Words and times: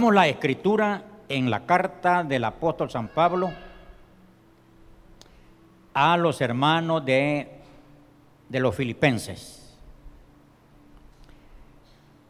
la 0.00 0.28
escritura 0.28 1.02
en 1.28 1.50
la 1.50 1.66
carta 1.66 2.22
del 2.22 2.44
apóstol 2.44 2.88
San 2.88 3.08
Pablo 3.08 3.50
a 5.92 6.16
los 6.16 6.40
hermanos 6.40 7.04
de, 7.04 7.50
los 8.48 8.76
filipenses. 8.76 9.76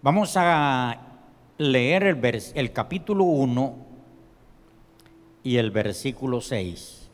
Vamos 0.01 0.33
a 0.39 0.99
leer 1.59 2.05
el, 2.05 2.43
el 2.55 2.73
capítulo 2.73 3.25
1 3.25 3.77
y 5.43 5.59
el 5.59 5.71
versículo 5.71 6.41
6. 6.41 7.11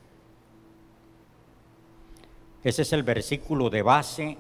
Ese 2.63 2.83
es 2.83 2.93
el 2.93 3.03
versículo 3.03 3.71
de 3.71 3.83
base, 3.83 4.39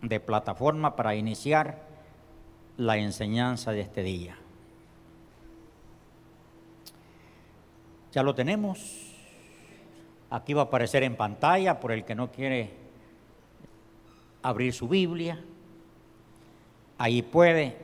de 0.00 0.20
plataforma 0.20 0.94
para 0.94 1.16
iniciar 1.16 1.82
la 2.76 2.98
enseñanza 2.98 3.72
de 3.72 3.80
este 3.80 4.04
día. 4.04 4.38
Ya 8.16 8.22
lo 8.22 8.34
tenemos. 8.34 9.12
Aquí 10.30 10.54
va 10.54 10.62
a 10.62 10.64
aparecer 10.64 11.02
en 11.02 11.16
pantalla 11.16 11.78
por 11.78 11.92
el 11.92 12.02
que 12.06 12.14
no 12.14 12.32
quiere 12.32 12.70
abrir 14.42 14.72
su 14.72 14.88
Biblia. 14.88 15.38
Ahí 16.96 17.20
puede. 17.20 17.76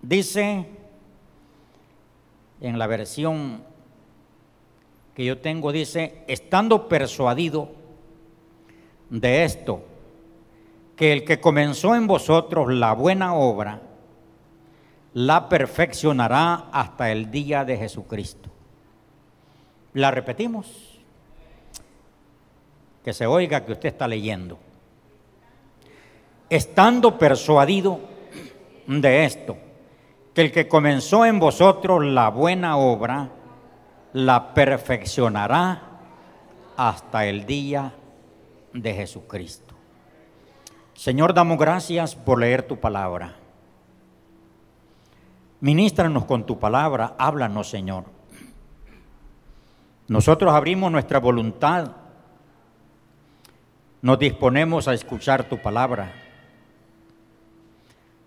Dice 0.00 0.64
en 2.60 2.78
la 2.78 2.86
versión 2.86 3.64
que 5.12 5.24
yo 5.24 5.38
tengo, 5.38 5.72
dice, 5.72 6.22
estando 6.28 6.88
persuadido 6.88 7.72
de 9.10 9.42
esto, 9.42 9.84
que 10.94 11.12
el 11.12 11.24
que 11.24 11.40
comenzó 11.40 11.96
en 11.96 12.06
vosotros 12.06 12.72
la 12.72 12.92
buena 12.92 13.34
obra, 13.34 13.82
la 15.14 15.48
perfeccionará 15.48 16.68
hasta 16.70 17.10
el 17.10 17.32
día 17.32 17.64
de 17.64 17.76
Jesucristo. 17.76 18.51
La 19.94 20.10
repetimos. 20.10 21.00
Que 23.04 23.12
se 23.12 23.26
oiga 23.26 23.64
que 23.64 23.72
usted 23.72 23.88
está 23.88 24.06
leyendo. 24.06 24.58
Estando 26.48 27.18
persuadido 27.18 28.00
de 28.86 29.24
esto, 29.24 29.56
que 30.34 30.42
el 30.42 30.52
que 30.52 30.68
comenzó 30.68 31.24
en 31.24 31.38
vosotros 31.38 32.04
la 32.04 32.28
buena 32.28 32.76
obra, 32.76 33.30
la 34.12 34.54
perfeccionará 34.54 35.82
hasta 36.76 37.26
el 37.26 37.46
día 37.46 37.92
de 38.72 38.94
Jesucristo. 38.94 39.74
Señor, 40.94 41.34
damos 41.34 41.58
gracias 41.58 42.14
por 42.14 42.38
leer 42.38 42.62
tu 42.62 42.78
palabra. 42.78 43.34
Ministranos 45.60 46.24
con 46.24 46.44
tu 46.44 46.58
palabra, 46.58 47.14
háblanos, 47.18 47.68
Señor. 47.68 48.04
Nosotros 50.12 50.52
abrimos 50.52 50.92
nuestra 50.92 51.18
voluntad, 51.20 51.90
nos 54.02 54.18
disponemos 54.18 54.86
a 54.86 54.92
escuchar 54.92 55.48
tu 55.48 55.56
palabra. 55.56 56.12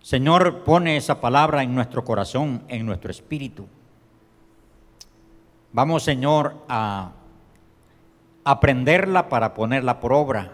Señor, 0.01 0.63
pone 0.63 0.97
esa 0.97 1.21
palabra 1.21 1.61
en 1.61 1.75
nuestro 1.75 2.03
corazón, 2.03 2.63
en 2.69 2.87
nuestro 2.87 3.11
espíritu. 3.11 3.67
Vamos, 5.73 6.01
Señor, 6.01 6.55
a 6.67 7.11
aprenderla 8.43 9.29
para 9.29 9.53
ponerla 9.53 9.99
por 9.99 10.11
obra. 10.11 10.53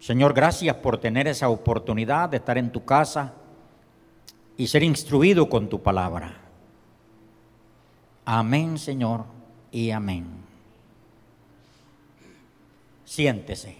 Señor, 0.00 0.34
gracias 0.34 0.74
por 0.78 0.98
tener 0.98 1.28
esa 1.28 1.48
oportunidad 1.48 2.28
de 2.28 2.38
estar 2.38 2.58
en 2.58 2.72
tu 2.72 2.84
casa 2.84 3.34
y 4.56 4.66
ser 4.66 4.82
instruido 4.82 5.48
con 5.48 5.68
tu 5.68 5.80
palabra. 5.80 6.41
Amén, 8.24 8.78
Señor, 8.78 9.24
y 9.70 9.90
amén. 9.90 10.26
Siéntese. 13.04 13.76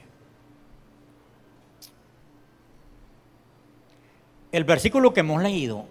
El 4.51 4.65
versículo 4.65 5.15
que 5.15 5.21
hemos 5.21 5.43
leído 5.43 5.87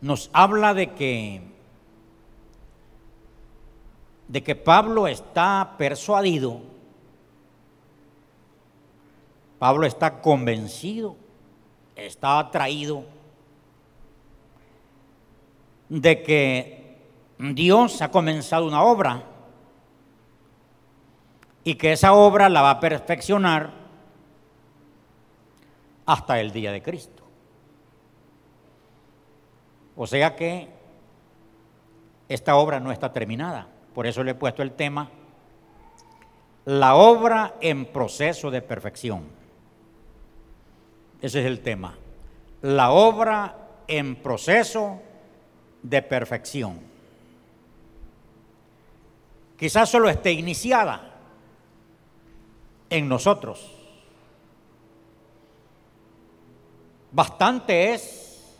nos 0.00 0.30
habla 0.32 0.72
de 0.72 0.92
que 0.94 1.42
de 4.28 4.42
que 4.42 4.54
Pablo 4.54 5.06
está 5.06 5.74
persuadido, 5.76 6.62
Pablo 9.58 9.86
está 9.86 10.22
convencido, 10.22 11.16
está 11.94 12.38
atraído 12.38 13.04
de 15.88 16.22
que 16.22 16.98
Dios 17.38 18.00
ha 18.02 18.10
comenzado 18.10 18.66
una 18.66 18.82
obra 18.82 19.24
y 21.62 21.74
que 21.76 21.92
esa 21.92 22.12
obra 22.12 22.48
la 22.48 22.62
va 22.62 22.70
a 22.70 22.80
perfeccionar 22.80 23.70
hasta 26.06 26.40
el 26.40 26.52
día 26.52 26.72
de 26.72 26.82
Cristo. 26.82 27.22
O 29.96 30.06
sea 30.06 30.36
que 30.36 30.68
esta 32.28 32.56
obra 32.56 32.80
no 32.80 32.92
está 32.92 33.12
terminada. 33.12 33.68
Por 33.94 34.06
eso 34.06 34.22
le 34.24 34.32
he 34.32 34.34
puesto 34.34 34.62
el 34.62 34.72
tema, 34.72 35.08
la 36.64 36.96
obra 36.96 37.54
en 37.60 37.86
proceso 37.86 38.50
de 38.50 38.60
perfección. 38.60 39.24
Ese 41.22 41.40
es 41.40 41.46
el 41.46 41.60
tema. 41.60 41.96
La 42.62 42.90
obra 42.90 43.56
en 43.86 44.16
proceso 44.16 44.98
de 44.98 45.13
perfección. 46.02 46.80
Quizás 49.58 49.88
solo 49.88 50.08
esté 50.08 50.32
iniciada 50.32 51.14
en 52.90 53.08
nosotros. 53.08 53.70
Bastante 57.12 57.94
es 57.94 58.56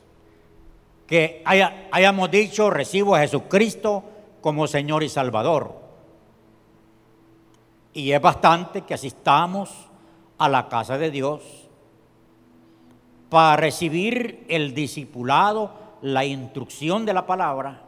que 1.06 1.42
hayamos 1.44 2.30
dicho, 2.30 2.70
recibo 2.70 3.14
a 3.14 3.20
Jesucristo 3.20 4.04
como 4.40 4.66
Señor 4.66 5.02
y 5.02 5.08
Salvador. 5.08 5.74
Y 7.92 8.12
es 8.12 8.20
bastante 8.20 8.82
que 8.82 8.94
asistamos 8.94 9.70
a 10.38 10.48
la 10.48 10.68
casa 10.68 10.98
de 10.98 11.10
Dios 11.10 11.42
para 13.28 13.56
recibir 13.56 14.44
el 14.48 14.74
discipulado 14.74 15.83
la 16.04 16.22
instrucción 16.22 17.06
de 17.06 17.14
la 17.14 17.26
palabra 17.26 17.80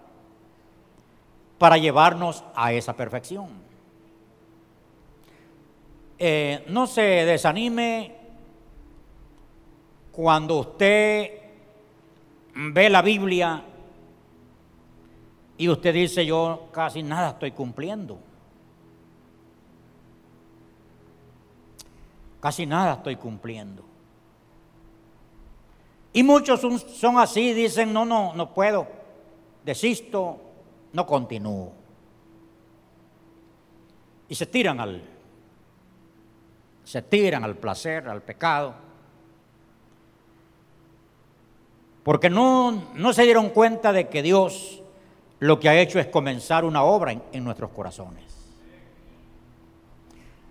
para 1.58 1.76
llevarnos 1.76 2.42
a 2.54 2.72
esa 2.72 2.96
perfección. 2.96 3.48
Eh, 6.18 6.64
no 6.68 6.86
se 6.86 7.02
desanime 7.02 8.16
cuando 10.12 10.60
usted 10.60 11.30
ve 12.54 12.88
la 12.88 13.02
Biblia 13.02 13.62
y 15.58 15.68
usted 15.68 15.92
dice 15.92 16.24
yo 16.24 16.68
casi 16.72 17.02
nada 17.02 17.30
estoy 17.30 17.52
cumpliendo. 17.52 18.18
Casi 22.40 22.64
nada 22.64 22.94
estoy 22.94 23.16
cumpliendo. 23.16 23.95
Y 26.16 26.22
muchos 26.22 26.62
son, 26.62 27.18
así, 27.18 27.52
dicen, 27.52 27.92
no, 27.92 28.06
no, 28.06 28.32
no 28.32 28.54
puedo, 28.54 28.86
desisto, 29.62 30.40
no 30.94 31.06
continúo. 31.06 31.74
Y 34.26 34.34
se 34.34 34.46
tiran 34.46 34.80
al, 34.80 35.02
se 36.84 37.02
tiran 37.02 37.44
al 37.44 37.54
placer, 37.58 38.08
al 38.08 38.22
pecado. 38.22 38.74
Porque 42.02 42.30
no, 42.30 42.94
no 42.94 43.12
se 43.12 43.24
dieron 43.24 43.50
cuenta 43.50 43.92
de 43.92 44.08
que 44.08 44.22
Dios 44.22 44.82
lo 45.38 45.60
que 45.60 45.68
ha 45.68 45.78
hecho 45.78 46.00
es 46.00 46.06
comenzar 46.06 46.64
una 46.64 46.82
obra 46.82 47.12
en, 47.12 47.22
en 47.30 47.44
nuestros 47.44 47.72
corazones. 47.72 48.24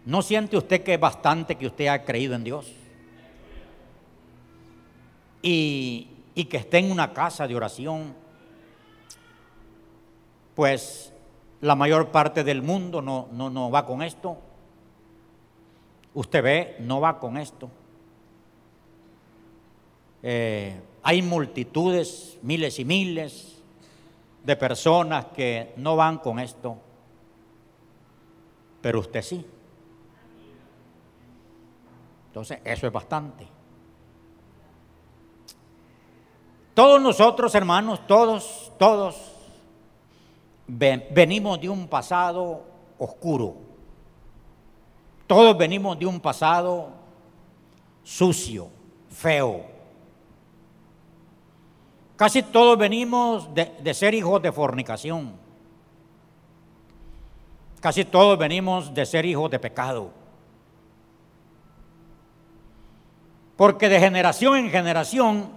¿No 0.06 0.22
siente 0.22 0.58
usted 0.58 0.84
que 0.84 0.94
es 0.94 1.00
bastante 1.00 1.56
que 1.56 1.66
usted 1.66 1.88
ha 1.88 2.04
creído 2.04 2.36
en 2.36 2.44
Dios? 2.44 2.72
Y, 5.48 6.46
que 6.50 6.58
esté 6.58 6.80
en 6.80 6.92
una 6.92 7.14
casa 7.14 7.48
de 7.48 7.56
oración, 7.56 8.16
pues 10.56 11.14
la 11.62 11.76
mayor 11.76 12.10
parte 12.10 12.44
del 12.44 12.62
mundo 12.62 13.02
no, 13.02 13.28
no, 13.32 13.50
no 13.50 13.70
va 13.70 13.86
con 13.86 14.02
esto. 14.02 14.38
Usted 16.16 16.44
ve, 16.44 16.76
no 16.80 17.00
va 17.00 17.20
con 17.20 17.38
esto. 17.38 17.70
Eh, 20.24 20.82
hay 21.04 21.22
multitudes, 21.22 22.40
miles 22.42 22.80
y 22.80 22.86
miles 22.86 23.62
de 24.44 24.56
personas 24.56 25.26
que 25.26 25.74
no 25.78 25.96
van 25.96 26.18
con 26.18 26.40
esto, 26.40 26.78
pero 28.82 29.00
usted 29.00 29.22
sí. 29.22 29.46
Entonces, 32.30 32.60
eso 32.64 32.88
es 32.88 32.94
bastante. 32.94 33.55
Todos 36.76 37.02
nosotros, 37.02 37.56
hermanos, 37.56 38.06
todos, 38.06 38.74
todos, 38.78 39.16
venimos 40.68 41.60
de 41.62 41.70
un 41.70 41.88
pasado 41.88 42.66
oscuro. 43.00 43.56
Todos 45.26 45.58
venimos 45.58 45.98
de 45.98 46.06
un 46.06 46.20
pasado 46.20 46.90
sucio, 48.04 48.68
feo. 49.10 49.66
Casi 52.18 52.44
todos 52.44 52.78
venimos 52.78 53.50
de, 53.54 53.94
ser 53.94 54.14
hijos 54.14 54.42
de 54.42 54.52
fornicación. 54.52 55.34
Casi 57.80 58.04
todos 58.04 58.38
venimos 58.38 58.94
de 58.94 59.06
ser 59.06 59.26
hijos 59.26 59.50
de 59.50 59.60
pecado. 59.60 60.12
Porque 63.56 63.88
de 63.88 63.98
generación 63.98 64.58
en 64.58 64.70
generación 64.70 65.55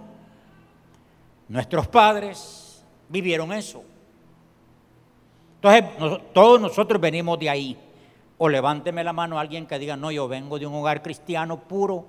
Nuestros 1.49 1.87
padres 1.87 2.85
vivieron 3.09 3.51
eso. 3.51 3.83
Entonces, 5.55 6.21
todos 6.31 6.61
nosotros 6.61 7.01
venimos 7.01 7.37
de 7.39 7.49
ahí. 7.49 7.77
O 8.37 8.47
levánteme 8.47 9.03
la 9.03 9.11
mano 9.11 9.37
a 9.37 9.41
alguien 9.41 9.67
que 9.67 9.77
diga, 9.77 9.97
no, 9.97 10.11
yo 10.11 10.27
vengo 10.29 10.57
de 10.57 10.65
un 10.65 10.75
hogar 10.75 11.01
cristiano 11.01 11.59
puro, 11.59 12.05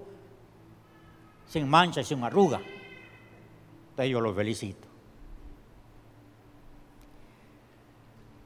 sin 1.48 1.68
mancha 1.68 2.02
y 2.02 2.04
sin 2.04 2.22
arruga. 2.22 2.60
Entonces 3.90 4.12
yo 4.12 4.20
los 4.20 4.36
felicito. 4.36 4.86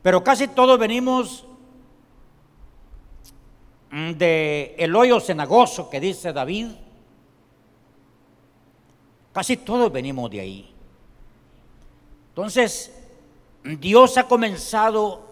Pero 0.01 0.25
casi 0.25 0.49
todos 0.49 0.79
venimos 0.79 1.45
de 3.91 4.75
el 4.79 4.95
hoyo 4.97 5.21
cenagoso 5.21 5.91
que 5.91 6.01
dice 6.01 6.33
David. 6.33 6.69
Casi 9.33 9.57
todos 9.59 9.93
venimos 9.93 10.31
de 10.31 10.41
ahí. 10.41 10.74
Entonces, 12.35 12.93
Dios 13.63 14.19
ha 14.19 14.27
comenzado 14.27 15.23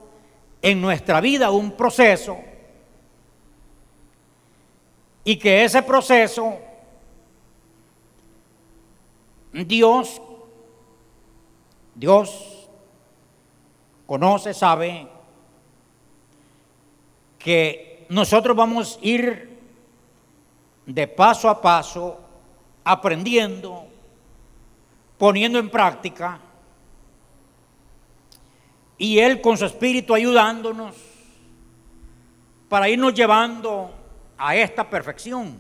en 0.63 0.81
nuestra 0.81 1.21
vida 1.21 1.51
un 1.51 1.73
proceso 1.73 2.39
y 5.25 5.37
que 5.37 5.65
ese 5.65 5.83
proceso 5.83 6.61
Dios 9.53 10.23
Dios 11.97 12.69
conoce, 14.07 14.55
sabe 14.55 15.09
que 17.37 18.07
nosotros 18.11 18.57
vamos 18.57 18.97
a 18.97 19.05
ir 19.05 19.59
de 20.87 21.09
paso 21.09 21.49
a 21.49 21.61
paso 21.61 22.21
aprendiendo, 22.85 23.89
poniendo 25.19 25.59
en 25.59 25.69
práctica 25.69 26.39
y 29.03 29.19
Él 29.19 29.41
con 29.41 29.59
su 29.59 29.65
espíritu 29.65 30.15
ayudándonos 30.15 30.95
para 32.69 32.89
irnos 32.89 33.13
llevando 33.13 33.91
a 34.39 34.55
esta 34.55 34.89
perfección. 34.89 35.59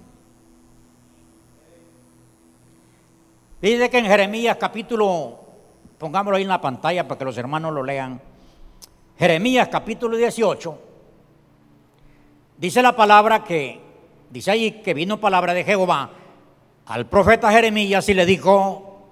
Dice 3.61 3.91
que 3.91 3.99
en 3.99 4.07
Jeremías 4.07 4.57
capítulo, 4.61 5.41
pongámoslo 5.99 6.37
ahí 6.37 6.45
en 6.45 6.51
la 6.51 6.61
pantalla 6.61 7.09
para 7.09 7.19
que 7.19 7.25
los 7.25 7.37
hermanos 7.37 7.73
lo 7.73 7.83
lean, 7.83 8.21
Jeremías 9.19 9.67
capítulo 9.67 10.17
18, 10.17 10.79
dice 12.59 12.81
la 12.81 12.95
palabra 12.95 13.43
que, 13.43 13.81
dice 14.31 14.53
ahí 14.53 14.71
que 14.83 14.95
vino 14.95 15.19
palabra 15.19 15.53
de 15.53 15.65
Jehová 15.65 16.11
al 16.87 17.07
profeta 17.07 17.51
Jeremías 17.51 18.09
y 18.09 18.15
le 18.15 18.25
dijo, 18.25 19.09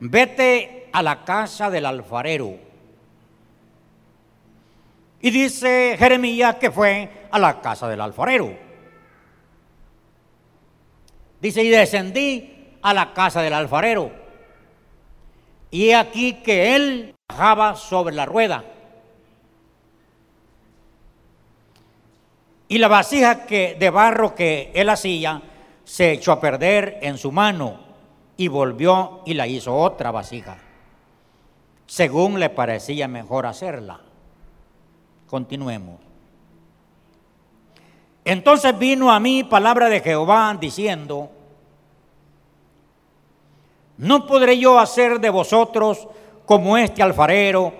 vete 0.00 0.90
a 0.92 1.00
la 1.00 1.24
casa 1.24 1.70
del 1.70 1.86
alfarero 1.86 2.67
y 5.20 5.30
dice 5.30 5.96
Jeremías 5.98 6.56
que 6.56 6.70
fue 6.70 7.26
a 7.30 7.38
la 7.38 7.60
casa 7.60 7.88
del 7.88 8.00
alfarero. 8.00 8.56
Dice, 11.40 11.62
y 11.62 11.68
descendí 11.68 12.76
a 12.82 12.94
la 12.94 13.12
casa 13.12 13.42
del 13.42 13.52
alfarero. 13.52 14.10
Y 15.70 15.92
aquí 15.92 16.34
que 16.34 16.74
él 16.74 17.14
bajaba 17.28 17.76
sobre 17.76 18.14
la 18.14 18.26
rueda. 18.26 18.64
Y 22.68 22.78
la 22.78 22.88
vasija 22.88 23.46
que, 23.46 23.76
de 23.78 23.90
barro 23.90 24.34
que 24.34 24.70
él 24.74 24.88
hacía 24.88 25.42
se 25.84 26.12
echó 26.12 26.32
a 26.32 26.40
perder 26.40 26.98
en 27.02 27.16
su 27.16 27.32
mano 27.32 27.80
y 28.36 28.48
volvió 28.48 29.22
y 29.24 29.34
la 29.34 29.46
hizo 29.46 29.74
otra 29.74 30.10
vasija, 30.10 30.58
según 31.86 32.38
le 32.38 32.50
parecía 32.50 33.08
mejor 33.08 33.46
hacerla. 33.46 34.00
Continuemos. 35.28 36.00
Entonces 38.24 38.78
vino 38.78 39.10
a 39.10 39.20
mí 39.20 39.44
palabra 39.44 39.88
de 39.88 40.00
Jehová 40.00 40.56
diciendo, 40.60 41.30
no 43.96 44.26
podré 44.26 44.58
yo 44.58 44.78
hacer 44.78 45.18
de 45.20 45.30
vosotros 45.30 46.06
como 46.44 46.76
este 46.76 47.02
alfarero, 47.02 47.72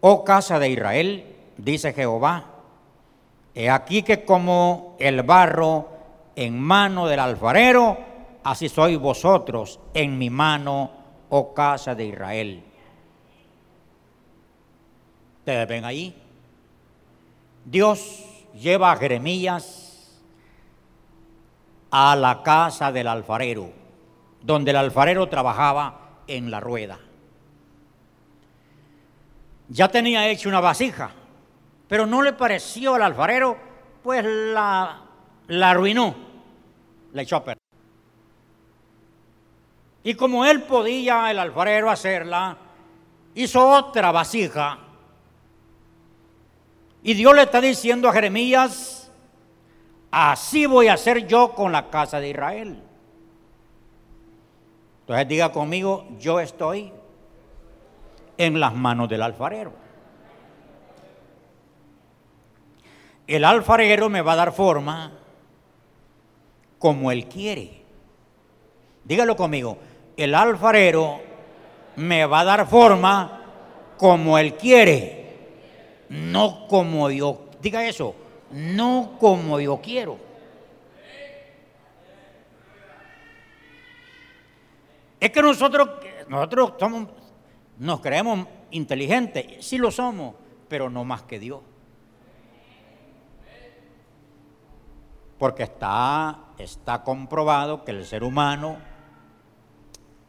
oh 0.00 0.24
casa 0.24 0.58
de 0.58 0.70
Israel, 0.70 1.36
dice 1.56 1.92
Jehová. 1.92 2.44
He 3.54 3.68
aquí 3.68 4.02
que 4.02 4.24
como 4.24 4.96
el 4.98 5.22
barro 5.22 5.88
en 6.36 6.60
mano 6.60 7.06
del 7.06 7.20
alfarero, 7.20 7.98
así 8.44 8.68
sois 8.68 8.98
vosotros 8.98 9.80
en 9.94 10.16
mi 10.16 10.30
mano, 10.30 10.90
oh 11.30 11.52
casa 11.52 11.94
de 11.94 12.06
Israel. 12.06 12.62
¿Ustedes 15.40 15.66
ven 15.66 15.84
ahí? 15.84 16.27
Dios 17.70 18.24
lleva 18.54 18.92
a 18.92 18.96
Jeremías 18.96 20.18
a 21.90 22.16
la 22.16 22.42
casa 22.42 22.90
del 22.92 23.06
alfarero, 23.06 23.70
donde 24.40 24.70
el 24.70 24.78
alfarero 24.78 25.28
trabajaba 25.28 26.22
en 26.26 26.50
la 26.50 26.60
rueda. 26.60 26.98
Ya 29.68 29.88
tenía 29.88 30.28
hecho 30.28 30.48
una 30.48 30.60
vasija, 30.60 31.10
pero 31.88 32.06
no 32.06 32.22
le 32.22 32.32
pareció 32.32 32.94
al 32.94 33.02
alfarero, 33.02 33.58
pues 34.02 34.24
la, 34.24 35.02
la 35.48 35.70
arruinó, 35.70 36.14
la 37.12 37.20
echó 37.20 37.36
a 37.36 37.44
perder. 37.44 37.62
Y 40.04 40.14
como 40.14 40.46
él 40.46 40.62
podía, 40.62 41.30
el 41.30 41.38
alfarero, 41.38 41.90
hacerla, 41.90 42.56
hizo 43.34 43.68
otra 43.68 44.10
vasija 44.10 44.87
y 47.02 47.14
Dios 47.14 47.34
le 47.34 47.42
está 47.42 47.60
diciendo 47.60 48.08
a 48.08 48.12
Jeremías, 48.12 49.10
así 50.10 50.66
voy 50.66 50.88
a 50.88 50.94
hacer 50.94 51.26
yo 51.26 51.52
con 51.52 51.72
la 51.72 51.90
casa 51.90 52.20
de 52.20 52.30
Israel. 52.30 52.82
Entonces 55.00 55.28
diga 55.28 55.52
conmigo, 55.52 56.06
yo 56.18 56.40
estoy 56.40 56.92
en 58.36 58.60
las 58.60 58.74
manos 58.74 59.08
del 59.08 59.22
alfarero. 59.22 59.72
El 63.26 63.44
alfarero 63.44 64.08
me 64.08 64.22
va 64.22 64.32
a 64.32 64.36
dar 64.36 64.52
forma 64.52 65.12
como 66.78 67.12
él 67.12 67.26
quiere. 67.26 67.82
Dígalo 69.04 69.36
conmigo, 69.36 69.78
el 70.16 70.34
alfarero 70.34 71.20
me 71.96 72.26
va 72.26 72.40
a 72.40 72.44
dar 72.44 72.66
forma 72.66 73.42
como 73.96 74.38
él 74.38 74.54
quiere 74.54 75.17
no 76.08 76.66
como 76.68 77.10
yo, 77.10 77.48
diga 77.60 77.86
eso, 77.86 78.14
no 78.50 79.16
como 79.18 79.60
yo 79.60 79.80
quiero. 79.80 80.18
Es 85.20 85.30
que 85.30 85.42
nosotros, 85.42 85.88
nosotros 86.28 86.74
somos, 86.78 87.08
nos 87.78 88.00
creemos 88.00 88.46
inteligentes, 88.70 89.64
sí 89.64 89.78
lo 89.78 89.90
somos, 89.90 90.34
pero 90.68 90.88
no 90.88 91.04
más 91.04 91.22
que 91.22 91.38
Dios. 91.38 91.60
Porque 95.38 95.64
está, 95.64 96.46
está 96.58 97.02
comprobado 97.02 97.84
que 97.84 97.92
el 97.92 98.04
ser 98.04 98.22
humano 98.22 98.76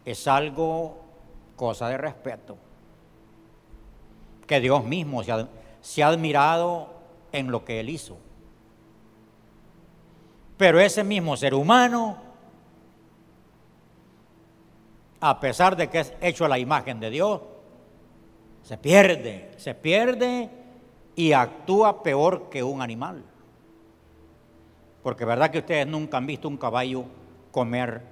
es 0.05 0.27
algo, 0.27 1.03
cosa 1.55 1.89
de 1.89 1.97
respeto, 1.97 2.57
que 4.47 4.59
Dios 4.59 4.83
mismo 4.83 5.23
se 5.23 5.31
ha, 5.31 5.47
se 5.81 6.03
ha 6.03 6.07
admirado 6.07 6.93
en 7.31 7.51
lo 7.51 7.65
que 7.65 7.79
él 7.79 7.89
hizo. 7.89 8.17
Pero 10.57 10.79
ese 10.79 11.03
mismo 11.03 11.37
ser 11.37 11.53
humano, 11.53 12.17
a 15.21 15.39
pesar 15.39 15.75
de 15.75 15.89
que 15.89 15.99
es 16.01 16.13
hecho 16.21 16.45
a 16.45 16.49
la 16.49 16.59
imagen 16.59 16.99
de 16.99 17.09
Dios, 17.09 17.41
se 18.63 18.77
pierde, 18.77 19.51
se 19.57 19.73
pierde 19.73 20.49
y 21.15 21.31
actúa 21.31 22.03
peor 22.03 22.49
que 22.49 22.61
un 22.61 22.81
animal. 22.81 23.23
Porque 25.01 25.25
verdad 25.25 25.49
que 25.49 25.59
ustedes 25.59 25.87
nunca 25.87 26.17
han 26.17 26.25
visto 26.25 26.47
un 26.47 26.57
caballo 26.57 27.05
comer, 27.51 28.03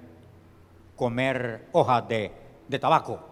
comer 0.96 1.68
hojas 1.72 2.08
de, 2.08 2.32
de 2.66 2.78
tabaco. 2.78 3.27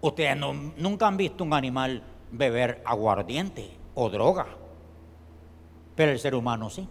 Ustedes 0.00 0.36
nunca 0.36 1.06
han 1.06 1.16
visto 1.16 1.44
un 1.44 1.52
animal 1.52 2.02
beber 2.30 2.82
aguardiente 2.86 3.70
o 3.94 4.08
droga, 4.08 4.46
pero 5.94 6.12
el 6.12 6.18
ser 6.18 6.34
humano 6.34 6.70
sí. 6.70 6.88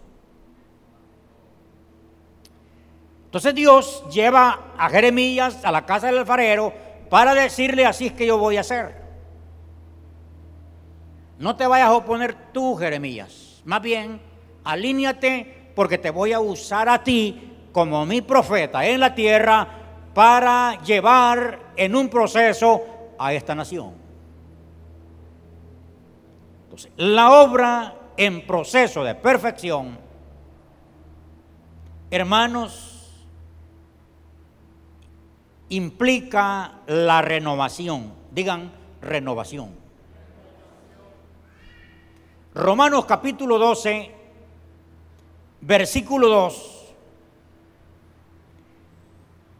Entonces 3.24 3.54
Dios 3.54 4.04
lleva 4.10 4.72
a 4.76 4.88
Jeremías 4.88 5.64
a 5.64 5.70
la 5.70 5.86
casa 5.86 6.08
del 6.08 6.18
alfarero 6.18 6.72
para 7.08 7.34
decirle 7.34 7.86
así 7.86 8.06
es 8.06 8.12
que 8.12 8.26
yo 8.26 8.38
voy 8.38 8.56
a 8.56 8.60
hacer. 8.60 9.00
No 11.38 11.56
te 11.56 11.66
vayas 11.66 11.88
a 11.88 11.94
oponer 11.94 12.52
tú, 12.52 12.76
Jeremías. 12.76 13.62
Más 13.64 13.80
bien, 13.80 14.20
alíñate 14.64 15.72
porque 15.74 15.96
te 15.96 16.10
voy 16.10 16.32
a 16.32 16.40
usar 16.40 16.88
a 16.88 17.02
ti 17.02 17.68
como 17.72 18.04
mi 18.04 18.20
profeta 18.20 18.84
en 18.84 19.00
la 19.00 19.14
tierra 19.14 19.66
para 20.12 20.82
llevar 20.82 21.72
en 21.76 21.94
un 21.94 22.08
proceso 22.08 22.84
a 23.22 23.34
esta 23.34 23.54
nación. 23.54 23.92
Entonces, 26.64 26.90
la 26.96 27.42
obra 27.42 27.94
en 28.16 28.46
proceso 28.46 29.04
de 29.04 29.14
perfección, 29.14 29.98
hermanos, 32.10 33.10
implica 35.68 36.78
la 36.86 37.20
renovación. 37.20 38.14
Digan 38.30 38.72
renovación. 39.02 39.74
Romanos 42.54 43.04
capítulo 43.04 43.58
12, 43.58 44.14
versículo 45.60 46.28
2. 46.28 46.94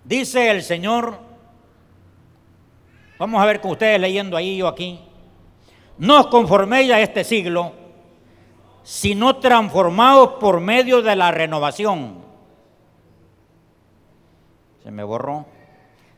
Dice 0.04 0.50
el 0.50 0.62
Señor, 0.62 1.29
vamos 3.20 3.42
a 3.42 3.44
ver 3.44 3.60
con 3.60 3.72
ustedes 3.72 4.00
leyendo 4.00 4.34
ahí 4.34 4.56
yo 4.56 4.66
aquí, 4.66 4.98
no 5.98 6.20
os 6.20 6.26
conforméis 6.28 6.90
a 6.90 7.00
este 7.00 7.22
siglo, 7.22 7.72
sino 8.82 9.36
transformados 9.36 10.32
por 10.40 10.58
medio 10.58 11.02
de 11.02 11.14
la 11.14 11.30
renovación. 11.30 12.24
Se 14.82 14.90
me 14.90 15.04
borró. 15.04 15.44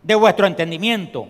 De 0.01 0.15
vuestro 0.15 0.47
entendimiento, 0.47 1.27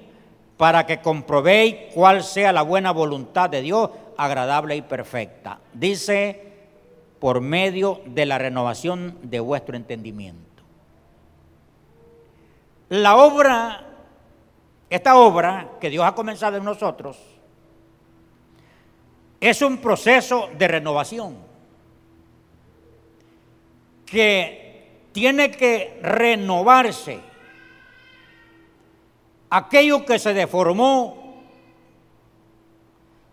para 0.58 0.84
que 0.84 1.00
comprobéis 1.00 1.76
cuál 1.94 2.22
sea 2.22 2.52
la 2.52 2.62
buena 2.62 2.90
voluntad 2.90 3.48
de 3.48 3.62
Dios, 3.62 3.90
agradable 4.18 4.76
y 4.76 4.82
perfecta. 4.82 5.58
Dice, 5.72 6.52
por 7.18 7.40
medio 7.40 8.02
de 8.04 8.26
la 8.26 8.36
renovación 8.36 9.18
de 9.22 9.40
vuestro 9.40 9.76
entendimiento. 9.76 10.62
La 12.90 13.16
obra, 13.16 13.91
esta 14.94 15.16
obra 15.16 15.78
que 15.80 15.88
Dios 15.88 16.04
ha 16.04 16.14
comenzado 16.14 16.58
en 16.58 16.64
nosotros, 16.64 17.16
es 19.40 19.62
un 19.62 19.78
proceso 19.78 20.50
de 20.58 20.68
renovación 20.68 21.38
que 24.04 25.08
tiene 25.12 25.50
que 25.50 25.98
renovarse. 26.02 27.20
Aquello 29.48 30.04
que 30.04 30.18
se 30.18 30.34
deformó, 30.34 31.42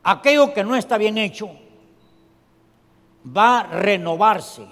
aquello 0.04 0.54
que 0.54 0.64
no 0.64 0.78
está 0.78 0.98
bien 0.98 1.18
hecho, 1.18 1.52
va 3.26 3.60
a 3.60 3.64
renovarse 3.64 4.66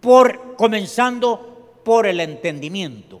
por 0.00 0.56
comenzando 0.56 1.78
por 1.84 2.04
el 2.04 2.18
entendimiento. 2.18 3.20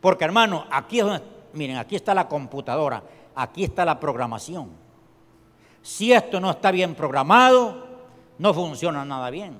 Porque 0.00 0.24
hermano, 0.24 0.64
aquí 0.70 1.00
es 1.00 1.06
donde, 1.06 1.24
miren, 1.52 1.76
aquí 1.76 1.96
está 1.96 2.14
la 2.14 2.28
computadora, 2.28 3.02
aquí 3.34 3.64
está 3.64 3.84
la 3.84 3.98
programación. 3.98 4.70
Si 5.82 6.12
esto 6.12 6.40
no 6.40 6.50
está 6.50 6.70
bien 6.70 6.94
programado, 6.94 7.86
no 8.38 8.54
funciona 8.54 9.04
nada 9.04 9.30
bien. 9.30 9.56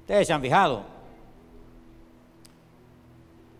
Ustedes 0.00 0.26
se 0.26 0.32
han 0.32 0.40
fijado 0.40 0.96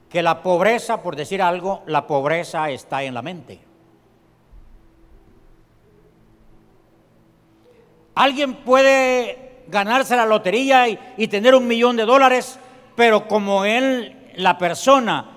que 0.08 0.22
la 0.22 0.42
pobreza, 0.42 1.02
por 1.02 1.16
decir 1.16 1.42
algo, 1.42 1.82
la 1.86 2.06
pobreza 2.06 2.70
está 2.70 3.02
en 3.02 3.14
la 3.14 3.22
mente. 3.22 3.60
Alguien 8.14 8.54
puede 8.54 9.64
ganarse 9.68 10.16
la 10.16 10.24
lotería 10.24 10.88
y, 10.88 11.28
tener 11.28 11.54
un 11.54 11.66
millón 11.66 11.96
de 11.96 12.04
dólares, 12.04 12.58
pero 12.96 13.28
como 13.28 13.64
él, 13.64 14.32
la 14.36 14.58
persona, 14.58 15.36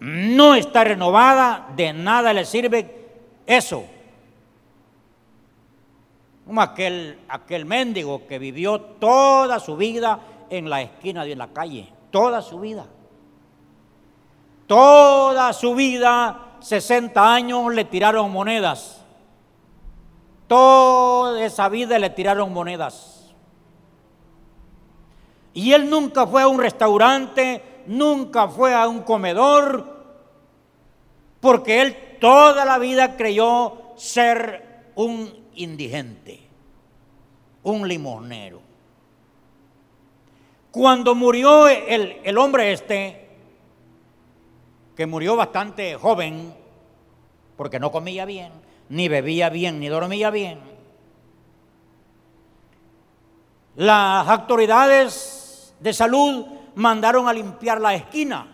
no 0.00 0.54
está 0.54 0.84
renovada, 0.84 1.68
de 1.74 1.92
nada 1.94 2.32
le 2.32 2.44
sirve 2.44 3.08
eso. 3.46 3.84
Como 6.46 6.60
aquel, 6.60 7.18
aquel 7.28 7.64
mendigo 7.64 8.26
que 8.26 8.38
vivió 8.38 8.78
toda 8.80 9.58
su 9.60 9.76
vida 9.76 10.20
en 10.50 10.68
la 10.68 10.82
esquina 10.82 11.24
de 11.24 11.36
la 11.36 11.48
calle, 11.48 11.88
toda 12.10 12.42
su 12.42 12.60
vida. 12.60 12.86
Toda 14.66 15.52
su 15.52 15.74
vida, 15.74 16.56
60 16.60 17.34
años, 17.34 17.74
le 17.74 17.84
tiraron 17.84 18.30
monedas. 18.30 19.02
Toda 20.46 21.42
esa 21.44 21.68
vida 21.68 21.98
le 21.98 22.10
tiraron 22.10 22.52
monedas. 22.52 23.13
Y 25.54 25.72
él 25.72 25.88
nunca 25.88 26.26
fue 26.26 26.42
a 26.42 26.48
un 26.48 26.58
restaurante, 26.58 27.62
nunca 27.86 28.48
fue 28.48 28.74
a 28.74 28.88
un 28.88 29.02
comedor, 29.02 29.94
porque 31.40 31.80
él 31.80 31.96
toda 32.20 32.64
la 32.64 32.78
vida 32.78 33.16
creyó 33.16 33.92
ser 33.94 34.90
un 34.96 35.32
indigente, 35.54 36.40
un 37.62 37.86
limonero. 37.86 38.60
Cuando 40.72 41.14
murió 41.14 41.68
el, 41.68 42.18
el 42.24 42.36
hombre 42.36 42.72
este, 42.72 43.28
que 44.96 45.06
murió 45.06 45.36
bastante 45.36 45.94
joven, 45.94 46.52
porque 47.56 47.78
no 47.78 47.92
comía 47.92 48.24
bien, 48.24 48.52
ni 48.88 49.06
bebía 49.06 49.50
bien, 49.50 49.78
ni 49.78 49.86
dormía 49.86 50.30
bien, 50.30 50.58
las 53.76 54.28
autoridades 54.28 55.43
de 55.80 55.92
salud 55.92 56.46
mandaron 56.74 57.28
a 57.28 57.32
limpiar 57.32 57.80
la 57.80 57.94
esquina 57.94 58.48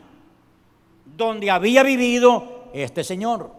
donde 1.05 1.51
había 1.51 1.83
vivido 1.83 2.69
este 2.73 3.05
señor. 3.05 3.51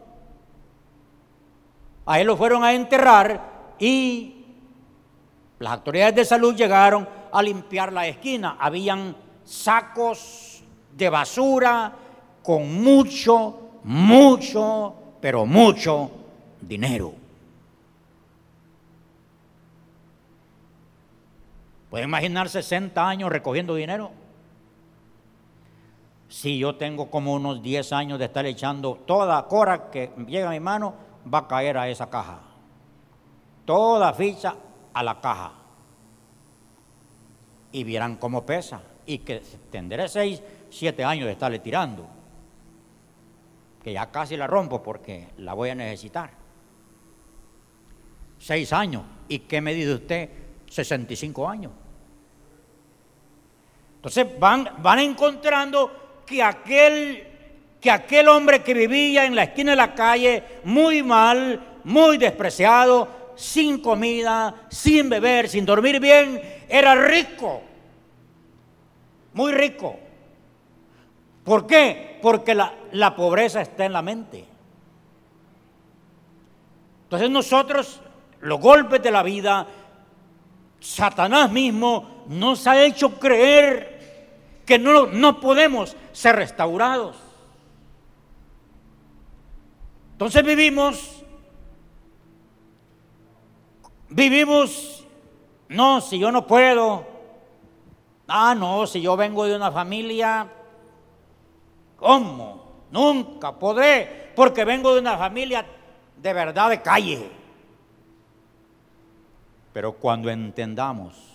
A 2.05 2.19
él 2.19 2.27
lo 2.27 2.37
fueron 2.37 2.63
a 2.63 2.73
enterrar 2.73 3.75
y 3.79 4.45
las 5.59 5.73
autoridades 5.73 6.15
de 6.15 6.25
salud 6.25 6.55
llegaron 6.55 7.07
a 7.31 7.41
limpiar 7.41 7.93
la 7.93 8.07
esquina. 8.07 8.57
Habían 8.59 9.15
sacos 9.43 10.63
de 10.95 11.09
basura 11.09 11.93
con 12.43 12.81
mucho, 12.81 13.79
mucho, 13.83 14.93
pero 15.21 15.45
mucho 15.45 16.11
dinero. 16.59 17.20
¿Puede 21.91 22.05
imaginar 22.05 22.47
60 22.47 23.05
años 23.05 23.29
recogiendo 23.29 23.75
dinero? 23.75 24.11
Si 26.29 26.57
yo 26.57 26.77
tengo 26.77 27.11
como 27.11 27.33
unos 27.33 27.61
10 27.61 27.91
años 27.91 28.17
de 28.17 28.25
estar 28.25 28.45
echando 28.45 28.95
toda 29.05 29.45
cora 29.49 29.91
que 29.91 30.09
llega 30.25 30.47
a 30.47 30.51
mi 30.51 30.61
mano, 30.61 30.93
va 31.31 31.39
a 31.39 31.47
caer 31.49 31.77
a 31.77 31.89
esa 31.89 32.09
caja. 32.09 32.39
Toda 33.65 34.13
ficha 34.13 34.55
a 34.93 35.03
la 35.03 35.19
caja. 35.19 35.51
Y 37.73 37.83
vieran 37.83 38.15
cómo 38.15 38.45
pesa. 38.45 38.81
Y 39.05 39.17
que 39.17 39.43
tendré 39.69 40.07
6, 40.07 40.41
7 40.69 41.03
años 41.03 41.25
de 41.25 41.33
estarle 41.33 41.59
tirando. 41.59 42.07
Que 43.83 43.91
ya 43.91 44.09
casi 44.09 44.37
la 44.37 44.47
rompo 44.47 44.81
porque 44.81 45.27
la 45.39 45.53
voy 45.53 45.71
a 45.71 45.75
necesitar. 45.75 46.31
6 48.39 48.71
años. 48.71 49.03
¿Y 49.27 49.39
qué 49.39 49.59
me 49.59 49.73
dice 49.73 49.93
usted? 49.93 50.29
65 50.67 51.49
años. 51.49 51.80
Entonces 54.01 54.39
van, 54.39 54.67
van 54.79 54.97
encontrando 54.97 56.23
que 56.25 56.41
aquel, 56.41 57.23
que 57.79 57.91
aquel 57.91 58.29
hombre 58.29 58.63
que 58.63 58.73
vivía 58.73 59.25
en 59.25 59.35
la 59.35 59.43
esquina 59.43 59.73
de 59.73 59.77
la 59.77 59.93
calle, 59.93 60.43
muy 60.63 61.03
mal, 61.03 61.79
muy 61.83 62.17
despreciado, 62.17 63.33
sin 63.35 63.79
comida, 63.79 64.65
sin 64.69 65.07
beber, 65.07 65.47
sin 65.47 65.67
dormir 65.67 65.99
bien, 65.99 66.41
era 66.67 66.95
rico, 66.95 67.61
muy 69.33 69.51
rico. 69.51 69.99
¿Por 71.43 71.67
qué? 71.67 72.17
Porque 72.23 72.55
la, 72.55 72.73
la 72.93 73.15
pobreza 73.15 73.61
está 73.61 73.85
en 73.85 73.93
la 73.93 74.01
mente. 74.01 74.43
Entonces 77.03 77.29
nosotros, 77.29 78.01
los 78.39 78.59
golpes 78.59 79.03
de 79.03 79.11
la 79.11 79.21
vida, 79.21 79.67
Satanás 80.79 81.51
mismo 81.51 82.20
nos 82.31 82.65
ha 82.65 82.81
hecho 82.81 83.19
creer 83.19 84.61
que 84.65 84.79
no, 84.79 85.07
no 85.07 85.41
podemos 85.41 85.97
ser 86.13 86.37
restaurados. 86.37 87.17
Entonces 90.13 90.43
vivimos, 90.43 91.23
vivimos, 94.09 95.05
no, 95.67 95.99
si 95.99 96.19
yo 96.19 96.31
no 96.31 96.47
puedo, 96.47 97.05
ah, 98.29 98.55
no, 98.55 98.87
si 98.87 99.01
yo 99.01 99.17
vengo 99.17 99.45
de 99.45 99.55
una 99.57 99.71
familia, 99.71 100.47
¿cómo? 101.97 102.85
Nunca 102.91 103.51
podré, 103.59 104.31
porque 104.37 104.63
vengo 104.63 104.93
de 104.93 105.01
una 105.01 105.17
familia 105.17 105.65
de 106.15 106.33
verdad 106.33 106.69
de 106.69 106.81
calle. 106.81 107.29
Pero 109.73 109.93
cuando 109.93 110.29
entendamos 110.29 111.30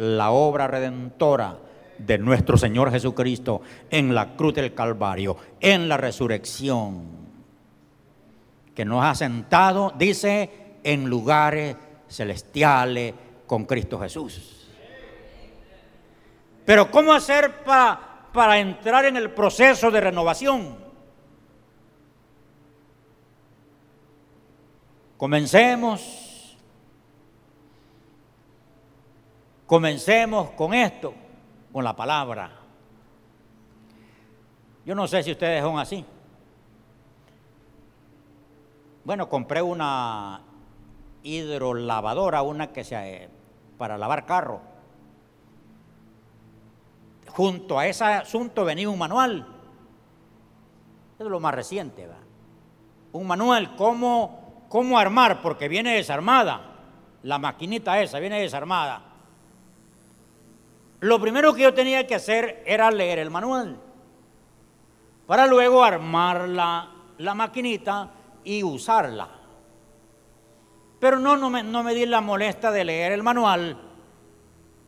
la 0.00 0.30
obra 0.30 0.66
redentora 0.66 1.58
de 1.98 2.16
nuestro 2.16 2.56
Señor 2.56 2.90
Jesucristo 2.90 3.60
en 3.90 4.14
la 4.14 4.34
cruz 4.34 4.54
del 4.54 4.72
Calvario, 4.72 5.36
en 5.60 5.90
la 5.90 5.98
resurrección, 5.98 7.04
que 8.74 8.84
nos 8.86 9.04
ha 9.04 9.14
sentado, 9.14 9.92
dice, 9.98 10.78
en 10.82 11.04
lugares 11.04 11.76
celestiales 12.08 13.12
con 13.46 13.66
Cristo 13.66 14.00
Jesús. 14.00 14.68
Pero 16.64 16.90
¿cómo 16.90 17.12
hacer 17.12 17.62
para, 17.62 18.28
para 18.32 18.58
entrar 18.58 19.04
en 19.04 19.18
el 19.18 19.30
proceso 19.30 19.90
de 19.90 20.00
renovación? 20.00 20.78
Comencemos, 25.18 26.29
comencemos 29.70 30.50
con 30.50 30.74
esto, 30.74 31.14
con 31.72 31.84
la 31.84 31.94
palabra. 31.94 32.50
Yo 34.84 34.96
no 34.96 35.06
sé 35.06 35.22
si 35.22 35.30
ustedes 35.30 35.62
son 35.62 35.78
así. 35.78 36.04
Bueno, 39.04 39.28
compré 39.28 39.62
una 39.62 40.40
hidrolavadora, 41.22 42.42
una 42.42 42.72
que 42.72 42.82
sea 42.82 43.28
para 43.78 43.96
lavar 43.96 44.26
carro. 44.26 44.60
Junto 47.28 47.78
a 47.78 47.86
ese 47.86 48.02
asunto 48.02 48.64
venía 48.64 48.90
un 48.90 48.98
manual. 48.98 49.46
es 51.16 51.26
lo 51.26 51.38
más 51.38 51.54
reciente, 51.54 52.08
¿va? 52.08 52.18
Un 53.12 53.24
manual, 53.24 53.76
cómo, 53.76 54.64
cómo 54.68 54.98
armar, 54.98 55.40
porque 55.40 55.68
viene 55.68 55.94
desarmada. 55.94 56.60
La 57.22 57.38
maquinita 57.38 58.02
esa 58.02 58.18
viene 58.18 58.40
desarmada. 58.40 59.09
Lo 61.00 61.20
primero 61.20 61.54
que 61.54 61.62
yo 61.62 61.74
tenía 61.74 62.06
que 62.06 62.14
hacer 62.14 62.62
era 62.66 62.90
leer 62.90 63.18
el 63.18 63.30
manual. 63.30 63.76
Para 65.26 65.46
luego 65.46 65.82
armar 65.82 66.48
la, 66.48 66.90
la 67.18 67.34
maquinita 67.34 68.10
y 68.44 68.62
usarla. 68.62 69.28
Pero 70.98 71.18
no, 71.18 71.36
no 71.36 71.48
me, 71.48 71.62
no 71.62 71.82
me 71.82 71.94
di 71.94 72.04
la 72.06 72.20
molesta 72.20 72.70
de 72.70 72.84
leer 72.84 73.12
el 73.12 73.22
manual 73.22 73.90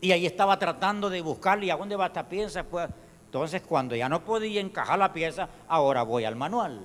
y 0.03 0.11
ahí 0.11 0.27
estaba 0.27 0.59
tratando 0.59 1.09
de 1.09 1.21
buscarle, 1.21 1.67
¿y 1.67 1.71
a 1.71 1.77
dónde 1.77 1.95
va 1.95 2.07
esta 2.07 2.29
pieza? 2.29 2.65
Pues, 2.65 2.89
entonces, 3.25 3.63
cuando 3.63 3.95
ya 3.95 4.09
no 4.09 4.25
podía 4.25 4.61
encajar 4.61 4.99
la 4.99 5.13
pieza, 5.13 5.49
ahora 5.69 6.03
voy 6.03 6.25
al 6.25 6.35
manual. 6.35 6.81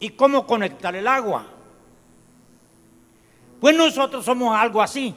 ¿Y 0.00 0.10
cómo 0.10 0.44
conectar 0.44 0.94
el 0.96 1.06
agua? 1.06 1.46
Pues 3.60 3.76
nosotros 3.76 4.24
somos 4.24 4.56
algo 4.56 4.82
así. 4.82 5.14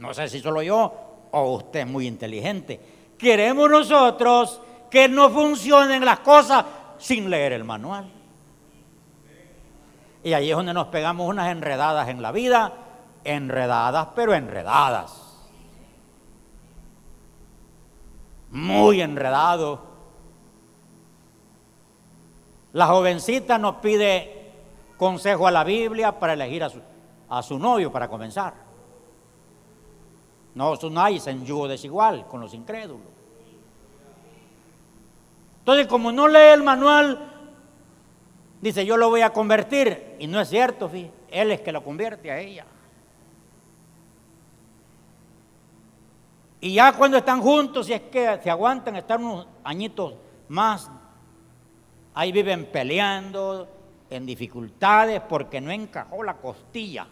No 0.00 0.14
sé 0.14 0.28
si 0.28 0.40
solo 0.40 0.62
yo 0.62 0.92
o 1.30 1.54
usted 1.56 1.80
es 1.80 1.86
muy 1.86 2.06
inteligente. 2.06 2.80
Queremos 3.18 3.70
nosotros 3.70 4.60
que 4.90 5.08
no 5.08 5.28
funcionen 5.28 6.04
las 6.04 6.20
cosas 6.20 6.64
sin 6.98 7.28
leer 7.28 7.52
el 7.52 7.64
manual. 7.64 8.10
Y 10.24 10.32
ahí 10.32 10.50
es 10.50 10.56
donde 10.56 10.72
nos 10.72 10.86
pegamos 10.88 11.28
unas 11.28 11.50
enredadas 11.50 12.08
en 12.08 12.22
la 12.22 12.32
vida, 12.32 12.72
enredadas, 13.24 14.08
pero 14.14 14.34
enredadas. 14.34 15.48
Muy 18.50 19.02
enredado. 19.02 19.82
La 22.72 22.86
jovencita 22.86 23.58
nos 23.58 23.76
pide 23.76 24.52
consejo 24.96 25.46
a 25.46 25.50
la 25.50 25.62
Biblia 25.62 26.18
para 26.18 26.32
elegir 26.32 26.64
a 26.64 26.70
su, 26.70 26.80
a 27.28 27.42
su 27.42 27.58
novio 27.58 27.92
para 27.92 28.08
comenzar. 28.08 28.69
No 30.54 30.72
unáis 30.82 31.26
en 31.26 31.44
yugo 31.44 31.68
desigual 31.68 32.26
con 32.26 32.40
los 32.40 32.54
incrédulos. 32.54 33.06
Entonces, 35.60 35.86
como 35.86 36.10
no 36.10 36.26
lee 36.26 36.52
el 36.54 36.62
manual, 36.62 37.30
Dice, 38.60 38.84
yo 38.84 38.96
lo 38.96 39.08
voy 39.08 39.22
a 39.22 39.32
convertir. 39.32 40.16
Y 40.18 40.26
no 40.26 40.40
es 40.40 40.48
cierto, 40.48 40.88
fíjate. 40.88 41.18
Él 41.30 41.52
es 41.52 41.60
que 41.60 41.72
lo 41.72 41.82
convierte 41.82 42.30
a 42.30 42.38
ella. 42.38 42.66
Y 46.60 46.74
ya 46.74 46.92
cuando 46.92 47.16
están 47.16 47.40
juntos, 47.40 47.86
si 47.86 47.94
es 47.94 48.02
que 48.02 48.38
se 48.42 48.50
aguantan, 48.50 48.96
están 48.96 49.24
unos 49.24 49.46
añitos 49.64 50.14
más, 50.48 50.90
ahí 52.12 52.32
viven 52.32 52.66
peleando, 52.66 53.68
en 54.10 54.26
dificultades, 54.26 55.22
porque 55.22 55.60
no 55.60 55.70
encajó 55.70 56.22
la 56.22 56.34
costilla. 56.34 57.06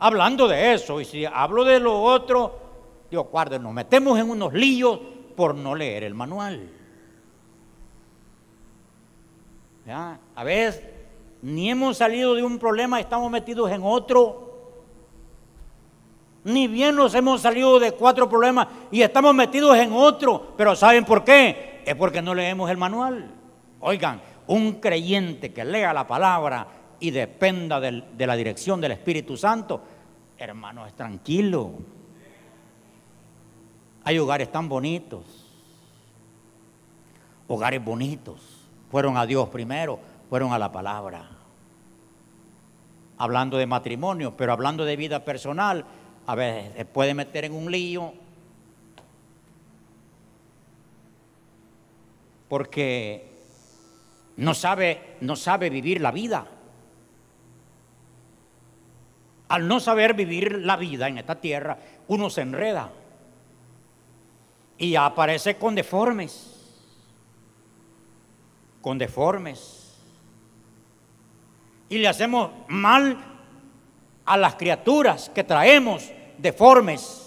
Hablando 0.00 0.46
de 0.46 0.74
eso, 0.74 1.00
y 1.00 1.04
si 1.04 1.24
hablo 1.24 1.64
de 1.64 1.80
lo 1.80 2.00
otro, 2.00 2.58
digo, 3.10 3.24
guarden, 3.24 3.62
nos 3.62 3.72
metemos 3.72 4.18
en 4.18 4.30
unos 4.30 4.52
líos 4.52 4.98
por 5.36 5.54
no 5.54 5.74
leer 5.74 6.04
el 6.04 6.14
manual. 6.14 6.70
A 10.34 10.44
veces 10.44 10.84
ni 11.42 11.70
hemos 11.70 11.96
salido 11.96 12.34
de 12.34 12.42
un 12.42 12.58
problema, 12.58 13.00
estamos 13.00 13.30
metidos 13.30 13.70
en 13.70 13.80
otro. 13.82 14.44
Ni 16.44 16.68
bien 16.68 16.94
nos 16.94 17.14
hemos 17.14 17.40
salido 17.40 17.78
de 17.78 17.92
cuatro 17.92 18.28
problemas 18.28 18.68
y 18.90 19.02
estamos 19.02 19.34
metidos 19.34 19.76
en 19.76 19.92
otro. 19.92 20.54
Pero 20.56 20.76
¿saben 20.76 21.04
por 21.04 21.24
qué? 21.24 21.82
Es 21.84 21.94
porque 21.94 22.22
no 22.22 22.34
leemos 22.34 22.70
el 22.70 22.76
manual. 22.76 23.30
Oigan, 23.80 24.20
un 24.46 24.74
creyente 24.74 25.52
que 25.52 25.64
lea 25.64 25.92
la 25.92 26.06
palabra 26.06 26.66
y 27.00 27.10
dependa 27.10 27.80
de 27.80 28.26
la 28.26 28.36
dirección 28.36 28.80
del 28.80 28.92
Espíritu 28.92 29.36
Santo, 29.36 29.82
hermano, 30.36 30.86
es 30.86 30.94
tranquilo. 30.94 31.72
Hay 34.04 34.18
hogares 34.18 34.50
tan 34.50 34.68
bonitos, 34.68 35.24
hogares 37.46 37.84
bonitos 37.84 38.58
fueron 38.90 39.16
a 39.16 39.26
Dios 39.26 39.48
primero, 39.48 39.98
fueron 40.28 40.52
a 40.52 40.58
la 40.58 40.72
palabra. 40.72 41.28
Hablando 43.18 43.56
de 43.58 43.66
matrimonio, 43.66 44.36
pero 44.36 44.52
hablando 44.52 44.84
de 44.84 44.96
vida 44.96 45.24
personal, 45.24 45.84
a 46.26 46.34
veces 46.34 46.72
se 46.76 46.84
puede 46.84 47.14
meter 47.14 47.44
en 47.44 47.54
un 47.54 47.70
lío. 47.70 48.14
Porque 52.48 53.28
no 54.36 54.54
sabe, 54.54 55.16
no 55.20 55.36
sabe 55.36 55.68
vivir 55.68 56.00
la 56.00 56.12
vida. 56.12 56.46
Al 59.48 59.66
no 59.66 59.80
saber 59.80 60.14
vivir 60.14 60.58
la 60.58 60.76
vida 60.76 61.08
en 61.08 61.18
esta 61.18 61.40
tierra, 61.40 61.78
uno 62.08 62.30
se 62.30 62.42
enreda 62.42 62.90
y 64.76 64.94
aparece 64.94 65.56
con 65.56 65.74
deformes 65.74 66.58
con 68.80 68.98
deformes. 68.98 69.96
Y 71.88 71.98
le 71.98 72.08
hacemos 72.08 72.50
mal 72.68 73.18
a 74.24 74.36
las 74.36 74.54
criaturas 74.54 75.30
que 75.30 75.44
traemos 75.44 76.10
deformes. 76.36 77.24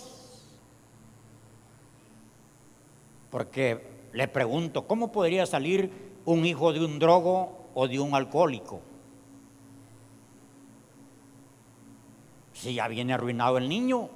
Porque 3.29 4.07
le 4.13 4.27
pregunto, 4.27 4.87
¿cómo 4.87 5.11
podría 5.11 5.45
salir 5.45 5.91
un 6.25 6.45
hijo 6.45 6.73
de 6.73 6.83
un 6.83 6.99
drogo 6.99 7.69
o 7.73 7.87
de 7.87 7.99
un 7.99 8.13
alcohólico? 8.13 8.81
Si 12.61 12.75
ya 12.75 12.87
viene 12.87 13.11
arruinado 13.11 13.57
el 13.57 13.67
niño, 13.67 14.07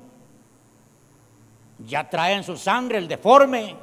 ya 1.79 2.07
trae 2.07 2.35
en 2.35 2.43
su 2.43 2.55
sangre 2.55 2.99
el 2.99 3.07
deforme. 3.07 3.75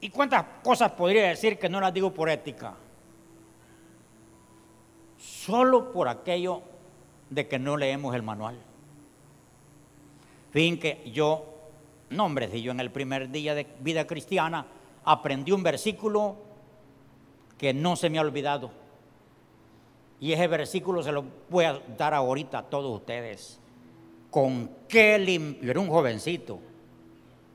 ¿Y 0.00 0.10
cuántas 0.10 0.44
cosas 0.64 0.90
podría 0.90 1.28
decir 1.28 1.60
que 1.60 1.68
no 1.68 1.80
las 1.80 1.94
digo 1.94 2.12
por 2.12 2.28
ética? 2.28 2.74
Solo 5.16 5.92
por 5.92 6.08
aquello 6.08 6.60
de 7.30 7.46
que 7.46 7.60
no 7.60 7.76
leemos 7.76 8.12
el 8.16 8.24
manual. 8.24 8.58
Fin 10.50 10.76
que 10.80 11.08
yo, 11.12 11.44
no 12.10 12.24
hombre, 12.24 12.50
si 12.50 12.62
yo 12.62 12.72
en 12.72 12.80
el 12.80 12.90
primer 12.90 13.30
día 13.30 13.54
de 13.54 13.64
vida 13.78 14.08
cristiana 14.08 14.66
aprendí 15.04 15.52
un 15.52 15.62
versículo 15.62 16.34
que 17.56 17.72
no 17.72 17.94
se 17.94 18.10
me 18.10 18.18
ha 18.18 18.22
olvidado. 18.22 18.85
Y 20.20 20.32
ese 20.32 20.46
versículo 20.48 21.02
se 21.02 21.12
lo 21.12 21.24
voy 21.50 21.64
a 21.64 21.80
dar 21.96 22.14
ahorita 22.14 22.58
a 22.58 22.62
todos 22.62 23.00
ustedes. 23.00 23.60
Con 24.30 24.70
qué 24.88 25.18
limpio, 25.18 25.70
era 25.70 25.80
un 25.80 25.88
jovencito, 25.88 26.58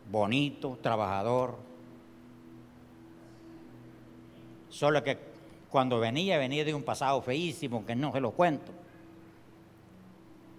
bonito, 0.09 0.77
trabajador. 0.81 1.55
Solo 4.69 5.03
que 5.03 5.17
cuando 5.69 5.99
venía, 5.99 6.37
venía 6.37 6.63
de 6.63 6.73
un 6.73 6.83
pasado 6.83 7.21
feísimo 7.21 7.85
que 7.85 7.95
no 7.95 8.11
se 8.11 8.19
lo 8.19 8.31
cuento. 8.31 8.71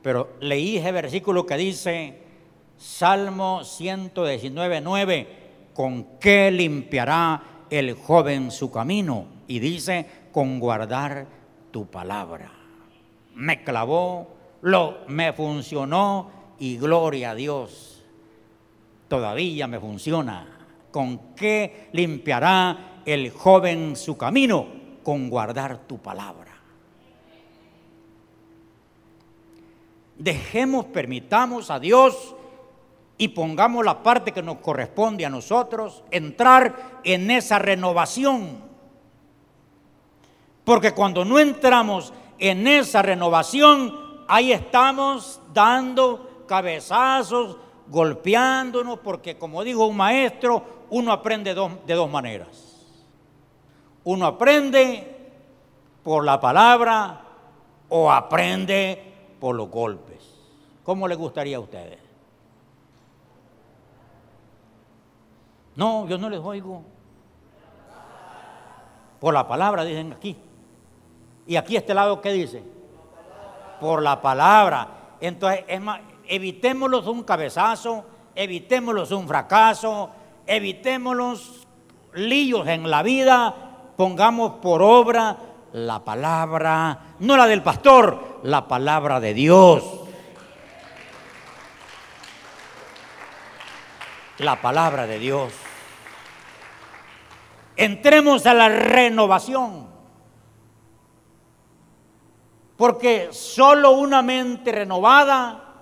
Pero 0.02 0.30
leí 0.40 0.78
ese 0.78 0.90
versículo 0.90 1.46
que 1.46 1.56
dice, 1.56 2.18
Salmo 2.76 3.62
119, 3.62 4.80
9, 4.80 5.28
¿con 5.74 6.18
qué 6.18 6.50
limpiará 6.50 7.66
el 7.70 7.94
joven 7.94 8.50
su 8.50 8.70
camino? 8.70 9.26
Y 9.46 9.60
dice, 9.60 10.06
con 10.32 10.58
guardar 10.58 11.41
tu 11.72 11.86
palabra. 11.86 12.52
Me 13.34 13.64
clavó, 13.64 14.28
lo, 14.60 14.98
me 15.08 15.32
funcionó 15.32 16.30
y 16.58 16.76
gloria 16.76 17.32
a 17.32 17.34
Dios. 17.34 18.04
Todavía 19.08 19.66
me 19.66 19.80
funciona. 19.80 20.46
¿Con 20.92 21.34
qué 21.34 21.88
limpiará 21.92 23.00
el 23.04 23.30
joven 23.30 23.96
su 23.96 24.16
camino? 24.16 24.66
Con 25.02 25.28
guardar 25.28 25.78
tu 25.88 25.98
palabra. 25.98 26.52
Dejemos, 30.16 30.84
permitamos 30.86 31.70
a 31.70 31.80
Dios 31.80 32.36
y 33.18 33.28
pongamos 33.28 33.84
la 33.84 34.02
parte 34.02 34.32
que 34.32 34.42
nos 34.42 34.58
corresponde 34.58 35.26
a 35.26 35.30
nosotros, 35.30 36.04
entrar 36.10 37.00
en 37.04 37.30
esa 37.30 37.58
renovación. 37.58 38.71
Porque 40.64 40.92
cuando 40.92 41.24
no 41.24 41.38
entramos 41.38 42.12
en 42.38 42.66
esa 42.66 43.02
renovación, 43.02 44.24
ahí 44.28 44.52
estamos 44.52 45.40
dando 45.52 46.44
cabezazos, 46.46 47.56
golpeándonos, 47.88 48.98
porque 49.00 49.36
como 49.36 49.64
dijo 49.64 49.86
un 49.86 49.96
maestro, 49.96 50.64
uno 50.90 51.12
aprende 51.12 51.54
de 51.54 51.94
dos 51.94 52.10
maneras. 52.10 52.48
Uno 54.04 54.26
aprende 54.26 55.30
por 56.02 56.24
la 56.24 56.40
palabra 56.40 57.20
o 57.88 58.10
aprende 58.10 59.12
por 59.40 59.54
los 59.54 59.68
golpes. 59.68 60.18
¿Cómo 60.84 61.06
le 61.06 61.14
gustaría 61.14 61.56
a 61.56 61.60
ustedes? 61.60 61.98
No, 65.76 66.06
yo 66.06 66.18
no 66.18 66.28
les 66.28 66.40
oigo. 66.40 66.82
Por 69.20 69.32
la 69.32 69.46
palabra, 69.46 69.84
dicen 69.84 70.12
aquí. 70.12 70.36
Y 71.46 71.56
aquí 71.56 71.76
este 71.76 71.94
lado, 71.94 72.20
¿qué 72.20 72.32
dice? 72.32 72.62
Por 73.80 74.02
la 74.02 74.20
palabra. 74.20 75.16
Entonces, 75.20 75.64
es 75.68 75.80
más, 75.80 76.00
evitémoslos 76.26 77.06
un 77.06 77.24
cabezazo, 77.24 78.04
evitémoslos 78.34 79.10
un 79.10 79.28
fracaso, 79.28 80.10
evitémoslos 80.46 81.66
líos 82.14 82.66
en 82.68 82.90
la 82.90 83.02
vida, 83.02 83.54
pongamos 83.96 84.54
por 84.54 84.82
obra 84.82 85.36
la 85.72 86.04
palabra, 86.04 87.16
no 87.20 87.36
la 87.36 87.46
del 87.46 87.62
pastor, 87.62 88.40
la 88.42 88.68
palabra 88.68 89.20
de 89.20 89.34
Dios. 89.34 89.84
La 94.38 94.60
palabra 94.60 95.06
de 95.06 95.18
Dios. 95.18 95.52
Entremos 97.76 98.44
a 98.46 98.54
la 98.54 98.68
renovación. 98.68 99.91
Porque 102.82 103.28
solo 103.30 103.92
una 103.92 104.22
mente 104.22 104.72
renovada, 104.72 105.72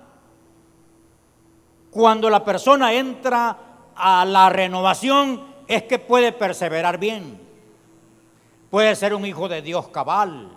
cuando 1.89 2.29
la 2.29 2.45
persona 2.45 2.93
entra 2.93 3.57
a 3.95 4.23
la 4.23 4.49
renovación, 4.49 5.41
es 5.67 5.81
que 5.81 5.97
puede 5.97 6.31
perseverar 6.31 6.99
bien. 6.99 7.41
Puede 8.69 8.95
ser 8.95 9.15
un 9.15 9.25
hijo 9.25 9.49
de 9.49 9.63
Dios 9.63 9.87
cabal. 9.87 10.49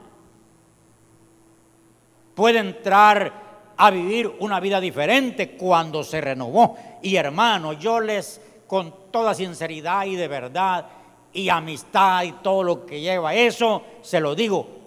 Puede 2.35 2.59
entrar 2.59 3.33
a 3.79 3.91
vivir 3.91 4.31
una 4.41 4.61
vida 4.61 4.81
diferente 4.81 5.57
cuando 5.57 6.05
se 6.05 6.21
renovó. 6.21 6.77
Y 7.01 7.17
hermano, 7.17 7.73
yo 7.73 8.01
les, 8.01 8.39
con 8.67 8.95
toda 9.11 9.33
sinceridad 9.33 10.05
y 10.05 10.17
de 10.17 10.29
verdad, 10.29 10.89
y 11.33 11.49
amistad 11.49 12.23
y 12.25 12.33
todo 12.33 12.63
lo 12.63 12.85
que 12.85 13.01
lleva 13.01 13.33
eso, 13.35 13.83
se 14.03 14.21
lo 14.21 14.35
digo, 14.35 14.84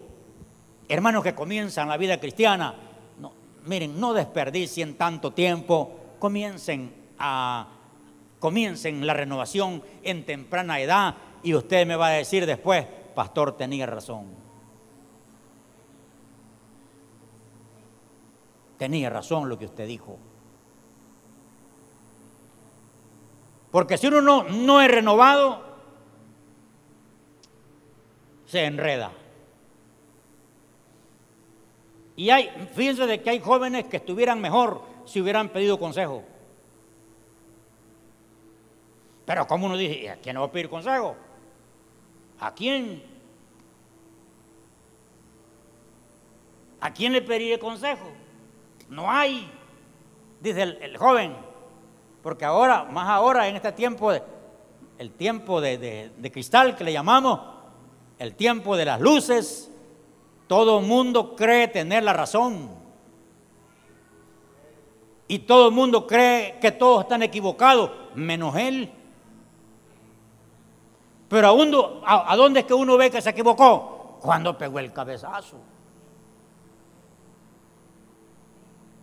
hermanos 0.87 1.23
que 1.23 1.35
comienzan 1.35 1.89
la 1.89 1.97
vida 1.97 2.19
cristiana, 2.19 2.73
no, 3.19 3.33
miren, 3.65 3.99
no 3.99 4.13
desperdicien 4.13 4.95
tanto 4.95 5.33
tiempo, 5.33 6.15
comiencen 6.19 6.93
a 7.19 7.67
comiencen 8.39 9.05
la 9.05 9.13
renovación 9.13 9.83
en 10.03 10.25
temprana 10.25 10.79
edad 10.79 11.15
y 11.43 11.53
usted 11.53 11.87
me 11.87 11.95
va 11.95 12.07
a 12.07 12.11
decir 12.11 12.45
después, 12.45 12.85
pastor, 13.15 13.57
tenía 13.57 13.85
razón. 13.85 14.27
Tenía 18.77 19.09
razón 19.09 19.49
lo 19.49 19.57
que 19.57 19.65
usted 19.65 19.87
dijo. 19.87 20.19
Porque 23.71 23.97
si 23.97 24.07
uno 24.07 24.21
no, 24.21 24.43
no 24.43 24.81
es 24.81 24.89
renovado, 24.89 25.63
se 28.45 28.65
enreda. 28.65 29.11
Y 32.17 32.31
hay, 32.31 32.49
fíjense 32.73 33.05
de 33.05 33.21
que 33.21 33.29
hay 33.29 33.39
jóvenes 33.39 33.85
que 33.85 33.97
estuvieran 33.97 34.41
mejor 34.41 34.81
si 35.05 35.21
hubieran 35.21 35.49
pedido 35.49 35.79
consejo. 35.79 36.23
Pero 39.23 39.45
como 39.45 39.67
uno 39.67 39.77
dice, 39.77 40.09
¿a 40.09 40.15
quién 40.15 40.33
no 40.33 40.41
va 40.41 40.47
a 40.47 40.51
pedir 40.51 40.67
consejo? 40.67 41.15
¿A 42.39 42.55
quién? 42.55 43.03
¿A 46.81 46.91
quién 46.91 47.13
le 47.13 47.21
pediré 47.21 47.59
consejo? 47.59 48.07
No 48.89 49.11
hay, 49.11 49.47
dice 50.41 50.63
el, 50.63 50.97
joven, 50.97 51.35
porque 52.23 52.45
ahora, 52.45 52.85
más 52.85 53.09
ahora 53.09 53.47
en 53.47 53.57
este 53.57 53.71
tiempo, 53.73 54.11
el 54.97 55.11
tiempo 55.11 55.61
de 55.61 56.31
cristal 56.33 56.75
que 56.75 56.83
le 56.83 56.93
llamamos, 56.93 57.41
el 58.17 58.33
tiempo 58.33 58.75
de 58.75 58.85
las 58.85 58.99
luces, 58.99 59.71
todo 60.47 60.79
el 60.79 60.85
mundo 60.85 61.35
cree 61.35 61.67
tener 61.67 62.03
la 62.03 62.13
razón. 62.13 62.69
Y 65.27 65.39
todo 65.39 65.67
el 65.67 65.73
mundo 65.73 66.07
cree 66.07 66.57
que 66.59 66.71
todos 66.71 67.03
están 67.03 67.21
equivocados, 67.21 67.91
menos 68.15 68.55
él. 68.55 68.89
Pero 71.27 71.49
a, 72.05 72.31
¿a 72.31 72.35
dónde 72.37 72.61
es 72.61 72.65
que 72.65 72.73
uno 72.73 72.95
ve 72.95 73.11
que 73.11 73.21
se 73.21 73.29
equivocó? 73.29 74.19
Cuando 74.21 74.57
pegó 74.57 74.79
el 74.79 74.93
cabezazo. 74.93 75.57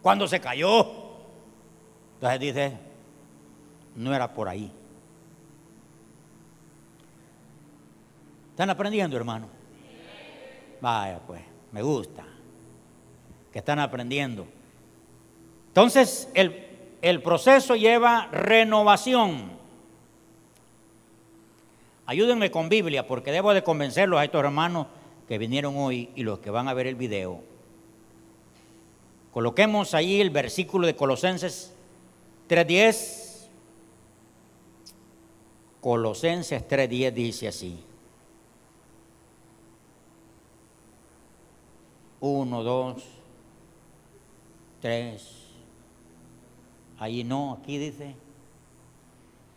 Cuando 0.01 0.27
se 0.27 0.41
cayó. 0.41 0.87
Entonces 2.15 2.41
dice, 2.41 2.79
no 3.97 4.15
era 4.15 4.33
por 4.33 4.49
ahí. 4.49 4.73
¿Están 8.51 8.71
aprendiendo, 8.71 9.17
hermano? 9.17 9.54
Vaya, 10.85 11.19
pues, 11.27 11.41
me 11.73 11.81
gusta. 11.81 12.27
Que 13.51 13.61
están 13.61 13.79
aprendiendo. 13.79 14.47
Entonces, 15.69 16.29
el, 16.35 16.67
el 17.01 17.23
proceso 17.23 17.75
lleva 17.75 18.29
renovación. 18.31 19.53
Ayúdenme 22.05 22.51
con 22.51 22.69
Biblia, 22.69 23.07
porque 23.07 23.33
debo 23.33 23.55
de 23.55 23.65
convencerlos 23.65 24.21
a 24.21 24.25
estos 24.25 24.45
hermanos 24.45 24.87
que 25.27 25.39
vinieron 25.39 25.75
hoy 25.79 26.11
y 26.17 26.23
los 26.23 26.41
que 26.41 26.51
van 26.51 26.69
a 26.69 26.75
ver 26.75 26.87
el 26.87 26.97
video. 26.97 27.41
Coloquemos 29.33 29.95
ahí 29.95 30.21
el 30.21 30.29
versículo 30.29 30.87
de 30.87 30.95
Colosenses 30.95 31.73
3.10. 32.51 33.49
Colosenses 35.81 36.69
3.10 36.69 37.13
dice 37.13 37.49
así. 37.49 37.83
Uno, 42.27 42.63
dos, 42.63 43.05
tres. 44.81 45.31
Ahí 46.99 47.23
no, 47.23 47.59
aquí 47.61 47.77
dice. 47.77 48.15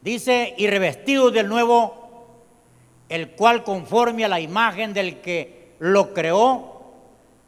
Dice, 0.01 0.53
y 0.57 0.67
revestido 0.67 1.31
del 1.31 1.47
nuevo, 1.47 2.27
el 3.07 3.31
cual 3.31 3.63
conforme 3.63 4.25
a 4.25 4.27
la 4.27 4.41
imagen 4.41 4.93
del 4.93 5.21
que 5.21 5.75
lo 5.79 6.13
creó, 6.13 6.81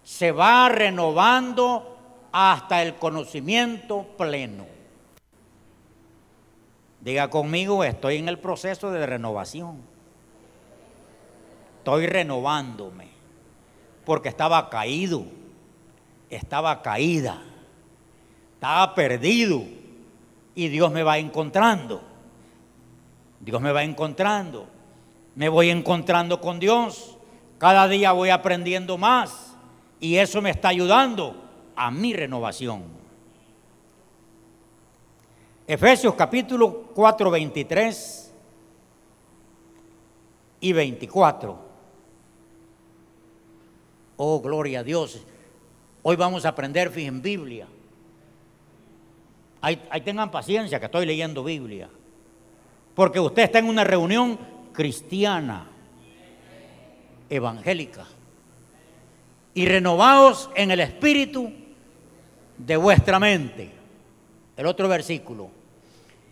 se 0.04 0.32
va 0.32 0.70
renovando 0.70 1.98
hasta 2.32 2.82
el 2.82 2.96
conocimiento 2.96 4.06
pleno. 4.18 4.68
Diga 7.02 7.30
conmigo, 7.30 7.84
estoy 7.84 8.20
en 8.20 8.30
el 8.30 8.40
proceso 8.40 8.90
de 8.90 9.06
renovación. 9.06 9.82
Estoy 11.80 12.08
renovándome 12.08 13.09
porque 14.10 14.30
estaba 14.30 14.72
caído, 14.72 15.24
estaba 16.32 16.82
caída, 16.82 17.44
estaba 18.56 18.96
perdido 18.96 19.62
y 20.56 20.68
Dios 20.68 20.92
me 20.92 21.04
va 21.04 21.20
encontrando. 21.20 22.02
Dios 23.40 23.62
me 23.62 23.72
va 23.72 23.84
encontrando. 23.84 24.66
Me 25.36 25.48
voy 25.48 25.70
encontrando 25.70 26.42
con 26.42 26.58
Dios. 26.58 27.20
Cada 27.60 27.88
día 27.88 28.12
voy 28.12 28.32
aprendiendo 28.32 28.98
más. 28.98 29.56
Y 30.00 30.16
eso 30.16 30.42
me 30.42 30.50
está 30.50 30.70
ayudando 30.70 31.36
a 31.76 31.92
mi 31.92 32.12
renovación. 32.12 32.86
Efesios 35.68 36.16
capítulo 36.16 36.86
4, 36.96 37.30
23 37.30 38.34
y 40.62 40.74
24. 40.74 41.69
Oh, 44.22 44.42
gloria 44.42 44.82
a 44.82 44.84
Dios. 44.84 45.18
Hoy 46.04 46.18
vamos 46.18 46.46
a 46.46 46.50
aprender 46.50 46.92
en 46.94 47.22
Biblia. 47.22 47.68
Ahí, 49.62 49.82
ahí 49.90 50.02
tengan 50.02 50.30
paciencia 50.30 50.78
que 50.78 50.88
estoy 50.88 51.06
leyendo 51.06 51.42
Biblia. 51.42 51.88
Porque 52.96 53.22
usted 53.22 53.44
está 53.44 53.60
en 53.60 53.70
una 53.70 53.86
reunión 53.86 54.38
cristiana, 54.74 55.70
evangélica. 57.30 58.08
Y 59.54 59.66
renovados 59.66 60.50
en 60.54 60.72
el 60.72 60.82
espíritu 60.82 61.54
de 62.58 62.76
vuestra 62.76 63.20
mente. 63.20 63.72
El 64.58 64.66
otro 64.66 64.90
versículo. 64.90 65.50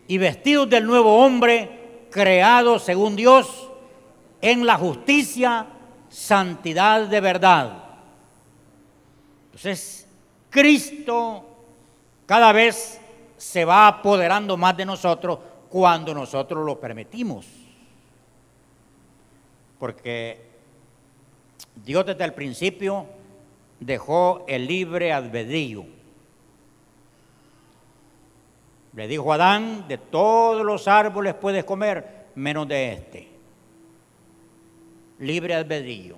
Y 0.10 0.18
vestidos 0.18 0.70
del 0.70 0.86
nuevo 0.86 1.24
hombre, 1.24 2.10
creado 2.12 2.80
según 2.80 3.16
Dios 3.16 3.70
en 4.42 4.66
la 4.66 4.76
justicia, 4.76 5.68
santidad 6.10 7.08
de 7.08 7.22
verdad. 7.22 7.84
Entonces, 9.46 10.08
Cristo 10.50 11.44
cada 12.26 12.52
vez 12.52 13.00
se 13.38 13.64
va 13.66 13.88
apoderando 13.88 14.58
más 14.58 14.76
de 14.76 14.86
nosotros 14.86 15.40
cuando 15.70 16.14
nosotros 16.14 16.66
lo 16.66 16.80
permitimos. 16.80 17.48
Porque 19.80 20.42
Dios 21.76 22.06
desde 22.06 22.24
el 22.24 22.34
principio 22.34 23.06
dejó 23.80 24.44
el 24.48 24.66
libre 24.66 25.14
albedrío. 25.14 25.86
Le 28.94 29.08
dijo 29.08 29.32
a 29.32 29.36
Adán, 29.36 29.88
de 29.88 30.00
todos 30.00 30.66
los 30.66 30.88
árboles 30.88 31.36
puedes 31.36 31.64
comer, 31.64 32.28
menos 32.36 32.68
de 32.68 32.94
este. 32.94 33.37
Libre 35.20 35.56
albedrío. 35.56 36.18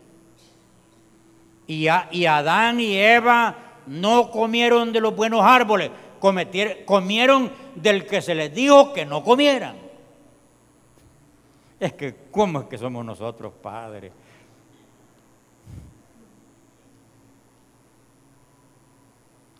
Y, 1.67 1.87
Adán 1.87 2.79
y 2.79 2.97
Eva 2.97 3.55
no 3.85 4.31
comieron 4.31 4.91
de 4.91 4.99
los 4.99 5.15
buenos 5.15 5.41
árboles, 5.43 5.91
comieron 6.85 7.51
del 7.75 8.07
que 8.07 8.21
se 8.21 8.33
les 8.33 8.53
dijo 8.53 8.91
que 8.91 9.05
no 9.05 9.23
comieran. 9.23 9.75
Es 11.79 11.93
que, 11.93 12.15
¿cómo 12.31 12.61
es 12.61 12.65
que 12.65 12.77
somos 12.77 13.05
nosotros, 13.05 13.53
padres? 13.61 14.11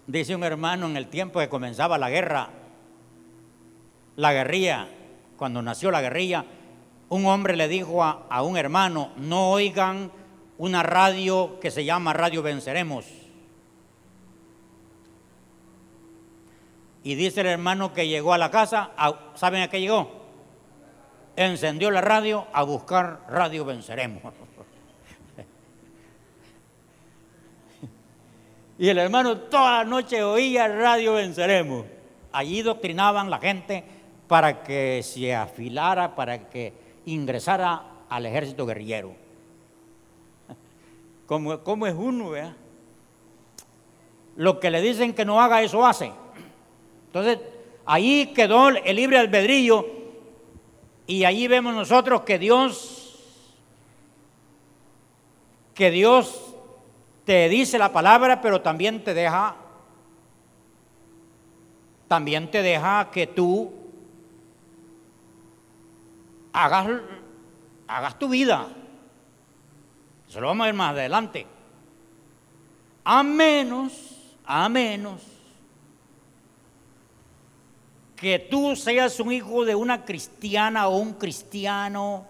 Dice 0.08 0.36
un 0.36 0.43
hermano 0.43 0.88
en 0.88 0.97
el 0.97 1.08
tiempo 1.08 1.39
que 1.39 1.47
comenzaba 1.47 1.99
la 1.99 2.10
guerra, 2.10 2.49
la 4.15 4.34
guerrilla, 4.34 4.88
cuando 5.38 5.62
nació 5.62 5.91
la 5.91 6.02
guerrilla, 6.02 6.43
un 7.10 7.26
hombre 7.26 7.56
le 7.56 7.67
dijo 7.67 8.04
a, 8.04 8.28
a 8.30 8.43
un 8.43 8.58
hermano, 8.58 9.12
no 9.17 9.50
oigan 9.52 10.12
una 10.58 10.84
radio 10.84 11.60
que 11.60 11.72
se 11.72 11.86
llama 11.86 12.13
Radio 12.13 12.41
Venceremos 12.41 13.06
Y 17.04 17.15
dice 17.15 17.41
el 17.41 17.48
hermano 17.48 17.91
que 17.93 18.08
llegó 18.08 18.34
a 18.34 18.38
la 18.38 18.52
casa, 18.52 18.91
¿saben 19.36 19.63
a 19.63 19.69
qué 19.69 19.82
llegó? 19.82 20.12
Encendió 21.36 21.89
la 21.91 22.02
radio 22.02 22.45
a 22.52 22.62
buscar 22.63 23.22
Radio 23.30 23.63
Venceremos. 23.63 24.22
y 28.78 28.89
el 28.89 28.98
hermano 28.98 29.38
toda 29.38 29.80
la 29.80 29.86
noche 29.86 30.22
oía 30.24 30.67
Radio 30.67 31.13
Venceremos. 31.13 31.86
Allí 32.34 32.62
doctrinaban 32.62 33.30
la 33.30 33.39
gente 33.39 33.84
para 34.28 34.62
que 34.62 35.02
se 35.02 35.34
afilara, 35.34 36.15
para 36.15 36.50
que 36.50 36.74
ingresara 37.13 37.84
al 38.10 38.26
ejército 38.26 38.65
guerrillero. 38.65 39.13
¿Cómo, 41.26 41.60
cómo 41.60 41.88
es 41.88 41.95
uno, 41.95 42.32
vea? 42.32 42.56
Lo 44.36 44.60
que 44.60 44.69
le 44.69 44.82
dicen 44.82 45.13
que 45.13 45.26
no 45.26 45.41
haga, 45.41 45.62
eso 45.62 45.86
hace. 45.86 46.12
Entonces, 47.08 47.39
ahí 47.86 48.34
quedó 48.34 48.69
el 48.69 48.95
libre 48.95 49.17
albedrillo 49.17 49.86
y 51.08 51.26
allí 51.26 51.48
vemos 51.48 51.74
nosotros 51.74 52.22
que 52.22 52.38
Dios, 52.38 53.17
que 55.74 55.89
Dios 55.89 56.56
te 57.26 57.50
dice 57.50 57.80
la 57.80 57.91
palabra, 57.91 58.41
pero 58.41 58.62
también 58.62 59.04
te 59.04 59.13
deja, 59.13 59.56
también 62.08 62.52
te 62.52 62.62
deja 62.62 63.10
que 63.12 63.28
tú 63.28 63.79
hagas, 66.54 67.02
hagas 67.88 68.20
tu 68.20 68.30
vida. 68.30 68.68
Eso 70.28 70.42
lo 70.42 70.48
vamos 70.48 70.64
a 70.64 70.68
ver 70.68 70.76
más 70.76 70.92
adelante. 70.92 71.48
A 73.04 73.24
menos, 73.24 74.38
a 74.46 74.70
menos 74.70 75.24
que 78.16 78.38
tú 78.38 78.76
seas 78.76 79.20
un 79.20 79.32
hijo 79.32 79.64
de 79.64 79.76
una 79.76 80.04
cristiana 80.04 80.88
o 80.90 80.98
un 80.98 81.14
cristiano 81.14 82.26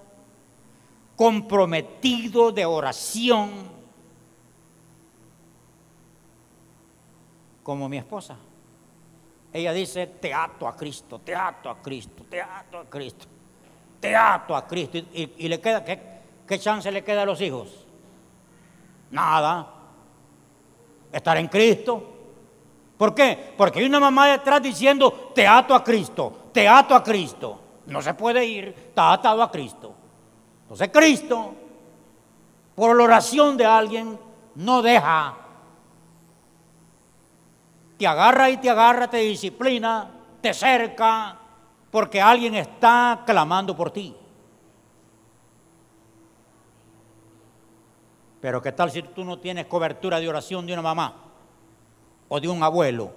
comprometido 1.16 2.52
de 2.52 2.64
oración, 2.64 3.50
como 7.64 7.90
mi 7.90 7.98
esposa. 7.98 8.38
Ella 9.52 9.74
dice, 9.74 10.08
te 10.08 10.34
ato 10.34 10.68
a 10.68 10.76
Cristo, 10.76 11.20
te 11.20 11.36
ato 11.36 11.70
a 11.70 11.82
Cristo, 11.82 12.24
te 12.30 12.42
ato 12.42 12.78
a 12.78 12.86
Cristo, 12.86 13.28
te 14.00 14.16
ato 14.16 14.56
a 14.56 14.66
Cristo. 14.66 14.98
Y, 15.14 15.48
le 15.48 15.60
queda, 15.60 15.84
¿qué, 15.84 16.00
¿qué 16.48 16.60
chance 16.60 16.92
le 16.92 17.04
queda 17.04 17.24
a 17.24 17.26
los 17.26 17.42
hijos? 17.42 17.86
Nada. 19.12 19.68
Estar 21.12 21.38
en 21.38 21.48
Cristo. 21.48 22.16
¿Por 22.98 23.16
qué? 23.16 23.54
Porque 23.58 23.80
hay 23.80 23.86
una 23.86 24.00
mamá 24.00 24.28
detrás 24.28 24.62
diciendo, 24.62 25.32
te 25.34 25.48
ato 25.48 25.74
a 25.74 25.84
Cristo, 25.84 26.50
te 26.52 26.68
ato 26.68 26.94
a 26.94 27.04
Cristo. 27.04 27.60
No 27.88 28.02
se 28.02 28.14
puede 28.14 28.46
ir, 28.46 28.68
está 28.68 29.14
atado 29.14 29.42
a 29.42 29.50
Cristo. 29.50 29.94
Entonces 30.64 30.90
Cristo, 30.92 31.56
por 32.76 32.96
la 32.96 33.04
oración 33.04 33.58
de 33.58 33.66
alguien, 33.66 34.20
no 34.56 34.82
deja. 34.82 35.36
Te 37.98 38.06
agarra 38.06 38.50
y 38.50 38.58
te 38.58 38.70
agarra, 38.70 39.10
te 39.10 39.18
disciplina, 39.18 40.12
te 40.42 40.54
cerca, 40.54 41.38
porque 41.91 42.21
alguien 42.21 42.56
está 42.56 43.23
clamando 43.25 43.75
por 43.75 43.91
ti. 43.91 44.15
Pero 48.41 48.62
¿qué 48.62 48.71
tal 48.71 48.89
si 48.89 49.02
tú 49.02 49.25
no 49.25 49.39
tienes 49.39 49.65
cobertura 49.65 50.19
de 50.19 50.30
oración 50.30 50.65
de 50.65 50.73
una 50.73 50.82
mamá? 50.82 51.30
o 52.30 52.39
de 52.39 52.47
un 52.47 52.63
abuelo. 52.63 53.12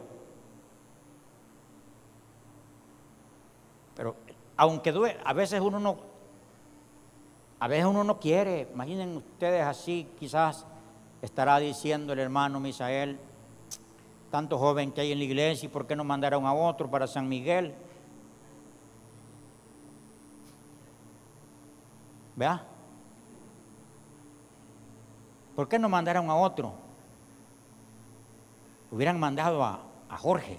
Pero 3.94 4.16
aunque 4.56 4.90
duele, 4.90 5.20
a 5.24 5.32
veces 5.32 5.61
uno 5.61 5.78
no, 5.78 5.98
a 7.61 7.68
veces 7.68 7.85
uno 7.85 8.02
no 8.02 8.18
quiere. 8.18 8.68
Imaginen 8.72 9.18
ustedes 9.18 9.62
así, 9.64 10.08
quizás 10.18 10.66
estará 11.20 11.58
diciendo 11.58 12.14
el 12.14 12.18
hermano 12.18 12.58
Misael, 12.58 13.18
tanto 14.30 14.58
joven 14.58 14.90
que 14.90 15.02
hay 15.02 15.12
en 15.12 15.18
la 15.18 15.24
iglesia, 15.24 15.66
¿y 15.66 15.68
por 15.68 15.87
qué 15.87 15.94
no 15.94 16.04
mandaron 16.04 16.46
a 16.46 16.54
otro 16.54 16.90
para 16.90 17.06
San 17.06 17.28
Miguel? 17.28 17.74
¿Vea? 22.37 22.66
¿Por 25.55 25.68
qué 25.68 25.79
no 25.79 25.88
mandaron 25.88 26.31
a 26.31 26.37
otro? 26.37 26.83
hubieran 28.92 29.18
mandado 29.18 29.64
a, 29.64 29.81
Jorge. 30.18 30.59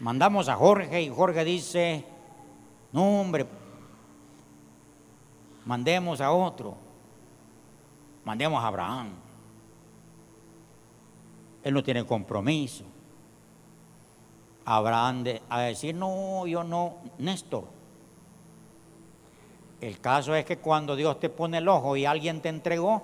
Mandamos 0.00 0.48
a 0.48 0.56
Jorge 0.56 1.00
y 1.02 1.08
Jorge 1.08 1.44
dice, 1.44 2.04
no 2.92 3.20
hombre, 3.20 3.46
mandemos 5.64 6.20
a 6.20 6.32
otro, 6.32 6.74
mandemos 8.24 8.62
a 8.62 8.66
Abraham. 8.66 9.12
Él 11.62 11.72
no 11.72 11.82
tiene 11.84 12.04
compromiso. 12.04 12.84
Abraham 14.64 15.24
a 15.48 15.60
decir, 15.60 15.94
no, 15.94 16.46
yo 16.48 16.64
no, 16.64 16.96
Néstor. 17.18 17.73
El 19.84 20.00
caso 20.00 20.34
es 20.34 20.46
que 20.46 20.56
cuando 20.56 20.96
Dios 20.96 21.20
te 21.20 21.28
pone 21.28 21.58
el 21.58 21.68
ojo 21.68 21.94
y 21.94 22.06
alguien 22.06 22.40
te 22.40 22.48
entregó, 22.48 23.02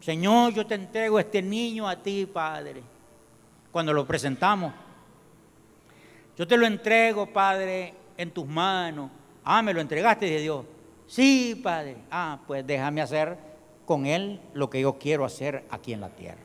Señor, 0.00 0.54
yo 0.54 0.66
te 0.66 0.76
entrego 0.76 1.18
este 1.18 1.42
niño 1.42 1.86
a 1.86 1.96
ti, 1.96 2.24
Padre. 2.24 2.82
Cuando 3.70 3.92
lo 3.92 4.06
presentamos. 4.06 4.72
Yo 6.38 6.46
te 6.46 6.56
lo 6.56 6.66
entrego, 6.66 7.26
Padre, 7.26 7.92
en 8.16 8.30
tus 8.30 8.46
manos. 8.46 9.10
Ah, 9.44 9.60
me 9.60 9.74
lo 9.74 9.80
entregaste, 9.82 10.24
de 10.24 10.40
Dios. 10.40 10.64
Sí, 11.06 11.60
Padre. 11.62 11.98
Ah, 12.10 12.38
pues 12.46 12.66
déjame 12.66 13.02
hacer 13.02 13.36
con 13.84 14.06
Él 14.06 14.40
lo 14.54 14.70
que 14.70 14.80
yo 14.80 14.98
quiero 14.98 15.26
hacer 15.26 15.66
aquí 15.68 15.92
en 15.92 16.00
la 16.00 16.08
tierra. 16.08 16.40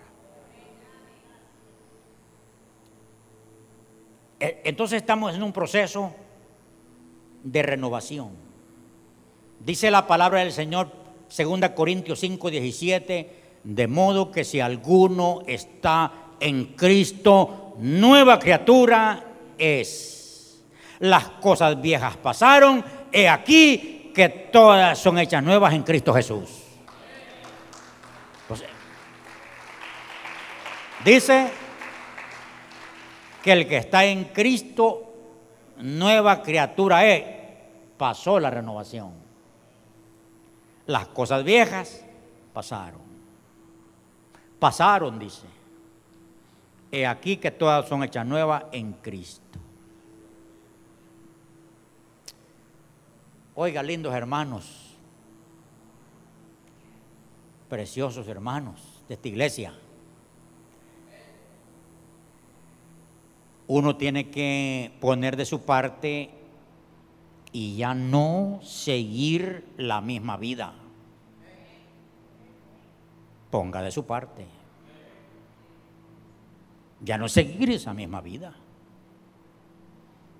E, 4.37 4.63
entonces 4.65 4.97
estamos 4.97 5.33
en 5.33 5.41
un 5.41 5.53
proceso 5.53 6.13
de 7.43 7.63
renovación. 7.63 8.29
Dice 9.59 9.91
la 9.91 10.07
palabra 10.07 10.39
del 10.39 10.51
Señor, 10.51 10.89
2 11.35 11.69
Corintios 11.75 12.19
5, 12.19 12.49
17, 12.49 13.35
de 13.63 13.87
modo 13.87 14.31
que 14.31 14.43
si 14.43 14.59
alguno 14.59 15.41
está 15.45 16.11
en 16.39 16.73
Cristo, 16.75 17.75
nueva 17.79 18.39
criatura 18.39 19.23
es. 19.57 20.61
Las 20.99 21.29
cosas 21.29 21.81
viejas 21.81 22.17
pasaron, 22.17 22.83
he 23.11 23.29
aquí 23.29 24.11
que 24.13 24.29
todas 24.29 24.97
son 24.99 25.19
hechas 25.19 25.43
nuevas 25.43 25.73
en 25.73 25.83
Cristo 25.83 26.13
Jesús. 26.13 26.61
dice 31.03 31.49
que 33.41 33.51
el 33.51 33.67
que 33.67 33.77
está 33.77 34.05
en 34.05 34.25
Cristo, 34.25 35.10
nueva 35.81 36.41
criatura 36.41 37.05
es. 37.05 37.23
Pasó 37.97 38.39
la 38.39 38.49
renovación. 38.49 39.11
Las 40.87 41.07
cosas 41.07 41.43
viejas 41.43 42.03
pasaron. 42.53 43.01
Pasaron, 44.59 45.19
dice. 45.19 45.47
He 46.91 47.05
aquí 47.05 47.37
que 47.37 47.51
todas 47.51 47.87
son 47.87 48.03
hechas 48.03 48.25
nuevas 48.25 48.63
en 48.71 48.93
Cristo. 48.93 49.59
Oiga, 53.55 53.83
lindos 53.83 54.13
hermanos, 54.13 54.95
preciosos 57.69 58.27
hermanos 58.27 59.03
de 59.07 59.13
esta 59.13 59.27
iglesia. 59.27 59.73
Uno 63.71 63.95
tiene 63.95 64.29
que 64.29 64.91
poner 64.99 65.37
de 65.37 65.45
su 65.45 65.61
parte 65.63 66.29
y 67.53 67.77
ya 67.77 67.93
no 67.93 68.59
seguir 68.63 69.65
la 69.77 70.01
misma 70.01 70.35
vida. 70.35 70.73
Ponga 73.49 73.81
de 73.81 73.91
su 73.91 74.05
parte 74.05 74.45
ya 77.03 77.17
no 77.17 77.27
seguir 77.27 77.71
esa 77.71 77.93
misma 77.93 78.21
vida. 78.21 78.53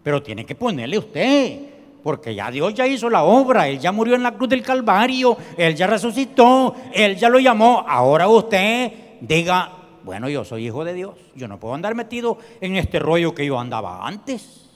Pero 0.04 0.22
tiene 0.22 0.46
que 0.46 0.56
ponerle 0.56 0.98
usted, 0.98 1.60
porque 2.04 2.34
ya 2.34 2.50
Dios 2.50 2.74
ya 2.74 2.88
hizo 2.88 3.10
la 3.10 3.24
obra, 3.24 3.68
Él 3.68 3.80
ya 3.80 3.92
murió 3.92 4.16
en 4.16 4.24
la 4.24 4.34
cruz 4.34 4.50
del 4.50 4.62
Calvario, 4.62 5.38
Él 5.58 5.76
ya 5.76 5.88
resucitó, 5.88 6.76
Él 6.94 7.16
ya 7.16 7.30
lo 7.30 7.40
llamó. 7.40 7.84
Ahora 7.88 8.28
usted 8.28 8.92
diga, 9.22 9.81
bueno, 10.04 10.30
yo 10.30 10.44
soy 10.44 10.68
hijo 10.68 10.84
de 10.84 10.94
Dios, 10.94 11.16
yo 11.36 11.48
no 11.48 11.60
puedo 11.60 11.74
andar 11.74 11.96
metido 11.96 12.38
en 12.60 12.76
este 12.76 13.00
rollo 13.00 13.34
que 13.34 13.46
yo 13.46 13.60
andaba 13.60 14.06
antes. 14.06 14.70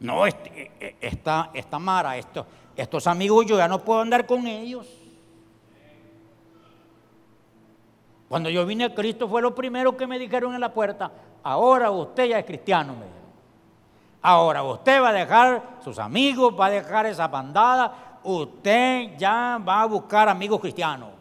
No, 0.00 0.26
este, 0.26 0.62
e, 0.62 0.70
e, 0.80 0.96
esta, 1.00 1.50
esta 1.54 1.78
Mara, 1.78 2.16
estos 2.16 3.06
amigos, 3.06 3.46
yo 3.46 3.56
ya 3.56 3.68
no 3.68 3.84
puedo 3.84 4.00
andar 4.00 4.26
con 4.26 4.46
ellos. 4.46 4.86
Cuando 8.28 8.50
yo 8.50 8.66
vine 8.66 8.84
a 8.84 8.94
Cristo 8.94 9.28
fue 9.28 9.40
lo 9.40 9.54
primero 9.54 9.96
que 9.96 10.06
me 10.06 10.18
dijeron 10.18 10.54
en 10.54 10.60
la 10.60 10.72
puerta, 10.72 11.10
ahora 11.42 11.90
usted 11.90 12.26
ya 12.26 12.38
es 12.38 12.44
cristiano, 12.44 12.94
me 12.94 13.14
Ahora 14.26 14.62
usted 14.62 15.02
va 15.02 15.10
a 15.10 15.12
dejar 15.12 15.62
sus 15.84 15.98
amigos, 15.98 16.54
va 16.58 16.66
a 16.66 16.70
dejar 16.70 17.04
esa 17.04 17.28
bandada, 17.28 18.18
usted 18.24 19.16
ya 19.18 19.58
va 19.58 19.82
a 19.82 19.86
buscar 19.86 20.30
amigos 20.30 20.60
cristianos. 20.60 21.13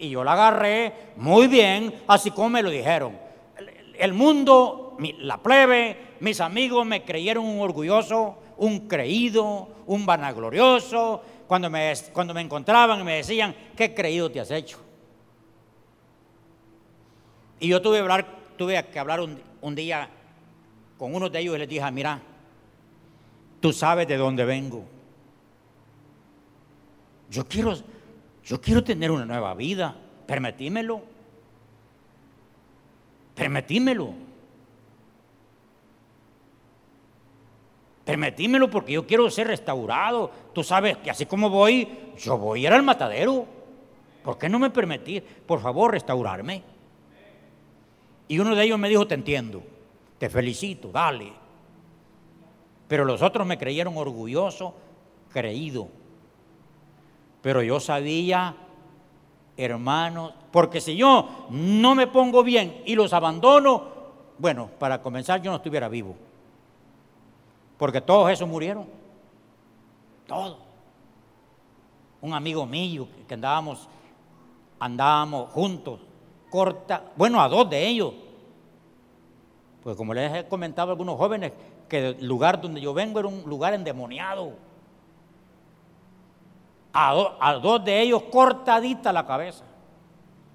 Y 0.00 0.08
yo 0.08 0.24
la 0.24 0.32
agarré 0.32 0.92
muy 1.16 1.46
bien, 1.46 2.02
así 2.08 2.30
como 2.30 2.48
me 2.48 2.62
lo 2.62 2.70
dijeron. 2.70 3.18
El 3.98 4.14
mundo, 4.14 4.96
la 5.18 5.36
plebe, 5.36 6.16
mis 6.20 6.40
amigos 6.40 6.86
me 6.86 7.04
creyeron 7.04 7.44
un 7.44 7.60
orgulloso, 7.60 8.38
un 8.56 8.88
creído, 8.88 9.68
un 9.86 10.06
vanaglorioso. 10.06 11.22
Cuando 11.46 11.68
me, 11.68 11.92
cuando 12.14 12.32
me 12.32 12.40
encontraban 12.40 13.00
y 13.00 13.04
me 13.04 13.16
decían, 13.16 13.54
¿qué 13.76 13.94
creído 13.94 14.30
te 14.30 14.40
has 14.40 14.50
hecho? 14.50 14.78
Y 17.58 17.68
yo 17.68 17.82
tuve, 17.82 18.02
que 18.90 18.98
hablar 18.98 19.20
un, 19.20 19.74
día 19.74 20.08
con 20.96 21.14
uno 21.14 21.28
de 21.28 21.40
ellos 21.40 21.56
y 21.56 21.58
les 21.58 21.68
dije, 21.68 21.90
mira, 21.90 22.22
tú 23.60 23.70
sabes 23.70 24.08
de 24.08 24.16
dónde 24.16 24.46
vengo. 24.46 24.82
Yo 27.28 27.46
quiero, 27.46 27.74
yo 28.50 28.60
quiero 28.60 28.82
tener 28.82 29.12
una 29.12 29.24
nueva 29.24 29.54
vida. 29.54 29.94
Permitímelo. 30.26 31.00
Permitímelo. 33.32 34.12
Permitímelo 38.04 38.68
porque 38.68 38.94
yo 38.94 39.06
quiero 39.06 39.30
ser 39.30 39.46
restaurado. 39.46 40.32
Tú 40.52 40.64
sabes 40.64 40.96
que 40.96 41.12
así 41.12 41.26
como 41.26 41.48
voy, 41.48 41.86
yo 42.18 42.38
voy 42.38 42.64
a 42.64 42.70
ir 42.70 42.74
al 42.74 42.82
matadero. 42.82 43.46
¿Por 44.24 44.36
qué 44.36 44.48
no 44.48 44.58
me 44.58 44.70
permitís, 44.70 45.22
por 45.22 45.60
favor, 45.60 45.92
restaurarme? 45.92 46.64
Y 48.26 48.40
uno 48.40 48.56
de 48.56 48.64
ellos 48.64 48.80
me 48.80 48.88
dijo, 48.88 49.06
te 49.06 49.14
entiendo, 49.14 49.62
te 50.18 50.28
felicito, 50.28 50.90
dale. 50.90 51.32
Pero 52.88 53.04
los 53.04 53.22
otros 53.22 53.46
me 53.46 53.56
creyeron 53.56 53.96
orgulloso, 53.96 54.74
creído. 55.32 55.99
Pero 57.42 57.62
yo 57.62 57.80
sabía, 57.80 58.54
hermanos, 59.56 60.32
porque 60.50 60.80
si 60.80 60.96
yo 60.96 61.46
no 61.50 61.94
me 61.94 62.06
pongo 62.06 62.42
bien 62.42 62.82
y 62.84 62.94
los 62.94 63.12
abandono, 63.12 63.84
bueno, 64.38 64.70
para 64.78 65.00
comenzar 65.02 65.40
yo 65.42 65.50
no 65.50 65.56
estuviera 65.56 65.88
vivo. 65.88 66.16
Porque 67.78 68.00
todos 68.00 68.30
esos 68.30 68.48
murieron. 68.48 68.86
Todos. 70.26 70.58
Un 72.20 72.34
amigo 72.34 72.66
mío 72.66 73.08
que 73.26 73.34
andábamos, 73.34 73.88
andábamos 74.78 75.50
juntos 75.50 76.00
corta, 76.50 77.04
bueno, 77.16 77.40
a 77.40 77.48
dos 77.48 77.70
de 77.70 77.86
ellos. 77.86 78.12
Pues 79.82 79.96
como 79.96 80.12
les 80.12 80.34
he 80.34 80.44
comentado 80.48 80.90
a 80.90 80.92
algunos 80.92 81.16
jóvenes, 81.16 81.52
que 81.88 82.08
el 82.08 82.26
lugar 82.26 82.60
donde 82.60 82.80
yo 82.80 82.92
vengo 82.92 83.20
era 83.20 83.28
un 83.28 83.44
lugar 83.48 83.72
endemoniado. 83.72 84.52
A, 86.92 87.58
dos 87.62 87.84
de 87.84 88.00
ellos 88.00 88.24
cortadita 88.24 89.12
la 89.12 89.26
cabeza, 89.26 89.64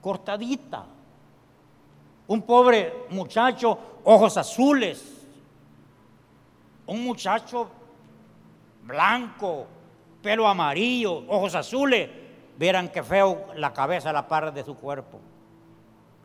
cortadita. 0.02 0.86
Un 2.28 2.42
pobre 2.42 3.06
muchacho, 3.12 3.78
ojos 4.04 4.36
azules. 4.38 5.28
Un 6.88 7.04
muchacho 7.04 7.70
blanco, 8.84 9.66
pelo 10.22 10.48
amarillo, 10.48 11.24
ojos 11.28 11.56
azules. 11.56 12.10
Vieran 12.58 12.90
qué 12.90 13.04
feo 13.04 13.48
la 13.56 13.74
cabeza, 13.74 14.12
la 14.12 14.28
par 14.28 14.54
de 14.54 14.64
su 14.64 14.76
cuerpo 14.76 15.20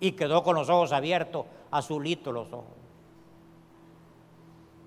y 0.01 0.13
quedó 0.13 0.43
con 0.43 0.57
los 0.57 0.69
ojos 0.71 0.93
abiertos, 0.93 1.45
azulitos 1.71 2.33
los 2.33 2.51
ojos. 2.53 2.65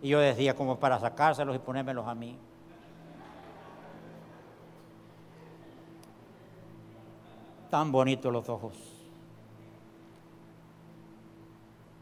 Y 0.01 0.09
yo 0.09 0.19
decía 0.19 0.55
como 0.55 0.79
para 0.79 0.99
sacárselos 0.99 1.55
y 1.55 1.59
ponérmelos 1.59 2.07
a 2.07 2.15
mí. 2.15 2.37
Tan 7.73 7.91
bonitos 7.91 8.31
los 8.31 8.47
ojos. 8.49 8.75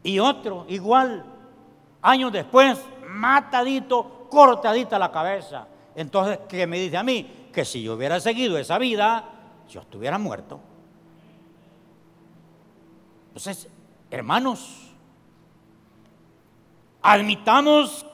Y 0.03 0.19
otro, 0.19 0.65
igual, 0.67 1.23
años 2.01 2.29
después, 2.33 2.77
matadito, 3.07 4.27
cortadita 4.29 4.99
la 4.99 5.09
cabeza. 5.09 5.65
Entonces, 5.95 6.39
¿qué 6.49 6.67
me 6.67 6.77
dice 6.77 6.97
a 6.97 7.03
mí? 7.03 7.47
Que 7.53 7.63
si 7.63 7.81
yo 7.81 7.93
hubiera 7.93 8.19
seguido 8.19 8.57
esa 8.57 8.77
vida, 8.77 9.23
yo 9.69 9.79
estuviera 9.79 10.17
muerto. 10.17 10.59
Entonces, 13.27 13.69
hermanos, 14.09 14.91
admitamos, 17.01 18.05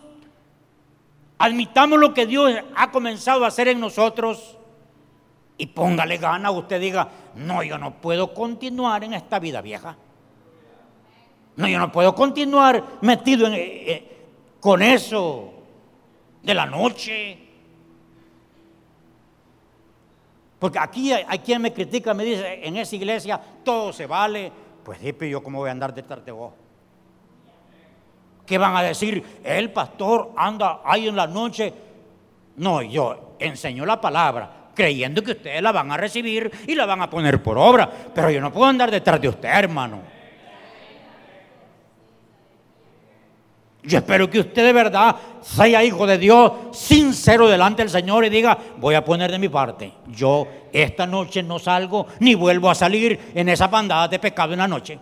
admitamos 1.39 1.97
lo 1.97 2.13
que 2.13 2.27
Dios 2.27 2.53
ha 2.75 2.91
comenzado 2.91 3.45
a 3.45 3.47
hacer 3.47 3.67
en 3.67 3.79
nosotros 3.79 4.57
y 5.57 5.65
póngale 5.65 6.17
gana, 6.17 6.51
usted 6.51 6.79
diga, 6.79 7.09
no, 7.37 7.63
yo 7.63 7.77
no 7.77 7.93
puedo 8.01 8.33
continuar 8.33 9.03
en 9.03 9.13
esta 9.13 9.39
vida 9.39 9.61
vieja. 9.61 9.95
No, 11.55 11.67
yo 11.67 11.79
no 11.79 11.91
puedo 11.91 12.13
continuar 12.13 12.83
metido 13.01 13.47
eh, 13.47 13.91
eh, 13.91 14.17
con 14.59 14.81
eso 14.81 15.53
de 16.41 16.53
la 16.53 16.65
noche. 16.65 17.39
Porque 20.59 20.79
aquí 20.79 21.11
hay, 21.13 21.39
quien 21.39 21.61
me 21.61 21.71
critica, 21.71 22.13
me 22.13 22.23
dice, 22.23 22.65
en 22.65 22.77
esa 22.77 22.95
iglesia 22.95 23.39
todo 23.63 23.93
se 23.93 24.07
vale, 24.07 24.51
pues 24.83 24.99
sí, 24.99 25.29
yo 25.29 25.43
cómo 25.43 25.59
voy 25.59 25.69
a 25.69 25.71
andar 25.71 25.93
detrás 25.93 26.25
de 26.25 26.31
vos. 26.31 26.53
¿Qué 28.45 28.57
van 28.57 28.75
a 28.75 28.81
decir? 28.81 29.41
El 29.43 29.71
pastor 29.71 30.31
anda 30.35 30.81
ahí 30.83 31.07
en 31.07 31.15
la 31.15 31.27
noche. 31.27 31.73
No, 32.55 32.81
yo 32.81 33.35
enseño 33.39 33.85
la 33.85 33.99
palabra 33.99 34.56
creyendo 34.77 35.23
que 35.23 35.31
ustedes 35.31 35.61
la 35.61 35.71
van 35.71 35.91
a 35.91 35.97
recibir 35.97 36.51
y 36.67 36.75
la 36.75 36.85
van 36.85 37.01
a 37.01 37.09
poner 37.09 37.41
por 37.41 37.57
obra. 37.57 37.89
Pero 38.13 38.29
yo 38.29 38.39
no 38.39 38.53
puedo 38.53 38.67
andar 38.67 38.91
detrás 38.91 39.19
de 39.19 39.27
usted, 39.27 39.49
hermano. 39.49 40.01
Yo 43.81 43.97
espero 43.97 44.29
que 44.29 44.39
usted 44.39 44.65
de 44.65 44.73
verdad 44.73 45.15
sea 45.41 45.83
hijo 45.83 46.05
de 46.05 46.17
Dios, 46.17 46.51
sincero 46.73 47.47
delante 47.47 47.81
del 47.81 47.89
Señor 47.89 48.25
y 48.25 48.29
diga, 48.29 48.57
voy 48.77 48.95
a 48.95 49.03
poner 49.03 49.31
de 49.31 49.39
mi 49.39 49.49
parte. 49.49 49.93
Yo 50.07 50.47
esta 50.71 51.07
noche 51.07 51.41
no 51.41 51.57
salgo 51.57 52.05
ni 52.19 52.35
vuelvo 52.35 52.69
a 52.69 52.75
salir 52.75 53.31
en 53.33 53.49
esa 53.49 53.69
pandada 53.69 54.07
de 54.07 54.19
pecado 54.19 54.53
en 54.53 54.59
la 54.59 54.67
noche. 54.67 54.99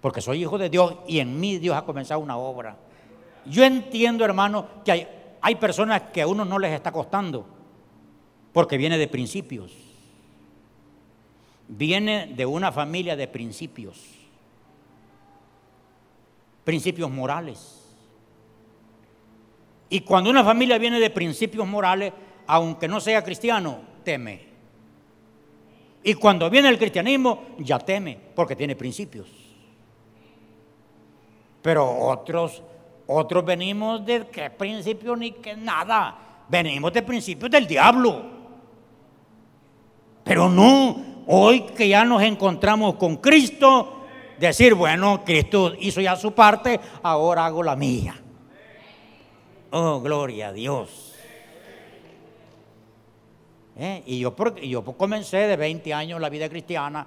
Porque 0.00 0.20
soy 0.20 0.42
hijo 0.42 0.58
de 0.58 0.68
Dios 0.68 0.96
y 1.06 1.20
en 1.20 1.38
mí 1.40 1.58
Dios 1.58 1.76
ha 1.76 1.82
comenzado 1.82 2.20
una 2.20 2.36
obra. 2.36 2.76
Yo 3.46 3.64
entiendo, 3.64 4.24
hermano, 4.24 4.66
que 4.84 4.92
hay, 4.92 5.08
hay 5.42 5.56
personas 5.56 6.02
que 6.12 6.22
a 6.22 6.26
uno 6.26 6.44
no 6.44 6.58
les 6.58 6.72
está 6.72 6.90
costando, 6.92 7.46
porque 8.52 8.78
viene 8.78 8.96
de 8.96 9.08
principios. 9.08 9.72
Viene 11.68 12.32
de 12.34 12.46
una 12.46 12.72
familia 12.72 13.16
de 13.16 13.28
principios 13.28 14.22
principios 16.64 17.10
morales. 17.10 17.80
Y 19.88 20.00
cuando 20.00 20.30
una 20.30 20.44
familia 20.44 20.78
viene 20.78 20.98
de 21.00 21.10
principios 21.10 21.66
morales, 21.66 22.12
aunque 22.46 22.88
no 22.88 23.00
sea 23.00 23.22
cristiano, 23.22 23.80
teme. 24.04 24.52
Y 26.02 26.14
cuando 26.14 26.48
viene 26.48 26.68
el 26.68 26.78
cristianismo, 26.78 27.42
ya 27.58 27.78
teme, 27.78 28.18
porque 28.34 28.56
tiene 28.56 28.74
principios. 28.74 29.28
Pero 31.60 31.88
otros, 32.08 32.62
otros 33.14 33.44
venimos 33.44 34.04
de 34.04 34.26
qué 34.28 34.50
principio 34.50 35.16
ni 35.16 35.32
que 35.32 35.56
nada. 35.56 36.44
Venimos 36.48 36.92
de 36.92 37.02
principios 37.02 37.50
del 37.50 37.66
diablo. 37.66 38.22
Pero 40.24 40.48
no, 40.48 41.24
hoy 41.26 41.60
que 41.60 41.88
ya 41.88 42.04
nos 42.04 42.22
encontramos 42.22 42.94
con 42.96 43.16
Cristo, 43.16 44.02
Decir, 44.42 44.74
bueno, 44.74 45.22
Cristo 45.24 45.72
hizo 45.78 46.00
ya 46.00 46.16
su 46.16 46.32
parte, 46.32 46.80
ahora 47.04 47.46
hago 47.46 47.62
la 47.62 47.76
mía. 47.76 48.20
Oh, 49.70 50.00
gloria 50.00 50.48
a 50.48 50.52
Dios. 50.52 51.14
¿Eh? 53.76 54.02
Y 54.04 54.18
yo, 54.18 54.34
yo 54.60 54.82
comencé 54.82 55.36
de 55.36 55.56
20 55.56 55.94
años 55.94 56.20
la 56.20 56.28
vida 56.28 56.48
cristiana 56.48 57.06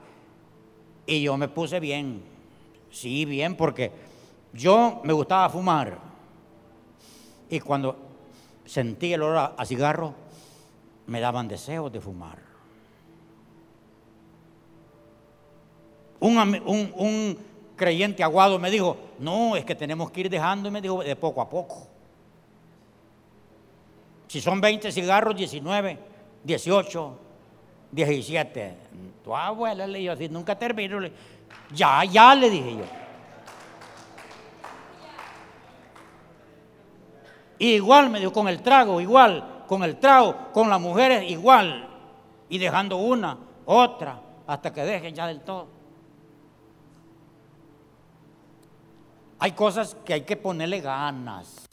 y 1.05 1.23
yo 1.23 1.35
me 1.35 1.49
puse 1.49 1.81
bien. 1.81 2.23
Sí, 2.89 3.25
bien, 3.25 3.57
porque 3.57 3.91
yo 4.55 5.01
me 5.03 5.13
gustaba 5.13 5.49
fumar. 5.49 5.97
Y 7.49 7.59
cuando 7.59 7.95
sentí 8.65 9.13
el 9.13 9.21
olor 9.21 9.53
a 9.55 9.65
cigarro, 9.65 10.15
me 11.07 11.19
daban 11.19 11.47
deseos 11.47 11.91
de 11.91 12.01
fumar. 12.01 12.39
Un, 16.19 17.37
creyente 17.75 18.23
aguado 18.23 18.57
me 18.57 18.71
dijo, 18.71 18.97
no, 19.19 19.55
es 19.55 19.65
que 19.65 19.75
tenemos 19.75 20.09
que 20.09 20.21
ir 20.21 20.29
dejando, 20.29 20.69
y 20.69 20.71
me 20.71 20.81
dijo, 20.81 21.03
de 21.03 21.15
poco 21.15 21.41
a 21.41 21.49
poco. 21.49 21.87
Si 24.27 24.39
son 24.41 24.61
20 24.61 24.91
cigarros, 24.91 25.35
19, 25.35 25.99
18, 26.43 27.17
17. 27.91 28.75
Tu 29.23 29.35
abuela 29.35 29.85
le 29.85 29.99
dijo 29.99 30.13
así, 30.13 30.29
nunca 30.29 30.57
termino. 30.57 30.99
Ya, 31.73 32.03
ya 32.05 32.33
le 32.33 32.49
dije 32.49 32.77
yo. 32.77 33.04
Igual 37.59 38.09
me 38.09 38.19
dijo, 38.19 38.33
con 38.33 38.47
el 38.47 38.61
trago, 38.61 38.99
igual, 39.01 39.63
con 39.67 39.83
el 39.83 39.97
trago, 39.97 40.51
con 40.53 40.69
las 40.69 40.79
mujeres, 40.79 41.29
igual. 41.29 41.89
Y 42.49 42.57
dejando 42.57 42.97
una, 42.97 43.37
otra, 43.65 44.19
hasta 44.47 44.71
que 44.71 44.83
dejen 44.83 45.15
ya 45.15 45.27
del 45.27 45.41
todo. 45.41 45.67
Hay 49.39 49.51
cosas 49.51 49.95
que 50.05 50.13
hay 50.13 50.21
que 50.21 50.37
ponerle 50.37 50.81
ganas. 50.81 51.67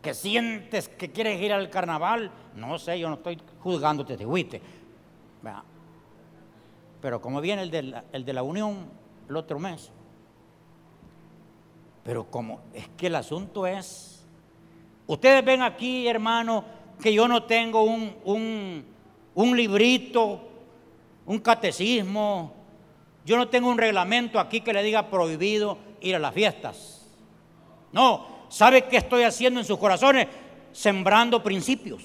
Que 0.00 0.14
sientes 0.14 0.88
que 0.88 1.12
quieres 1.12 1.40
ir 1.40 1.52
al 1.52 1.70
carnaval, 1.70 2.30
no 2.56 2.78
sé, 2.78 2.98
yo 2.98 3.08
no 3.08 3.14
estoy 3.14 3.40
juzgándote 3.60 4.16
de 4.16 4.26
fuiste. 4.26 4.62
Pero 7.00 7.20
como 7.20 7.40
viene 7.40 7.62
el 7.62 7.70
de, 7.70 8.02
el 8.12 8.24
de 8.24 8.32
la 8.32 8.42
unión 8.42 8.88
el 9.28 9.36
otro 9.36 9.58
mes. 9.58 9.90
Pero 12.04 12.24
como 12.30 12.60
es 12.74 12.88
que 12.96 13.06
el 13.06 13.14
asunto 13.14 13.66
es, 13.66 14.24
ustedes 15.06 15.44
ven 15.44 15.62
aquí, 15.62 16.08
hermano, 16.08 16.64
que 17.00 17.12
yo 17.12 17.28
no 17.28 17.44
tengo 17.44 17.82
un, 17.82 18.14
un, 18.24 18.84
un 19.34 19.56
librito, 19.56 20.40
un 21.26 21.38
catecismo, 21.38 22.54
yo 23.24 23.36
no 23.36 23.48
tengo 23.48 23.68
un 23.68 23.78
reglamento 23.78 24.40
aquí 24.40 24.60
que 24.60 24.72
le 24.72 24.82
diga 24.82 25.08
prohibido 25.08 25.78
ir 26.00 26.16
a 26.16 26.18
las 26.18 26.34
fiestas. 26.34 27.06
No, 27.92 28.26
¿sabe 28.48 28.84
qué 28.84 28.96
estoy 28.96 29.22
haciendo 29.22 29.60
en 29.60 29.66
sus 29.66 29.78
corazones? 29.78 30.26
Sembrando 30.72 31.42
principios. 31.42 32.02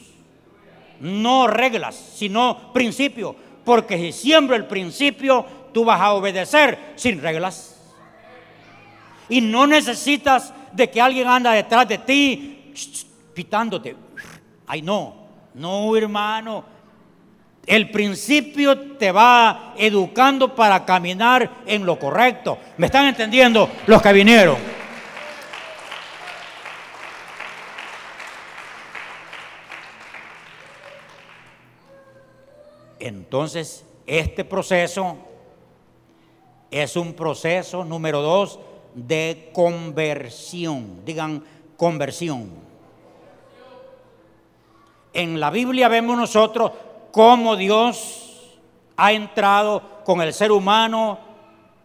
No 0.99 1.47
reglas, 1.47 1.95
sino 1.95 2.71
principios. 2.73 3.35
Porque 3.63 3.97
si 3.97 4.11
siembro 4.11 4.55
el 4.55 4.65
principio, 4.65 5.45
tú 5.73 5.85
vas 5.85 5.99
a 5.99 6.13
obedecer 6.13 6.93
sin 6.95 7.21
reglas. 7.21 7.76
Y 9.29 9.41
no 9.41 9.67
necesitas 9.67 10.53
de 10.71 10.89
que 10.89 11.01
alguien 11.01 11.27
anda 11.27 11.51
detrás 11.51 11.87
de 11.87 11.97
ti 11.97 12.73
pitándote. 13.33 13.95
Ay, 14.65 14.81
no, 14.81 15.27
no, 15.53 15.95
hermano. 15.95 16.63
El 17.65 17.91
principio 17.91 18.95
te 18.97 19.11
va 19.11 19.73
educando 19.77 20.55
para 20.55 20.85
caminar 20.85 21.63
en 21.65 21.85
lo 21.85 21.99
correcto. 21.99 22.57
¿Me 22.77 22.85
están 22.85 23.07
entendiendo 23.07 23.69
los 23.85 24.01
que 24.01 24.13
vinieron? 24.13 24.55
Entonces, 32.99 33.85
este 34.05 34.45
proceso 34.45 35.17
es 36.71 36.95
un 36.95 37.13
proceso 37.13 37.83
número 37.83 38.21
dos 38.21 38.59
de 38.97 39.51
conversión. 39.53 41.05
Digan 41.05 41.43
conversión. 41.77 42.49
En 45.13 45.39
la 45.39 45.51
Biblia 45.51 45.87
vemos 45.87 46.17
nosotros 46.17 46.71
cómo 47.11 47.55
Dios 47.55 48.57
ha 48.97 49.13
entrado 49.13 50.03
con 50.03 50.21
el 50.21 50.33
ser 50.33 50.51
humano 50.51 51.19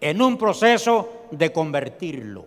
en 0.01 0.23
un 0.23 0.39
proceso 0.39 1.27
de 1.31 1.53
convertirlo. 1.53 2.47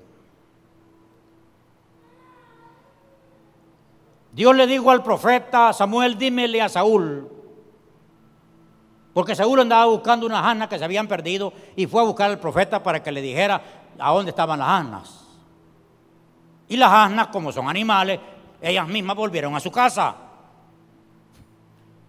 Dios 4.31 4.55
le 4.55 4.67
dijo 4.67 4.91
al 4.91 5.01
profeta 5.01 5.71
Samuel, 5.71 6.17
dímele 6.17 6.61
a 6.61 6.67
Saúl, 6.67 7.29
porque 9.13 9.35
Saúl 9.35 9.61
andaba 9.61 9.85
buscando 9.85 10.25
unas 10.25 10.45
asnas 10.45 10.67
que 10.67 10.77
se 10.77 10.83
habían 10.83 11.07
perdido 11.07 11.53
y 11.75 11.85
fue 11.85 12.01
a 12.01 12.05
buscar 12.05 12.31
al 12.31 12.39
profeta 12.39 12.83
para 12.83 13.01
que 13.01 13.13
le 13.13 13.21
dijera 13.21 13.84
a 13.99 14.11
dónde 14.11 14.31
estaban 14.31 14.59
las 14.59 14.67
asnas. 14.67 15.25
Y 16.67 16.77
las 16.77 16.91
asnas, 16.91 17.27
como 17.27 17.51
son 17.51 17.69
animales, 17.69 18.19
ellas 18.61 18.87
mismas 18.87 19.15
volvieron 19.15 19.55
a 19.55 19.59
su 19.59 19.71
casa. 19.71 20.15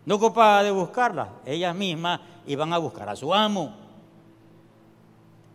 No 0.07 0.15
ocupa 0.15 0.63
de 0.63 0.71
buscarla, 0.71 1.29
ellas 1.45 1.75
mismas 1.75 2.21
iban 2.47 2.73
a 2.73 2.79
buscar 2.79 3.09
a 3.09 3.17
su 3.17 3.35
amo. 3.35 3.75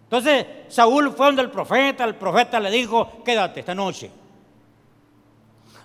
Entonces 0.04 0.46
Saúl 0.68 1.12
fue 1.12 1.28
donde 1.28 1.42
el 1.42 1.50
profeta, 1.50 2.04
el 2.04 2.16
profeta 2.16 2.60
le 2.60 2.70
dijo, 2.70 3.24
quédate 3.24 3.62
esta 3.62 3.74
noche. 3.74 4.12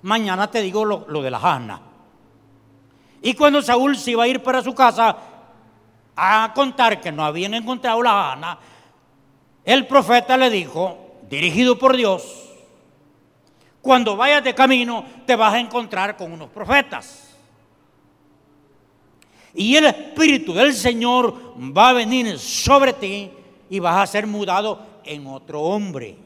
Mañana 0.03 0.51
te 0.51 0.61
digo 0.61 0.84
lo, 0.84 1.22
de 1.22 1.30
la 1.30 1.38
asnas. 1.38 1.80
Y 3.22 3.34
cuando 3.34 3.62
Saúl 3.62 3.97
se 3.97 4.11
iba 4.11 4.24
a 4.24 4.28
ir 4.28 4.42
para 4.42 4.62
su 4.62 4.74
casa 4.74 5.16
a 6.16 6.53
contar 6.55 7.01
que 7.01 7.12
no 7.12 7.24
habían 7.24 7.55
encontrado 7.55 8.03
la 8.03 8.32
asnas, 8.32 8.59
el 9.66 9.86
profeta 9.88 10.36
le 10.36 10.48
dijo, 10.48 10.96
dirigido 11.28 11.76
por 11.76 11.96
Dios, 11.96 12.44
cuando 13.82 14.16
vayas 14.16 14.42
de 14.44 14.54
camino 14.54 15.04
te 15.26 15.34
vas 15.34 15.54
a 15.54 15.60
encontrar 15.60 16.16
con 16.16 16.32
unos 16.32 16.48
profetas. 16.50 17.34
Y 19.54 19.74
el 19.74 19.86
Espíritu 19.86 20.54
del 20.54 20.72
Señor 20.72 21.54
va 21.76 21.88
a 21.88 21.94
venir 21.94 22.38
sobre 22.38 22.92
ti 22.92 23.30
y 23.68 23.80
vas 23.80 23.96
a 23.96 24.06
ser 24.06 24.26
mudado 24.26 24.80
en 25.04 25.26
otro 25.26 25.60
hombre. 25.62 26.16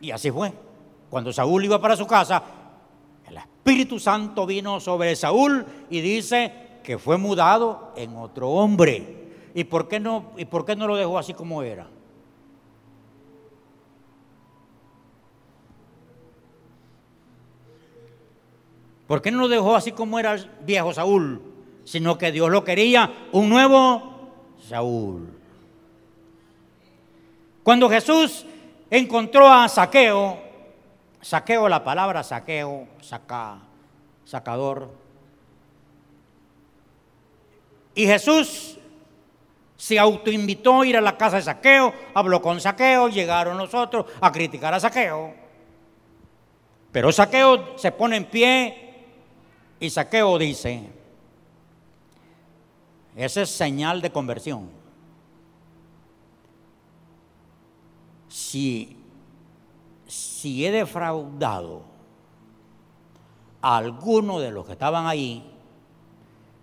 Y 0.00 0.10
así 0.10 0.30
fue. 0.30 0.52
Cuando 1.10 1.32
Saúl 1.32 1.64
iba 1.64 1.80
para 1.80 1.96
su 1.96 2.06
casa, 2.06 2.42
el 3.28 3.36
Espíritu 3.36 4.00
Santo 4.00 4.46
vino 4.46 4.80
sobre 4.80 5.14
Saúl 5.14 5.64
y 5.90 6.00
dice 6.00 6.80
que 6.82 6.98
fue 6.98 7.18
mudado 7.18 7.92
en 7.96 8.16
otro 8.16 8.48
hombre. 8.50 9.17
¿Y 9.54 9.64
por 9.64 9.88
qué 9.88 10.00
no, 10.00 10.32
y 10.36 10.44
por 10.44 10.64
qué 10.64 10.76
no 10.76 10.86
lo 10.86 10.96
dejó 10.96 11.18
así 11.18 11.34
como 11.34 11.62
era? 11.62 11.88
¿Por 19.06 19.22
qué 19.22 19.30
no 19.30 19.40
lo 19.40 19.48
dejó 19.48 19.74
así 19.74 19.92
como 19.92 20.18
era 20.18 20.34
el 20.34 20.50
viejo 20.60 20.92
Saúl? 20.92 21.40
Sino 21.84 22.18
que 22.18 22.30
Dios 22.30 22.50
lo 22.50 22.62
quería 22.62 23.28
un 23.32 23.48
nuevo 23.48 24.30
Saúl. 24.60 25.28
Cuando 27.62 27.88
Jesús 27.88 28.44
encontró 28.90 29.48
a 29.50 29.66
Saqueo, 29.68 30.48
Saqueo, 31.20 31.68
la 31.68 31.82
palabra 31.82 32.22
saqueo, 32.22 32.86
saca, 33.00 33.58
sacador. 34.24 34.90
Y 37.94 38.06
Jesús 38.06 38.77
se 39.78 39.98
autoinvitó 39.98 40.82
a 40.82 40.86
ir 40.86 40.98
a 40.98 41.00
la 41.00 41.16
casa 41.16 41.36
de 41.36 41.42
Saqueo, 41.42 41.94
habló 42.12 42.42
con 42.42 42.60
Saqueo, 42.60 43.08
llegaron 43.08 43.56
los 43.56 43.72
otros 43.72 44.04
a 44.20 44.30
criticar 44.30 44.74
a 44.74 44.80
Saqueo. 44.80 45.32
Pero 46.92 47.10
Saqueo 47.10 47.78
se 47.78 47.90
pone 47.92 48.16
en 48.16 48.26
pie 48.26 49.06
y 49.80 49.88
Saqueo 49.88 50.36
dice, 50.36 50.90
esa 53.16 53.40
es 53.40 53.48
señal 53.48 54.02
de 54.02 54.12
conversión. 54.12 54.68
Si 58.28 58.98
si 60.08 60.64
he 60.64 60.70
defraudado 60.72 61.82
a 63.60 63.76
alguno 63.76 64.40
de 64.40 64.50
los 64.50 64.64
que 64.66 64.72
estaban 64.72 65.06
ahí, 65.06 65.44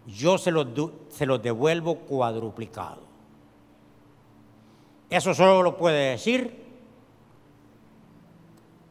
yo 0.07 0.37
se 0.37 0.51
los, 0.51 0.67
se 1.09 1.25
los 1.25 1.41
devuelvo 1.41 1.95
cuadruplicado. 1.99 3.04
Eso 5.15 5.33
solo 5.33 5.63
lo 5.63 5.77
puede 5.77 6.09
decir 6.11 6.61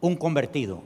un 0.01 0.17
convertido. 0.17 0.83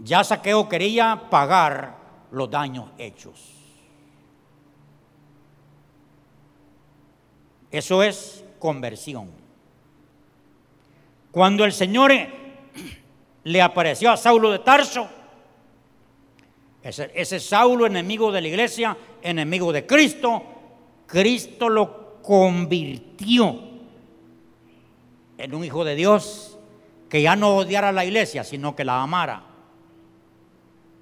Ya 0.00 0.22
Saqueo 0.24 0.68
quería 0.68 1.30
pagar 1.30 1.96
los 2.32 2.50
daños 2.50 2.90
hechos. 2.98 3.50
Eso 7.70 8.02
es 8.02 8.44
conversión. 8.58 9.30
Cuando 11.30 11.64
el 11.64 11.72
Señor 11.72 12.12
le 13.44 13.62
apareció 13.62 14.10
a 14.10 14.18
Saulo 14.18 14.50
de 14.50 14.58
Tarso, 14.58 15.08
ese, 16.82 17.10
ese, 17.14 17.40
Saulo 17.40 17.86
enemigo 17.86 18.30
de 18.30 18.42
la 18.42 18.48
iglesia, 18.48 18.94
enemigo 19.22 19.72
de 19.72 19.86
Cristo, 19.86 20.51
Cristo 21.06 21.68
lo 21.68 22.20
convirtió 22.22 23.58
en 25.38 25.54
un 25.54 25.64
hijo 25.64 25.84
de 25.84 25.94
Dios 25.94 26.58
que 27.08 27.20
ya 27.22 27.36
no 27.36 27.56
odiara 27.56 27.90
a 27.90 27.92
la 27.92 28.04
iglesia, 28.04 28.44
sino 28.44 28.74
que 28.74 28.84
la 28.84 29.02
amara. 29.02 29.42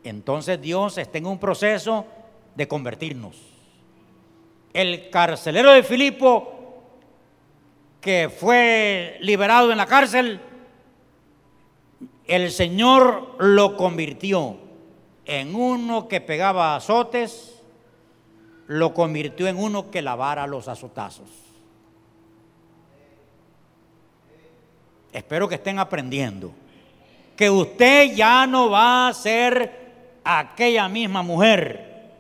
Entonces 0.03 0.61
Dios 0.61 0.99
está 0.99 1.19
en 1.19 1.27
un 1.27 1.39
proceso 1.39 2.07
de 2.55 2.67
convertirnos. 2.67 3.37
El 4.73 5.11
carcelero 5.11 5.73
de 5.73 5.83
Filipo 5.83 6.57
que 8.01 8.31
fue 8.35 9.19
liberado 9.21 9.71
en 9.71 9.79
la 9.79 9.87
cárcel, 9.87 10.41
el 12.27 12.51
Señor 12.51 13.37
lo 13.39 13.77
convirtió 13.77 14.57
en 15.27 15.55
uno 15.55 16.09
que 16.09 16.21
pegaba 16.21 16.77
azotes, 16.77 17.60
lo 18.71 18.95
convirtió 18.95 19.49
en 19.49 19.59
uno 19.59 19.91
que 19.91 20.01
lavara 20.01 20.47
los 20.47 20.69
azotazos. 20.69 21.29
Espero 25.13 25.49
que 25.49 25.57
estén 25.57 25.81
aprendiendo 25.81 26.53
que 27.35 27.51
usted 27.51 28.15
ya 28.15 28.47
no 28.47 28.71
va 28.71 29.09
a 29.09 29.15
ser 29.15 30.21
aquella 30.23 30.89
misma 30.89 31.25
mujer. 31.25 32.13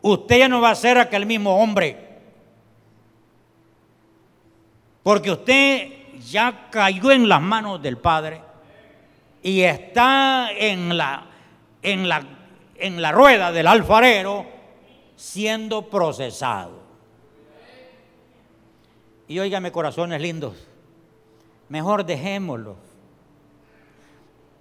Usted 0.00 0.38
ya 0.38 0.48
no 0.48 0.60
va 0.60 0.70
a 0.70 0.74
ser 0.74 0.98
aquel 0.98 1.24
mismo 1.24 1.56
hombre. 1.56 2.18
Porque 5.04 5.30
usted 5.30 6.18
ya 6.18 6.68
cayó 6.68 7.12
en 7.12 7.28
las 7.28 7.40
manos 7.40 7.80
del 7.80 7.96
Padre 7.96 8.42
y 9.40 9.60
está 9.60 10.50
en 10.50 10.96
la, 10.96 11.26
en 11.80 12.08
la, 12.08 12.24
en 12.74 13.00
la 13.00 13.12
rueda 13.12 13.52
del 13.52 13.68
alfarero 13.68 14.61
siendo 15.22 15.88
procesado. 15.88 16.72
Y 19.28 19.38
óigame, 19.38 19.70
corazones 19.70 20.20
lindos, 20.20 20.66
mejor 21.68 22.04
dejémoslo. 22.04 22.74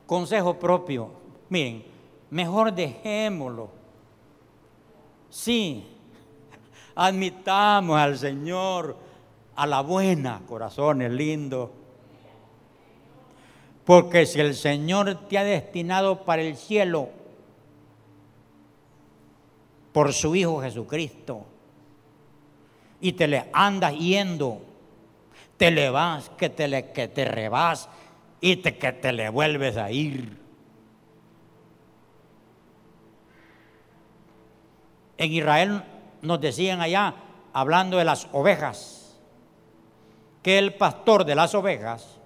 Consejo 0.05 0.59
propio, 0.59 1.13
miren, 1.49 1.83
mejor 2.29 2.71
dejémoslo. 2.73 3.71
Sí, 5.31 5.83
admitamos 6.93 7.99
al 7.99 8.19
Señor 8.19 8.95
a 9.55 9.65
la 9.65 9.81
buena, 9.81 10.43
corazones 10.47 11.11
lindos. 11.11 11.71
Porque 13.83 14.27
si 14.27 14.39
el 14.39 14.53
Señor 14.53 15.27
te 15.27 15.39
ha 15.39 15.43
destinado 15.43 16.23
para 16.23 16.43
el 16.43 16.55
cielo 16.55 17.09
por 19.91 20.13
su 20.13 20.35
Hijo 20.35 20.61
Jesucristo 20.61 21.45
y 23.01 23.13
te 23.13 23.27
le 23.27 23.49
andas 23.51 23.95
yendo, 23.95 24.61
te 25.57 25.71
le 25.71 25.89
vas, 25.89 26.29
que 26.29 26.49
te, 26.49 26.67
le, 26.67 26.91
que 26.91 27.07
te 27.07 27.25
rebas 27.25 27.89
y 28.39 28.57
te, 28.57 28.77
que 28.77 28.93
te 28.93 29.11
le 29.11 29.29
vuelves 29.29 29.77
a 29.77 29.91
ir. 29.91 30.39
En 35.17 35.31
Israel 35.33 35.83
nos 36.21 36.39
decían 36.39 36.81
allá, 36.81 37.15
hablando 37.53 37.97
de 37.97 38.05
las 38.05 38.27
ovejas, 38.31 39.19
que 40.41 40.57
el 40.57 40.73
pastor 40.75 41.25
de 41.25 41.35
las 41.35 41.53
ovejas, 41.53 42.17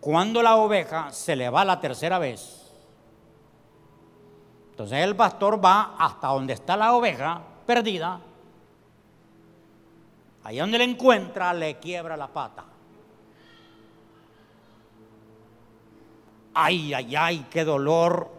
cuando 0.00 0.42
la 0.42 0.56
oveja 0.56 1.12
se 1.12 1.36
le 1.36 1.50
va 1.50 1.64
la 1.64 1.80
tercera 1.80 2.18
vez, 2.18 2.59
entonces 4.80 5.04
el 5.04 5.14
pastor 5.14 5.62
va 5.62 5.94
hasta 5.98 6.28
donde 6.28 6.54
está 6.54 6.74
la 6.74 6.94
oveja 6.94 7.38
perdida, 7.66 8.18
ahí 10.42 10.56
donde 10.56 10.78
le 10.78 10.84
encuentra, 10.84 11.52
le 11.52 11.78
quiebra 11.78 12.16
la 12.16 12.28
pata. 12.28 12.64
Ay, 16.54 16.94
ay, 16.94 17.14
ay, 17.14 17.46
qué 17.50 17.62
dolor 17.62 18.30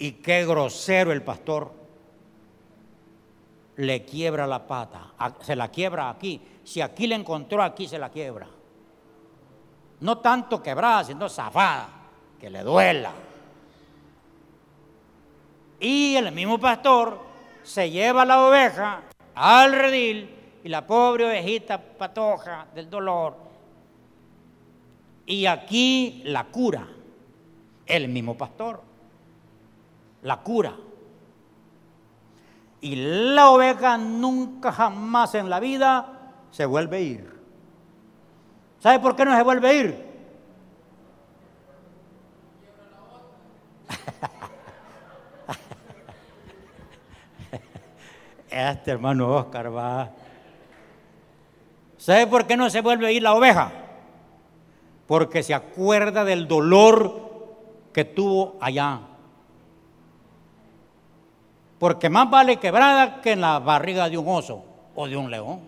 y 0.00 0.14
qué 0.14 0.44
grosero 0.44 1.12
el 1.12 1.22
pastor 1.22 1.74
le 3.76 4.04
quiebra 4.04 4.48
la 4.48 4.66
pata, 4.66 5.12
se 5.42 5.54
la 5.54 5.68
quiebra 5.68 6.10
aquí. 6.10 6.42
Si 6.64 6.80
aquí 6.80 7.06
le 7.06 7.14
encontró, 7.14 7.62
aquí 7.62 7.86
se 7.86 8.00
la 8.00 8.10
quiebra. 8.10 8.48
No 10.00 10.18
tanto 10.18 10.60
quebrada, 10.60 11.04
sino 11.04 11.28
zafada, 11.28 11.88
que 12.40 12.50
le 12.50 12.64
duela. 12.64 13.29
Y 15.80 16.14
el 16.14 16.30
mismo 16.30 16.60
pastor 16.60 17.18
se 17.62 17.90
lleva 17.90 18.26
la 18.26 18.46
oveja 18.46 19.00
al 19.34 19.72
redil 19.72 20.28
y 20.62 20.68
la 20.68 20.86
pobre 20.86 21.24
ovejita 21.24 21.80
patoja 21.80 22.66
del 22.74 22.90
dolor. 22.90 23.34
Y 25.24 25.46
aquí 25.46 26.22
la 26.26 26.44
cura, 26.44 26.86
el 27.86 28.08
mismo 28.08 28.36
pastor, 28.36 28.82
la 30.22 30.40
cura. 30.40 30.76
Y 32.82 32.96
la 32.96 33.50
oveja 33.50 33.96
nunca 33.96 34.72
jamás 34.72 35.34
en 35.34 35.48
la 35.48 35.60
vida 35.60 36.34
se 36.50 36.66
vuelve 36.66 36.96
a 36.96 37.00
ir. 37.00 37.40
¿Sabe 38.80 38.98
por 39.00 39.16
qué 39.16 39.24
no 39.24 39.34
se 39.34 39.42
vuelve 39.42 39.68
a 39.68 39.72
ir? 39.72 40.10
Este 48.50 48.90
hermano 48.90 49.28
Oscar 49.28 49.74
va. 49.74 50.10
¿Sabe 51.96 52.26
por 52.26 52.46
qué 52.46 52.56
no 52.56 52.70
se 52.70 52.80
vuelve 52.80 53.06
a 53.06 53.12
ir 53.12 53.22
la 53.22 53.34
oveja? 53.34 53.70
Porque 55.06 55.42
se 55.42 55.54
acuerda 55.54 56.24
del 56.24 56.48
dolor 56.48 57.28
que 57.92 58.04
tuvo 58.04 58.56
allá 58.60 59.00
porque 61.80 62.10
más 62.10 62.28
vale 62.28 62.58
quebrada 62.58 63.22
que 63.22 63.32
en 63.32 63.40
la 63.40 63.58
barriga 63.58 64.10
de 64.10 64.18
un 64.18 64.28
oso 64.28 64.62
o 64.94 65.08
de 65.08 65.16
un 65.16 65.30
león. 65.30 65.60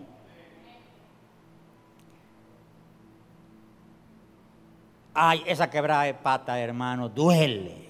Ay, 5.15 5.41
esa 5.47 5.71
quebrada 5.71 6.03
de 6.03 6.13
pata, 6.13 6.59
hermano, 6.59 7.09
duele. 7.09 7.89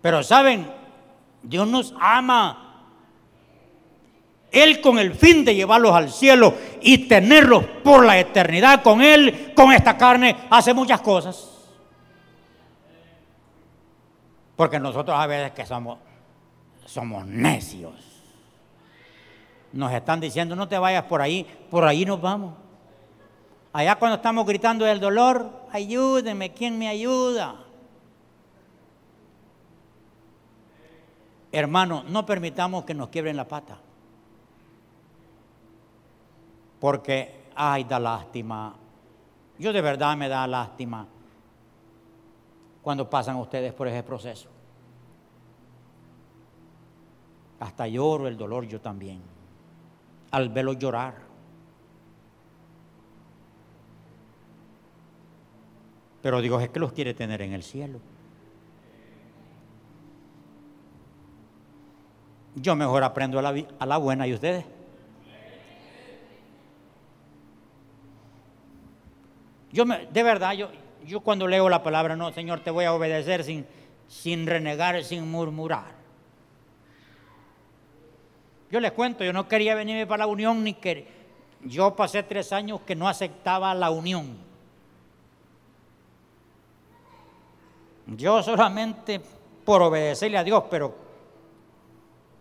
Pero 0.00 0.22
saben, 0.22 0.72
Dios 1.42 1.66
nos 1.66 1.94
ama. 2.00 2.64
Él 4.50 4.80
con 4.80 4.98
el 4.98 5.14
fin 5.14 5.44
de 5.44 5.54
llevarlos 5.54 5.92
al 5.92 6.10
cielo 6.10 6.54
y 6.80 7.08
tenerlos 7.08 7.64
por 7.84 8.04
la 8.04 8.18
eternidad 8.18 8.82
con 8.82 9.02
Él, 9.02 9.52
con 9.54 9.72
esta 9.72 9.96
carne, 9.96 10.36
hace 10.50 10.72
muchas 10.72 11.00
cosas. 11.00 11.50
Porque 14.56 14.80
nosotros 14.80 15.16
a 15.18 15.26
veces 15.26 15.52
que 15.52 15.66
somos, 15.66 15.98
somos 16.86 17.26
necios. 17.26 17.94
Nos 19.72 19.92
están 19.92 20.18
diciendo, 20.18 20.56
no 20.56 20.66
te 20.66 20.78
vayas 20.78 21.04
por 21.04 21.20
ahí, 21.20 21.46
por 21.70 21.84
ahí 21.84 22.04
nos 22.04 22.20
vamos. 22.20 22.54
Allá 23.72 23.96
cuando 23.96 24.16
estamos 24.16 24.46
gritando 24.46 24.86
del 24.86 24.98
dolor, 24.98 25.52
ayúdenme, 25.70 26.52
¿quién 26.52 26.78
me 26.78 26.88
ayuda? 26.88 27.67
Hermano, 31.50 32.04
no 32.08 32.26
permitamos 32.26 32.84
que 32.84 32.94
nos 32.94 33.08
quiebren 33.08 33.36
la 33.36 33.48
pata. 33.48 33.78
Porque, 36.80 37.48
ay, 37.54 37.84
da 37.84 37.98
lástima. 37.98 38.74
Yo 39.58 39.72
de 39.72 39.80
verdad 39.80 40.16
me 40.16 40.28
da 40.28 40.46
lástima 40.46 41.06
cuando 42.82 43.08
pasan 43.08 43.36
ustedes 43.36 43.72
por 43.72 43.88
ese 43.88 44.02
proceso. 44.02 44.48
Hasta 47.60 47.88
lloro 47.88 48.28
el 48.28 48.36
dolor 48.36 48.66
yo 48.66 48.80
también. 48.80 49.20
Al 50.30 50.48
verlo 50.50 50.74
llorar. 50.74 51.28
Pero 56.22 56.40
Dios 56.40 56.62
es 56.62 56.68
que 56.68 56.80
los 56.80 56.92
quiere 56.92 57.14
tener 57.14 57.42
en 57.42 57.52
el 57.52 57.62
cielo. 57.62 58.00
Yo 62.60 62.74
mejor 62.74 63.04
aprendo 63.04 63.38
a 63.38 63.86
la, 63.86 63.96
buena 63.98 64.26
y 64.26 64.34
ustedes. 64.34 64.64
Yo 69.70 69.84
me, 69.84 70.06
de 70.06 70.22
verdad, 70.22 70.52
yo, 70.54 70.70
yo 71.04 71.20
cuando 71.20 71.46
leo 71.46 71.68
la 71.68 71.82
palabra, 71.82 72.16
no, 72.16 72.32
Señor, 72.32 72.60
te 72.60 72.70
voy 72.70 72.84
a 72.84 72.94
obedecer 72.94 73.44
sin, 73.44 73.66
sin 74.08 74.46
renegar, 74.46 75.04
sin 75.04 75.30
murmurar. 75.30 75.98
Yo 78.70 78.80
les 78.80 78.92
cuento, 78.92 79.24
yo 79.24 79.32
no 79.32 79.46
quería 79.46 79.74
venirme 79.74 80.06
para 80.06 80.24
la 80.24 80.26
unión 80.26 80.64
ni 80.64 80.74
que 80.74 81.06
yo 81.64 81.94
pasé 81.94 82.22
tres 82.22 82.52
años 82.52 82.80
que 82.82 82.94
no 82.94 83.08
aceptaba 83.08 83.74
la 83.74 83.90
unión. 83.90 84.36
Yo 88.06 88.42
solamente 88.42 89.20
por 89.64 89.82
obedecerle 89.82 90.38
a 90.38 90.44
Dios, 90.44 90.64
pero 90.70 91.07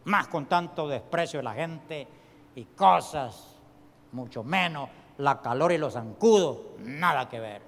más 0.08 0.28
con 0.28 0.46
tanto 0.46 0.88
desprecio 0.88 1.40
de 1.40 1.44
la 1.44 1.54
gente 1.54 2.08
y 2.56 2.64
cosas, 2.66 3.56
mucho 4.12 4.44
menos 4.44 4.90
la 5.18 5.42
calor 5.42 5.72
y 5.72 5.78
los 5.78 5.94
zancudos, 5.94 6.58
nada 6.80 7.28
que 7.28 7.40
ver. 7.40 7.62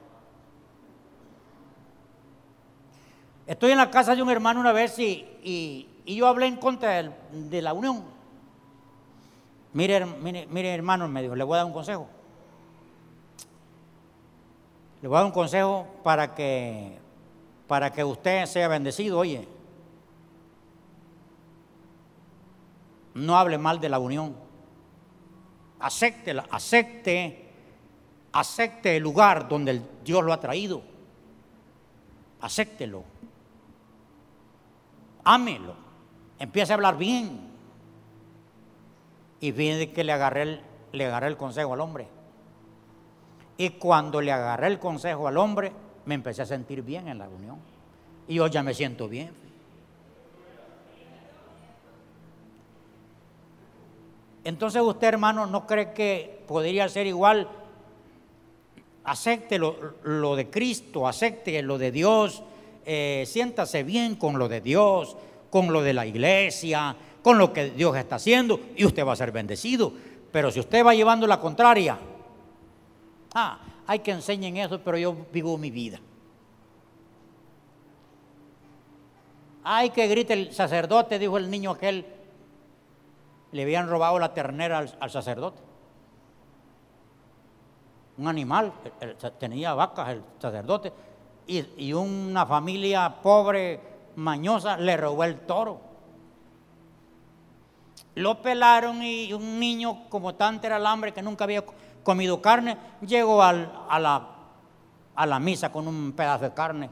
Estoy 3.45 3.71
en 3.71 3.77
la 3.77 3.89
casa 3.89 4.15
de 4.15 4.21
un 4.21 4.29
hermano 4.29 4.59
una 4.59 4.71
vez 4.71 4.97
y, 4.99 5.87
yo 6.05 6.27
hablé 6.27 6.47
en 6.47 6.55
contra 6.57 7.03
de, 7.31 7.61
la 7.61 7.73
unión. 7.73 8.03
Mire, 9.73 10.05
mire, 10.05 10.47
mire, 10.47 10.73
hermano, 10.73 11.07
me 11.07 11.21
dijo, 11.21 11.35
le 11.35 11.43
voy 11.43 11.55
a 11.55 11.57
dar 11.57 11.65
un 11.65 11.73
consejo. 11.73 12.07
Le 15.01 15.07
voy 15.07 15.15
a 15.15 15.19
dar 15.19 15.25
un 15.25 15.31
consejo 15.31 15.87
para 16.03 16.33
que 16.33 16.97
para 17.67 17.91
que 17.91 18.03
usted 18.03 18.47
sea 18.47 18.67
bendecido, 18.67 19.19
oye. 19.19 19.47
No 23.19 23.37
hable 23.37 23.57
mal 23.57 23.79
de 23.79 23.89
la 23.89 23.99
unión. 23.99 24.35
Acéptela, 25.79 26.45
acepte, 26.49 27.49
acepte 28.31 28.97
el 28.97 29.03
lugar 29.03 29.47
donde 29.47 29.81
Dios 30.03 30.23
lo 30.23 30.33
ha 30.33 30.39
traído. 30.39 30.81
Acéptelo. 32.41 33.03
Ámelo. 35.23 35.75
Empiece 36.37 36.71
a 36.71 36.75
hablar 36.75 36.97
bien. 36.97 37.49
Y 39.41 39.51
viene 39.51 39.91
que 39.91 40.03
le 40.03 40.11
agarré 40.11 40.41
el, 40.43 40.61
le 40.91 41.05
agarré 41.05 41.27
el 41.27 41.37
consejo 41.37 41.73
al 41.73 41.81
hombre. 41.81 42.07
Y 43.57 43.71
cuando 43.71 44.21
le 44.21 44.31
agarré 44.31 44.67
el 44.67 44.79
consejo 44.79 45.27
al 45.27 45.37
hombre, 45.37 45.71
me 46.05 46.15
empecé 46.15 46.41
a 46.41 46.45
sentir 46.45 46.81
bien 46.81 47.07
en 47.09 47.17
la 47.17 47.27
unión. 47.27 47.57
Y 48.27 48.39
hoy 48.39 48.49
ya 48.49 48.63
me 48.63 48.73
siento 48.73 49.09
bien. 49.09 49.48
Entonces 54.49 54.81
usted, 54.81 55.09
hermano, 55.09 55.45
¿no 55.45 55.67
cree 55.67 55.93
que 55.93 56.41
podría 56.47 56.89
ser 56.89 57.05
igual? 57.05 57.47
Acepte 59.03 59.59
lo, 59.59 60.35
de 60.35 60.49
Cristo, 60.49 61.07
acepte 61.07 61.61
lo 61.61 61.77
de 61.77 61.91
Dios, 61.91 62.41
eh, 62.83 63.25
siéntase 63.27 63.83
bien 63.83 64.15
con 64.15 64.39
lo 64.39 64.49
de 64.49 64.59
Dios, 64.59 65.15
con 65.51 65.71
lo 65.71 65.83
de 65.83 65.93
la 65.93 66.07
iglesia, 66.07 66.95
con 67.21 67.37
lo 67.37 67.53
que 67.53 67.69
Dios 67.69 67.95
está 67.95 68.15
haciendo 68.15 68.59
y 68.75 68.85
usted 68.85 69.05
va 69.05 69.13
a 69.13 69.17
ser 69.17 69.31
bendecido. 69.31 69.93
Pero 70.31 70.49
si 70.49 70.59
usted 70.59 70.83
va 70.83 70.95
llevando 70.95 71.27
la 71.27 71.39
contraria, 71.39 71.99
ah, 73.35 73.59
hay 73.85 73.99
que 73.99 74.09
enseñen 74.09 74.57
eso, 74.57 74.81
pero 74.83 74.97
yo 74.97 75.15
vivo 75.31 75.59
mi 75.59 75.69
vida. 75.69 75.99
Ay, 79.63 79.91
que 79.91 80.07
grite 80.07 80.33
el 80.33 80.53
sacerdote, 80.55 81.19
dijo 81.19 81.37
el 81.37 81.51
niño 81.51 81.69
aquel. 81.69 82.18
Le 83.51 83.63
habían 83.63 83.89
robado 83.89 84.19
la 84.19 84.33
ternera 84.33 84.77
al, 84.77 85.09
sacerdote. 85.09 85.61
Un 88.17 88.27
animal, 88.27 88.73
tenía 89.39 89.73
vacas 89.73 90.09
el 90.09 90.23
sacerdote. 90.39 90.93
Y, 91.47 91.93
una 91.93 92.45
familia 92.45 93.15
pobre, 93.23 93.79
mañosa, 94.15 94.77
le 94.77 94.95
robó 94.97 95.23
el 95.23 95.39
toro. 95.41 95.81
Lo 98.15 98.41
pelaron 98.41 99.01
y 99.01 99.33
un 99.33 99.59
niño, 99.59 100.09
como 100.09 100.35
tanto 100.35 100.67
era 100.67 100.77
el 100.77 100.85
hambre 100.85 101.13
que 101.13 101.21
nunca 101.21 101.45
había 101.45 101.63
comido 102.03 102.41
carne, 102.41 102.77
llegó 103.01 103.41
a, 103.41 103.53
la, 103.53 104.27
a 105.15 105.25
la 105.25 105.39
misa 105.39 105.71
con 105.71 105.87
un 105.87 106.11
pedazo 106.11 106.45
de 106.45 106.53
carne. 106.53 106.89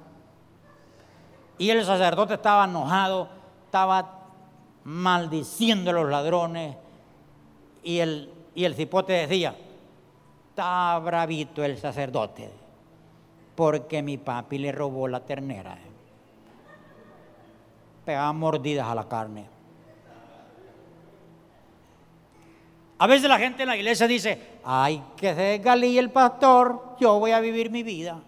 Y 1.57 1.69
el 1.69 1.83
sacerdote 1.85 2.35
estaba 2.35 2.65
enojado, 2.65 3.27
estaba 3.65 4.16
maldiciendo 4.87 5.89
a 5.89 5.93
los 5.93 6.09
ladrones. 6.09 6.77
Y 7.83 7.99
el, 7.99 8.31
y 8.55 8.63
el 8.63 8.73
cipote 8.73 9.13
decía, 9.13 9.53
está 10.49 10.97
bravito 10.99 11.63
el 11.63 11.77
sacerdote, 11.77 12.49
porque 13.55 14.01
mi 14.01 14.17
papi 14.17 14.57
le 14.57 14.71
robó 14.71 15.09
la 15.09 15.19
ternera. 15.19 15.77
Pegaba 18.05 18.31
mordidas 18.31 18.87
a 18.87 18.95
la 18.95 19.07
carne. 19.07 19.45
A 22.99 23.07
veces 23.07 23.27
la 23.27 23.37
gente 23.37 23.63
en 23.63 23.69
la 23.69 23.75
iglesia 23.75 24.07
dice, 24.07 24.59
ay, 24.63 25.03
que 25.17 25.35
se 25.35 25.57
Galí 25.59 25.97
el 25.97 26.09
pastor, 26.11 26.95
yo 26.99 27.19
voy 27.19 27.31
a 27.31 27.41
vivir 27.41 27.69
mi 27.69 27.83
vida. 27.83 28.21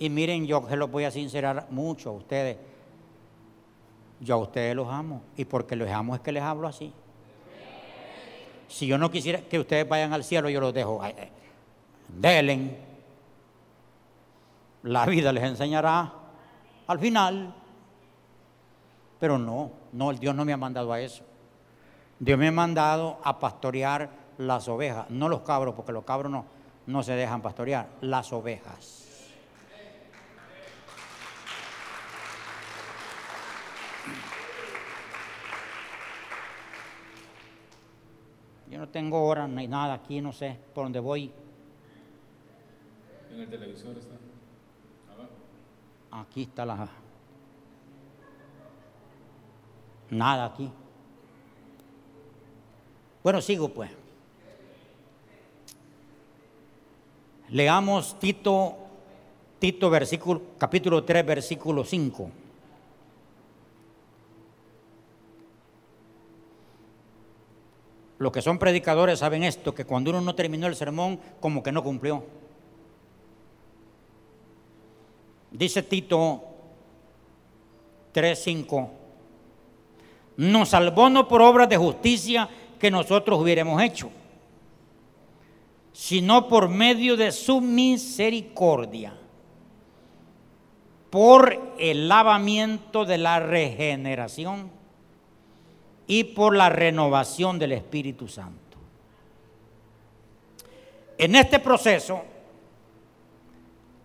Y 0.00 0.08
miren, 0.08 0.46
yo 0.46 0.64
se 0.66 0.76
los 0.76 0.90
voy 0.90 1.04
a 1.04 1.10
sincerar 1.10 1.66
mucho 1.68 2.08
a 2.08 2.12
ustedes. 2.14 2.56
Yo 4.18 4.36
a 4.36 4.38
ustedes 4.38 4.74
los 4.74 4.88
amo. 4.88 5.20
Y 5.36 5.44
porque 5.44 5.76
los 5.76 5.90
amo 5.90 6.14
es 6.14 6.22
que 6.22 6.32
les 6.32 6.42
hablo 6.42 6.66
así. 6.66 6.90
Si 8.66 8.86
yo 8.86 8.96
no 8.96 9.10
quisiera 9.10 9.42
que 9.42 9.58
ustedes 9.58 9.86
vayan 9.86 10.14
al 10.14 10.24
cielo, 10.24 10.48
yo 10.48 10.58
los 10.58 10.72
dejo. 10.72 11.02
Delen. 12.08 12.78
La 14.84 15.04
vida 15.04 15.34
les 15.34 15.44
enseñará 15.44 16.10
al 16.86 16.98
final. 16.98 17.54
Pero 19.18 19.36
no, 19.36 19.70
no, 19.92 20.10
el 20.10 20.18
Dios 20.18 20.34
no 20.34 20.46
me 20.46 20.54
ha 20.54 20.56
mandado 20.56 20.94
a 20.94 21.00
eso. 21.02 21.24
Dios 22.18 22.38
me 22.38 22.48
ha 22.48 22.52
mandado 22.52 23.18
a 23.22 23.38
pastorear 23.38 24.08
las 24.38 24.66
ovejas, 24.66 25.10
no 25.10 25.28
los 25.28 25.42
cabros, 25.42 25.74
porque 25.74 25.92
los 25.92 26.04
cabros 26.04 26.32
no 26.86 27.02
se 27.02 27.12
dejan 27.12 27.42
pastorear, 27.42 27.90
las 28.00 28.32
ovejas. 28.32 29.09
Yo 38.70 38.78
no 38.78 38.88
tengo 38.88 39.24
hora 39.26 39.48
ni 39.48 39.66
nada 39.66 39.94
aquí, 39.94 40.20
no 40.20 40.32
sé 40.32 40.56
por 40.72 40.84
dónde 40.84 41.00
voy. 41.00 41.32
En 43.32 43.40
el 43.40 43.50
televisor 43.50 43.96
está. 43.98 44.14
Aquí 46.12 46.42
está 46.42 46.64
la 46.64 46.88
Nada 50.10 50.44
aquí. 50.44 50.70
Bueno, 53.22 53.40
sigo 53.40 53.68
pues. 53.68 53.90
Leamos 57.48 58.18
Tito, 58.20 58.76
Tito 59.58 59.90
versículo, 59.90 60.42
capítulo 60.58 61.02
3, 61.04 61.26
versículo 61.26 61.84
5. 61.84 62.30
Los 68.20 68.32
que 68.32 68.42
son 68.42 68.58
predicadores 68.58 69.20
saben 69.20 69.42
esto, 69.44 69.74
que 69.74 69.86
cuando 69.86 70.10
uno 70.10 70.20
no 70.20 70.34
terminó 70.34 70.66
el 70.66 70.76
sermón, 70.76 71.18
como 71.40 71.62
que 71.62 71.72
no 71.72 71.82
cumplió. 71.82 72.22
Dice 75.50 75.82
Tito 75.82 76.44
3:5, 78.12 78.90
nos 80.36 80.68
salvó 80.68 81.08
no 81.08 81.26
por 81.28 81.40
obras 81.40 81.70
de 81.70 81.78
justicia 81.78 82.46
que 82.78 82.90
nosotros 82.90 83.40
hubiéramos 83.40 83.82
hecho, 83.82 84.10
sino 85.94 86.46
por 86.46 86.68
medio 86.68 87.16
de 87.16 87.32
su 87.32 87.62
misericordia, 87.62 89.14
por 91.08 91.74
el 91.78 92.06
lavamiento 92.06 93.06
de 93.06 93.16
la 93.16 93.40
regeneración 93.40 94.78
y 96.10 96.24
por 96.24 96.56
la 96.56 96.68
renovación 96.68 97.56
del 97.56 97.70
Espíritu 97.70 98.26
Santo. 98.26 98.76
En 101.16 101.36
este 101.36 101.60
proceso 101.60 102.24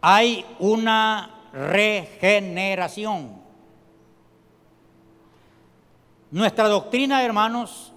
hay 0.01 0.45
una 0.59 1.47
regeneración. 1.51 3.41
Nuestra 6.29 6.67
doctrina, 6.67 7.23
hermanos, 7.25 7.91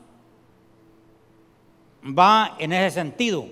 va 2.03 2.57
en 2.59 2.73
ese 2.73 2.95
sentido, 2.95 3.45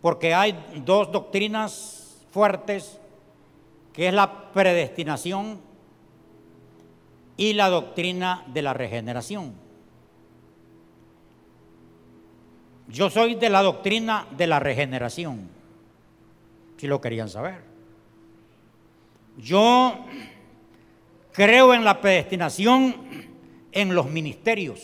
porque 0.00 0.34
hay 0.34 0.58
dos 0.84 1.12
doctrinas 1.12 2.26
fuertes, 2.32 2.98
que 3.92 4.08
es 4.08 4.14
la 4.14 4.50
predestinación 4.50 5.60
y 7.36 7.52
la 7.52 7.68
doctrina 7.68 8.42
de 8.48 8.62
la 8.62 8.74
regeneración. 8.74 9.61
Yo 12.92 13.08
soy 13.08 13.36
de 13.36 13.48
la 13.48 13.62
doctrina 13.62 14.26
de 14.36 14.46
la 14.46 14.60
regeneración, 14.60 15.48
si 16.76 16.86
lo 16.86 17.00
querían 17.00 17.30
saber. 17.30 17.62
Yo 19.38 20.04
creo 21.32 21.72
en 21.72 21.84
la 21.84 22.02
predestinación 22.02 22.94
en 23.72 23.94
los 23.94 24.10
ministerios. 24.10 24.82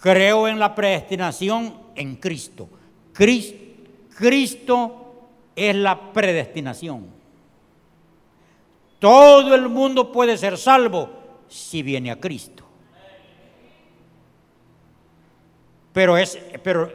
Creo 0.00 0.48
en 0.48 0.58
la 0.58 0.74
predestinación 0.74 1.74
en 1.94 2.16
Cristo. 2.16 2.68
Cristo 3.12 3.68
es 5.54 5.76
la 5.76 6.12
predestinación. 6.12 7.06
Todo 8.98 9.54
el 9.54 9.68
mundo 9.68 10.10
puede 10.10 10.36
ser 10.36 10.58
salvo 10.58 11.08
si 11.48 11.82
viene 11.82 12.10
a 12.10 12.18
Cristo. 12.18 12.65
Pero, 15.96 16.18
es, 16.18 16.38
pero 16.62 16.92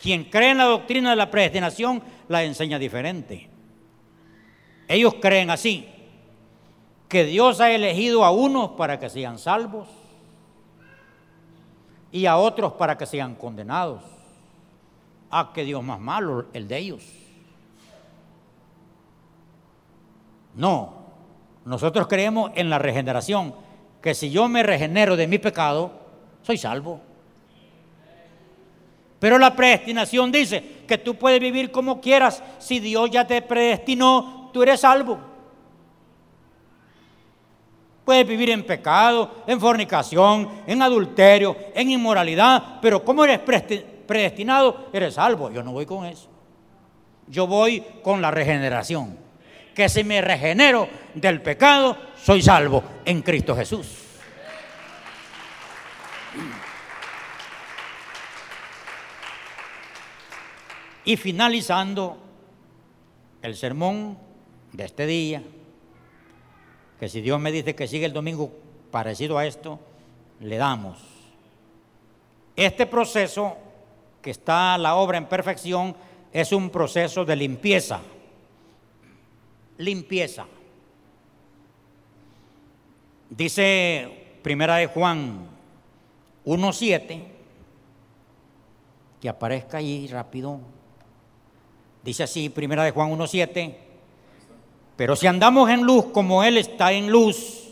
quien 0.00 0.24
cree 0.24 0.50
en 0.50 0.58
la 0.58 0.64
doctrina 0.64 1.10
de 1.10 1.16
la 1.16 1.30
predestinación 1.30 2.02
la 2.26 2.42
enseña 2.42 2.76
diferente. 2.76 3.48
Ellos 4.88 5.14
creen 5.22 5.48
así, 5.48 5.88
que 7.08 7.22
Dios 7.22 7.60
ha 7.60 7.70
elegido 7.70 8.24
a 8.24 8.32
unos 8.32 8.70
para 8.70 8.98
que 8.98 9.08
sean 9.08 9.38
salvos 9.38 9.86
y 12.10 12.26
a 12.26 12.36
otros 12.36 12.72
para 12.72 12.98
que 12.98 13.06
sean 13.06 13.36
condenados. 13.36 14.02
Ah, 15.30 15.52
que 15.54 15.62
Dios 15.62 15.84
más 15.84 16.00
malo, 16.00 16.46
el 16.52 16.66
de 16.66 16.78
ellos. 16.78 17.04
No, 20.56 20.94
nosotros 21.64 22.08
creemos 22.08 22.50
en 22.56 22.70
la 22.70 22.80
regeneración, 22.80 23.54
que 24.02 24.14
si 24.16 24.32
yo 24.32 24.48
me 24.48 24.64
regenero 24.64 25.14
de 25.14 25.28
mi 25.28 25.38
pecado, 25.38 25.92
soy 26.42 26.58
salvo. 26.58 27.11
Pero 29.22 29.38
la 29.38 29.54
predestinación 29.54 30.32
dice 30.32 30.82
que 30.84 30.98
tú 30.98 31.14
puedes 31.14 31.38
vivir 31.38 31.70
como 31.70 32.00
quieras 32.00 32.42
si 32.58 32.80
Dios 32.80 33.08
ya 33.08 33.24
te 33.24 33.40
predestinó 33.40 34.50
tú 34.52 34.64
eres 34.64 34.80
salvo. 34.80 35.16
Puedes 38.04 38.26
vivir 38.26 38.50
en 38.50 38.64
pecado, 38.64 39.44
en 39.46 39.60
fornicación, 39.60 40.48
en 40.66 40.82
adulterio, 40.82 41.56
en 41.72 41.92
inmoralidad, 41.92 42.80
pero 42.82 43.04
como 43.04 43.24
eres 43.24 43.38
predestinado, 43.38 44.88
eres 44.92 45.14
salvo. 45.14 45.52
Yo 45.52 45.62
no 45.62 45.70
voy 45.70 45.86
con 45.86 46.04
eso. 46.04 46.28
Yo 47.28 47.46
voy 47.46 47.80
con 48.02 48.20
la 48.20 48.32
regeneración. 48.32 49.16
Que 49.72 49.88
si 49.88 50.02
me 50.02 50.20
regenero 50.20 50.88
del 51.14 51.40
pecado, 51.40 51.96
soy 52.20 52.42
salvo 52.42 52.82
en 53.04 53.22
Cristo 53.22 53.54
Jesús. 53.54 54.01
Y 61.04 61.16
finalizando 61.16 62.16
el 63.42 63.56
sermón, 63.56 64.16
de 64.72 64.84
este 64.84 65.06
día, 65.06 65.42
que 66.98 67.08
si 67.08 67.20
Dios 67.20 67.38
me 67.38 67.52
dice 67.52 67.74
que 67.74 67.86
sigue 67.86 68.06
el 68.06 68.12
domingo 68.12 68.50
parecido 68.90 69.38
a 69.38 69.46
esto, 69.46 69.78
le 70.40 70.56
damos. 70.56 70.98
Este 72.56 72.86
proceso, 72.86 73.56
que 74.20 74.30
está 74.30 74.78
la 74.78 74.94
obra 74.94 75.18
en 75.18 75.26
perfección, 75.26 75.94
es 76.32 76.52
un 76.52 76.70
proceso 76.70 77.24
de 77.24 77.36
limpieza. 77.36 78.00
Limpieza. 79.78 80.46
Dice 83.28 84.38
Primera 84.42 84.76
de 84.76 84.86
Juan 84.86 85.48
1.7, 86.44 87.24
que 89.20 89.28
aparezca 89.28 89.78
ahí 89.78 90.06
rápido. 90.08 90.60
Dice 92.04 92.24
así, 92.24 92.48
Primera 92.48 92.84
de 92.84 92.90
Juan 92.90 93.10
1.7, 93.12 93.74
pero 94.96 95.16
si 95.16 95.26
andamos 95.26 95.70
en 95.70 95.82
luz 95.82 96.06
como 96.06 96.42
Él 96.42 96.58
está 96.58 96.92
en 96.92 97.10
luz 97.10 97.70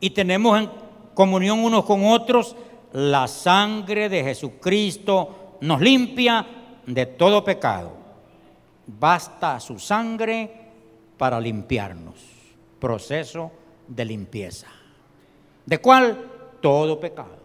y 0.00 0.10
tenemos 0.10 0.58
en 0.58 0.70
comunión 1.14 1.60
unos 1.60 1.84
con 1.84 2.06
otros, 2.06 2.56
la 2.92 3.28
sangre 3.28 4.08
de 4.08 4.24
Jesucristo 4.24 5.56
nos 5.60 5.80
limpia 5.80 6.46
de 6.86 7.06
todo 7.06 7.44
pecado. 7.44 7.92
Basta 8.86 9.60
su 9.60 9.78
sangre 9.78 10.50
para 11.16 11.40
limpiarnos. 11.40 12.14
Proceso 12.78 13.50
de 13.88 14.04
limpieza. 14.04 14.68
¿De 15.64 15.78
cuál? 15.78 16.30
Todo 16.60 17.00
pecado. 17.00 17.43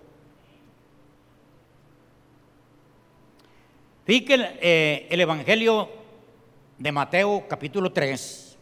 Fíjense 4.09 4.57
eh, 4.59 5.07
el 5.11 5.21
Evangelio 5.21 5.87
de 6.79 6.91
Mateo 6.91 7.45
capítulo 7.47 7.91
3 7.91 8.57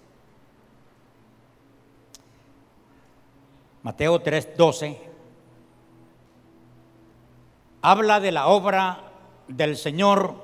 Mateo 3.82 4.22
3:12, 4.22 4.98
habla 7.82 8.20
de 8.20 8.34
la 8.34 8.48
obra 8.48 9.04
del 9.48 9.78
Señor 9.78 10.36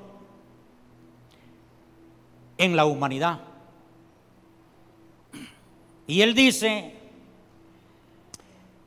en 2.57 2.77
la 2.77 2.85
humanidad. 2.85 3.41
Y 6.07 6.21
él 6.21 6.33
dice 6.33 6.95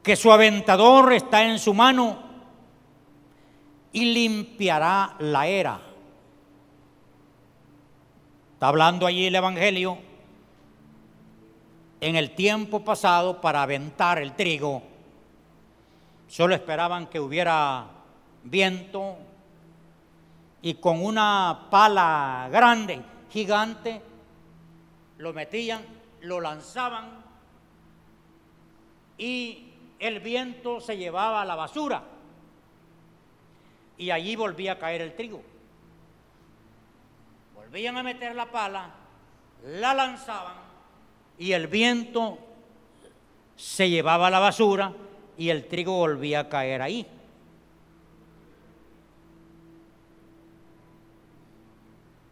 que 0.02 0.16
su 0.16 0.32
aventador 0.32 1.12
está 1.12 1.44
en 1.44 1.58
su 1.58 1.74
mano 1.74 2.20
y 3.92 4.14
limpiará 4.14 5.14
la 5.18 5.46
era. 5.46 5.85
Está 8.56 8.68
hablando 8.68 9.06
allí 9.06 9.26
el 9.26 9.34
Evangelio 9.34 9.98
en 12.00 12.16
el 12.16 12.34
tiempo 12.34 12.82
pasado 12.82 13.38
para 13.38 13.62
aventar 13.62 14.18
el 14.18 14.34
trigo. 14.34 14.82
Solo 16.26 16.54
esperaban 16.54 17.06
que 17.08 17.20
hubiera 17.20 17.84
viento 18.44 19.18
y 20.62 20.72
con 20.72 21.04
una 21.04 21.66
pala 21.70 22.48
grande, 22.50 23.02
gigante, 23.30 24.00
lo 25.18 25.34
metían, 25.34 25.84
lo 26.22 26.40
lanzaban 26.40 27.10
y 29.18 29.70
el 29.98 30.20
viento 30.20 30.80
se 30.80 30.96
llevaba 30.96 31.42
a 31.42 31.44
la 31.44 31.56
basura 31.56 32.02
y 33.98 34.10
allí 34.10 34.34
volvía 34.34 34.72
a 34.72 34.78
caer 34.78 35.02
el 35.02 35.14
trigo 35.14 35.42
volvían 37.76 37.98
a 37.98 38.02
meter 38.02 38.34
la 38.34 38.50
pala, 38.50 38.88
la 39.66 39.92
lanzaban 39.92 40.54
y 41.36 41.52
el 41.52 41.66
viento 41.66 42.38
se 43.54 43.90
llevaba 43.90 44.30
la 44.30 44.38
basura 44.38 44.94
y 45.36 45.50
el 45.50 45.66
trigo 45.66 45.98
volvía 45.98 46.40
a 46.40 46.48
caer 46.48 46.80
ahí. 46.80 47.06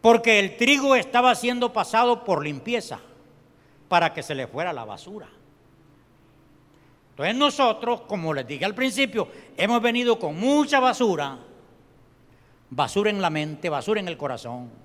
Porque 0.01 0.39
el 0.39 0.57
trigo 0.57 0.95
estaba 0.95 1.35
siendo 1.35 1.71
pasado 1.71 2.23
por 2.23 2.43
limpieza 2.43 2.99
para 3.87 4.15
que 4.15 4.23
se 4.23 4.33
le 4.33 4.47
fuera 4.47 4.73
la 4.73 4.83
basura. 4.83 5.29
Entonces 7.11 7.35
nosotros, 7.35 8.01
como 8.01 8.33
les 8.33 8.47
dije 8.47 8.65
al 8.65 8.73
principio, 8.73 9.27
hemos 9.55 9.79
venido 9.79 10.17
con 10.17 10.39
mucha 10.39 10.79
basura, 10.79 11.37
basura 12.71 13.11
en 13.11 13.21
la 13.21 13.29
mente, 13.29 13.69
basura 13.69 13.99
en 13.99 14.07
el 14.07 14.17
corazón, 14.17 14.84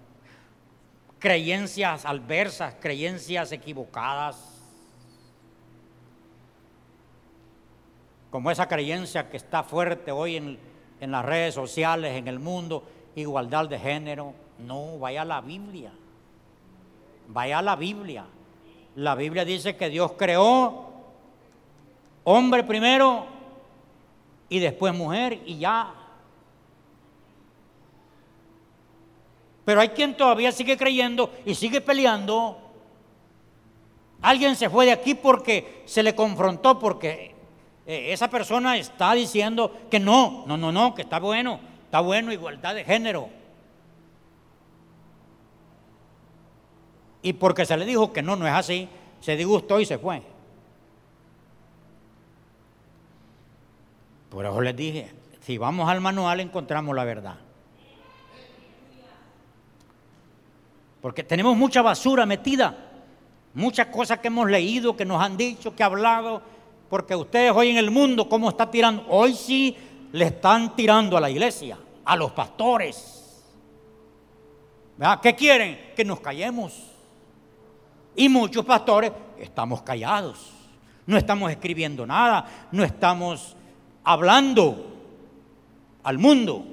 creencias 1.21 2.05
adversas, 2.05 2.75
creencias 2.81 3.53
equivocadas, 3.53 4.49
como 8.31 8.51
esa 8.51 8.67
creencia 8.67 9.29
que 9.29 9.37
está 9.37 9.63
fuerte 9.63 10.11
hoy 10.11 10.37
en, 10.37 10.59
en 11.01 11.11
las 11.11 11.25
redes 11.25 11.55
sociales, 11.55 12.17
en 12.17 12.27
el 12.27 12.39
mundo, 12.39 12.85
igualdad 13.15 13.69
de 13.69 13.79
género. 13.79 14.35
No, 14.59 14.99
vaya 14.99 15.23
a 15.23 15.25
la 15.25 15.41
Biblia. 15.41 15.93
Vaya 17.29 17.59
a 17.59 17.63
la 17.63 17.77
Biblia. 17.77 18.25
La 18.97 19.15
Biblia 19.15 19.45
dice 19.45 19.77
que 19.77 19.89
Dios 19.89 20.13
creó 20.17 20.91
hombre 22.25 22.65
primero 22.65 23.27
y 24.49 24.59
después 24.59 24.95
mujer 24.95 25.41
y 25.47 25.59
ya. 25.59 25.95
Pero 29.71 29.83
hay 29.83 29.91
quien 29.91 30.17
todavía 30.17 30.51
sigue 30.51 30.77
creyendo 30.77 31.33
y 31.47 31.55
sigue 31.55 31.81
peleando. 31.81 32.59
Alguien 34.21 34.57
se 34.57 34.69
fue 34.69 34.87
de 34.87 34.91
aquí 34.91 35.15
porque 35.15 35.85
se 35.87 36.03
le 36.03 36.13
confrontó, 36.17 36.77
porque 36.77 37.37
eh, 37.87 38.13
esa 38.13 38.29
persona 38.29 38.77
está 38.77 39.13
diciendo 39.13 39.73
que 39.89 40.01
no, 40.01 40.43
no, 40.49 40.57
no, 40.57 40.73
no, 40.73 40.93
que 40.93 41.03
está 41.03 41.21
bueno, 41.21 41.61
está 41.85 42.01
bueno 42.01 42.33
igualdad 42.33 42.75
de 42.75 42.85
género. 42.85 43.29
Y 47.23 47.35
porque 47.35 47.65
se 47.65 47.77
le 47.77 47.87
dijo 47.87 48.13
que 48.13 48.23
no, 48.23 48.35
no 48.35 48.49
es 48.49 48.53
así, 48.53 48.89
se 49.21 49.37
disgustó 49.37 49.79
y 49.79 49.87
se 49.87 49.99
fue. 49.99 50.21
Por 54.31 54.45
eso 54.45 54.61
les 54.63 54.75
dije, 54.75 55.13
si 55.43 55.59
vamos 55.59 55.89
al 55.89 56.01
manual 56.01 56.41
encontramos 56.41 56.97
la 56.97 57.05
verdad. 57.05 57.37
Porque 61.01 61.23
tenemos 61.23 61.57
mucha 61.57 61.83
basura 61.83 62.27
metida, 62.27 62.77
muchas 63.55 63.87
cosas 63.87 64.19
que 64.19 64.29
hemos 64.29 64.51
leído, 64.51 64.97
que 64.97 65.05
nos 65.05 65.23
han 65.23 65.37
dicho, 65.37 65.75
que 65.75 65.83
ha 65.83 65.87
hablado, 65.87 66.43
porque 66.89 67.15
ustedes 67.15 67.53
hoy 67.55 67.71
en 67.71 67.77
el 67.77 67.91
mundo, 67.91 68.29
¿cómo 68.29 68.49
está 68.49 68.71
tirando? 68.71 69.07
Hoy 69.09 69.35
sí 69.35 69.77
le 70.13 70.27
están 70.27 70.75
tirando 70.75 71.17
a 71.17 71.21
la 71.21 71.31
iglesia, 71.31 71.79
a 72.05 72.17
los 72.17 72.33
pastores. 72.33 73.45
¿Qué 75.23 75.35
quieren? 75.35 75.93
Que 75.97 76.05
nos 76.05 76.21
callemos. 76.21 76.75
Y 78.15 78.29
muchos 78.29 78.65
pastores 78.65 79.13
estamos 79.39 79.83
callados. 79.83 80.51
No 81.07 81.17
estamos 81.17 81.51
escribiendo 81.51 82.07
nada, 82.07 82.69
no 82.71 82.85
estamos 82.85 83.57
hablando 84.05 84.87
al 86.03 86.19
mundo. 86.19 86.65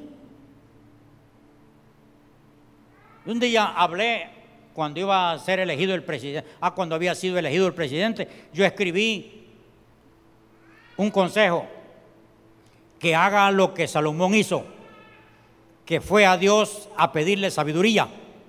Un 3.28 3.40
día 3.42 3.74
hablé 3.76 4.30
cuando 4.74 5.02
iba 5.02 5.34
a 5.34 5.40
ser 5.40 5.60
elegido 5.60 5.94
el 5.94 6.04
presidente, 6.04 6.50
ah, 6.62 6.74
cuando 6.74 6.96
había 6.96 7.14
sido 7.14 7.38
elegido 7.38 7.68
el 7.68 7.74
presidente, 7.74 8.28
yo 8.54 8.64
escribí 8.64 9.50
un 10.96 11.12
consejo, 11.12 11.68
que 13.00 13.14
haga 13.16 13.52
lo 13.52 13.74
que 13.74 13.88
Salomón 13.88 14.34
hizo, 14.34 14.64
que 15.86 16.00
fue 16.00 16.26
a 16.26 16.38
Dios 16.38 16.90
a 16.96 17.12
pedirle 17.12 17.52
sabiduría. 17.52 18.08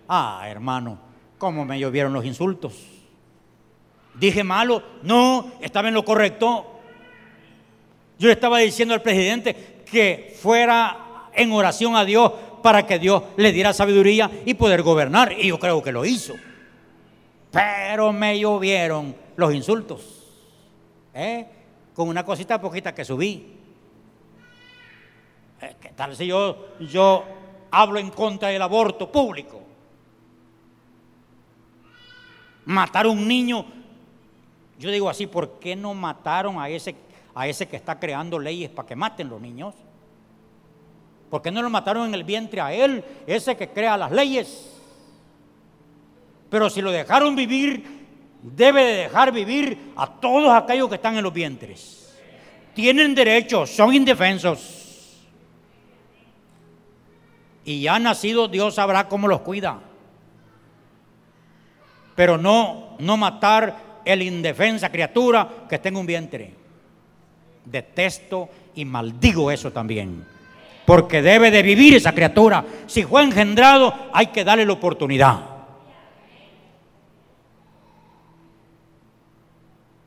Ah, 0.09 0.45
hermano, 0.47 0.99
¿cómo 1.39 1.65
me 1.65 1.79
llovieron 1.79 2.13
los 2.13 2.25
insultos? 2.25 2.75
Dije 4.15 4.45
malo, 4.45 4.83
no, 5.03 5.53
estaba 5.61 5.89
en 5.89 5.95
lo 5.95 6.05
correcto. 6.05 6.81
Yo 8.19 8.31
estaba 8.31 8.59
diciendo 8.59 8.95
al 8.95 9.03
presidente 9.03 9.83
que 9.91 10.37
fuera 10.41 11.31
en 11.35 11.53
oración 11.53 11.97
a 11.97 12.05
Dios 12.05 12.33
para 12.63 12.87
que 12.87 12.99
Dios 12.99 13.23
le 13.37 13.53
diera 13.53 13.73
sabiduría 13.73 14.31
y 14.45 14.55
poder 14.55 14.83
gobernar. 14.83 15.33
Y 15.33 15.49
yo 15.49 15.59
creo 15.59 15.83
que 15.83 15.93
lo 15.93 16.05
hizo. 16.05 16.35
Pero 17.51 18.13
me 18.13 18.39
llovieron 18.39 19.15
los 19.37 19.55
insultos. 19.55 20.15
¿Eh? 21.15 21.47
con 21.99 22.09
una 22.09 22.25
cosita 22.25 22.61
poquita 22.61 22.95
que 22.95 23.05
subí. 23.05 23.45
¿Qué 25.59 25.89
tal 25.97 26.15
si 26.15 26.29
yo, 26.29 26.77
yo 26.79 27.25
hablo 27.73 27.99
en 27.99 28.11
contra 28.11 28.51
del 28.51 28.63
aborto 28.63 29.11
público? 29.11 29.61
Matar 32.67 33.07
a 33.07 33.09
un 33.09 33.27
niño. 33.27 33.67
Yo 34.79 34.93
digo 34.93 35.11
así, 35.11 35.27
¿por 35.27 35.59
qué 35.59 35.75
no 35.75 35.93
mataron 35.93 36.61
a 36.61 36.69
ese, 36.69 36.95
a 37.35 37.49
ese 37.49 37.67
que 37.67 37.75
está 37.75 37.99
creando 37.99 38.39
leyes 38.39 38.71
para 38.71 38.87
que 38.87 38.95
maten 38.95 39.29
los 39.29 39.41
niños? 39.41 39.75
¿Por 41.31 41.43
qué 41.43 41.51
no 41.51 41.63
lo 41.63 41.71
mataron 41.71 42.09
en 42.09 42.15
el 42.15 42.25
vientre 42.25 42.61
a 42.61 42.73
él, 42.73 43.05
ese 43.27 43.57
que 43.57 43.69
crea 43.69 43.97
las 43.97 44.13
leyes? 44.13 44.75
Pero 46.49 46.71
si 46.71 46.81
lo 46.81 46.91
dejaron 46.91 47.37
vivir 47.37 47.99
debe 48.43 48.83
de 48.83 48.95
dejar 49.03 49.33
vivir 49.33 49.93
a 49.97 50.07
todos 50.07 50.51
aquellos 50.53 50.89
que 50.89 50.97
están 50.97 51.17
en 51.17 51.23
los 51.23 51.33
vientres. 51.33 52.15
Tienen 52.75 53.15
derechos, 53.15 53.71
son 53.71 53.95
indefensos. 53.95 55.25
Y 57.65 57.83
ya 57.83 57.99
nacido 57.99 58.49
Dios 58.49 58.77
sabrá 58.77 59.09
cómo 59.09 59.29
los 59.29 59.41
cuida. 59.41 59.81
Pero 62.15 62.39
no, 62.39 62.97
no 62.99 63.17
matar 63.17 64.01
el 64.05 64.23
indefensa 64.23 64.91
criatura 64.91 65.67
que 65.69 65.75
está 65.75 65.89
en 65.89 65.97
un 65.97 66.07
vientre. 66.07 66.55
Detesto 67.65 68.49
y 68.75 68.85
maldigo 68.85 69.51
eso 69.51 69.71
también. 69.73 70.38
Porque 70.89 71.21
debe 71.21 71.51
de 71.51 71.63
vivir 71.63 71.97
esa 71.97 72.13
criatura. 72.13 72.65
Si 72.87 73.05
fue 73.05 73.23
engendrado, 73.23 73.93
hay 74.11 74.29
que 74.29 74.43
darle 74.43 74.65
la 74.65 74.73
oportunidad. 74.73 75.39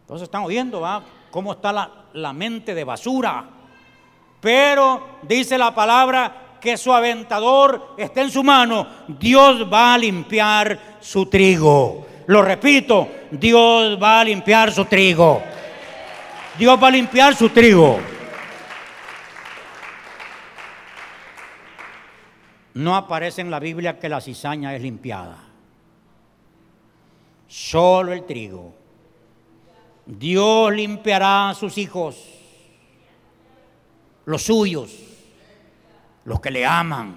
Entonces 0.02 0.24
están 0.24 0.42
oyendo, 0.42 0.82
¿va? 0.82 1.04
Cómo 1.30 1.52
está 1.52 1.72
la, 1.72 1.92
la 2.14 2.34
mente 2.34 2.74
de 2.74 2.84
basura. 2.84 3.46
Pero 4.40 5.20
dice 5.22 5.56
la 5.56 5.76
palabra 5.76 6.58
que 6.60 6.76
su 6.78 6.92
aventador 6.92 7.94
está 7.96 8.22
en 8.24 8.32
su 8.32 8.44
mano. 8.44 8.88
Dios 9.08 9.72
va 9.72 9.94
a 9.94 10.00
limpiar 10.00 10.98
su 11.00 11.28
trigo. 11.28 12.08
Lo 12.26 12.42
repito, 12.42 13.08
Dios 13.30 14.02
va 14.02 14.22
a 14.22 14.24
limpiar 14.24 14.72
su 14.72 14.86
trigo. 14.86 15.44
Dios 16.58 16.82
va 16.82 16.88
a 16.88 16.92
limpiar 16.92 17.36
su 17.36 17.50
trigo. 17.50 18.00
No 22.74 22.96
aparece 22.96 23.42
en 23.42 23.52
la 23.52 23.60
Biblia 23.60 24.00
que 24.00 24.10
la 24.10 24.22
cizaña 24.22 24.76
es 24.76 24.82
limpiada. 24.82 25.38
Solo 27.48 28.14
el 28.14 28.26
trigo. 28.26 28.74
Dios 30.06 30.74
limpiará 30.74 31.50
a 31.50 31.54
sus 31.54 31.78
hijos, 31.78 32.18
los 34.26 34.44
suyos, 34.44 34.92
los 36.26 36.40
que 36.40 36.52
le 36.52 36.66
aman, 36.66 37.16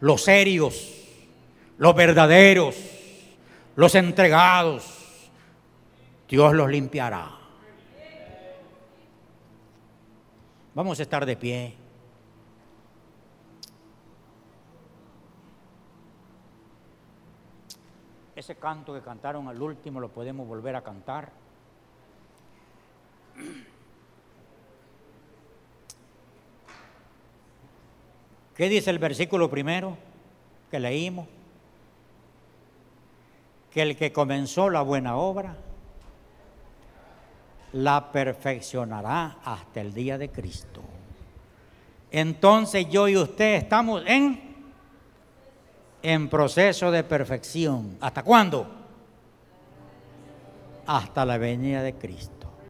los 0.00 0.22
serios, 0.22 1.00
los 1.78 1.94
verdaderos, 1.94 2.76
los 3.76 3.94
entregados. 3.94 5.30
Dios 6.28 6.52
los 6.54 6.70
limpiará. 6.70 7.30
Vamos 10.74 11.00
a 11.00 11.02
estar 11.02 11.26
de 11.26 11.36
pie. 11.36 11.79
Ese 18.40 18.54
canto 18.54 18.94
que 18.94 19.02
cantaron 19.02 19.48
al 19.48 19.60
último 19.60 20.00
lo 20.00 20.08
podemos 20.08 20.48
volver 20.48 20.74
a 20.74 20.80
cantar. 20.80 21.30
¿Qué 28.54 28.70
dice 28.70 28.88
el 28.88 28.98
versículo 28.98 29.50
primero 29.50 29.94
que 30.70 30.80
leímos? 30.80 31.28
Que 33.70 33.82
el 33.82 33.94
que 33.94 34.10
comenzó 34.10 34.70
la 34.70 34.80
buena 34.80 35.16
obra 35.16 35.54
la 37.74 38.10
perfeccionará 38.10 39.36
hasta 39.44 39.82
el 39.82 39.92
día 39.92 40.16
de 40.16 40.30
Cristo. 40.30 40.80
Entonces 42.10 42.88
yo 42.88 43.06
y 43.06 43.18
usted 43.18 43.56
estamos 43.56 44.02
en 44.06 44.49
en 46.02 46.28
proceso 46.28 46.90
de 46.90 47.04
perfección. 47.04 47.96
¿Hasta 48.00 48.22
cuándo? 48.22 48.66
Hasta 50.86 51.24
la 51.24 51.38
venida 51.38 51.82
de 51.82 51.94
Cristo. 51.94 52.39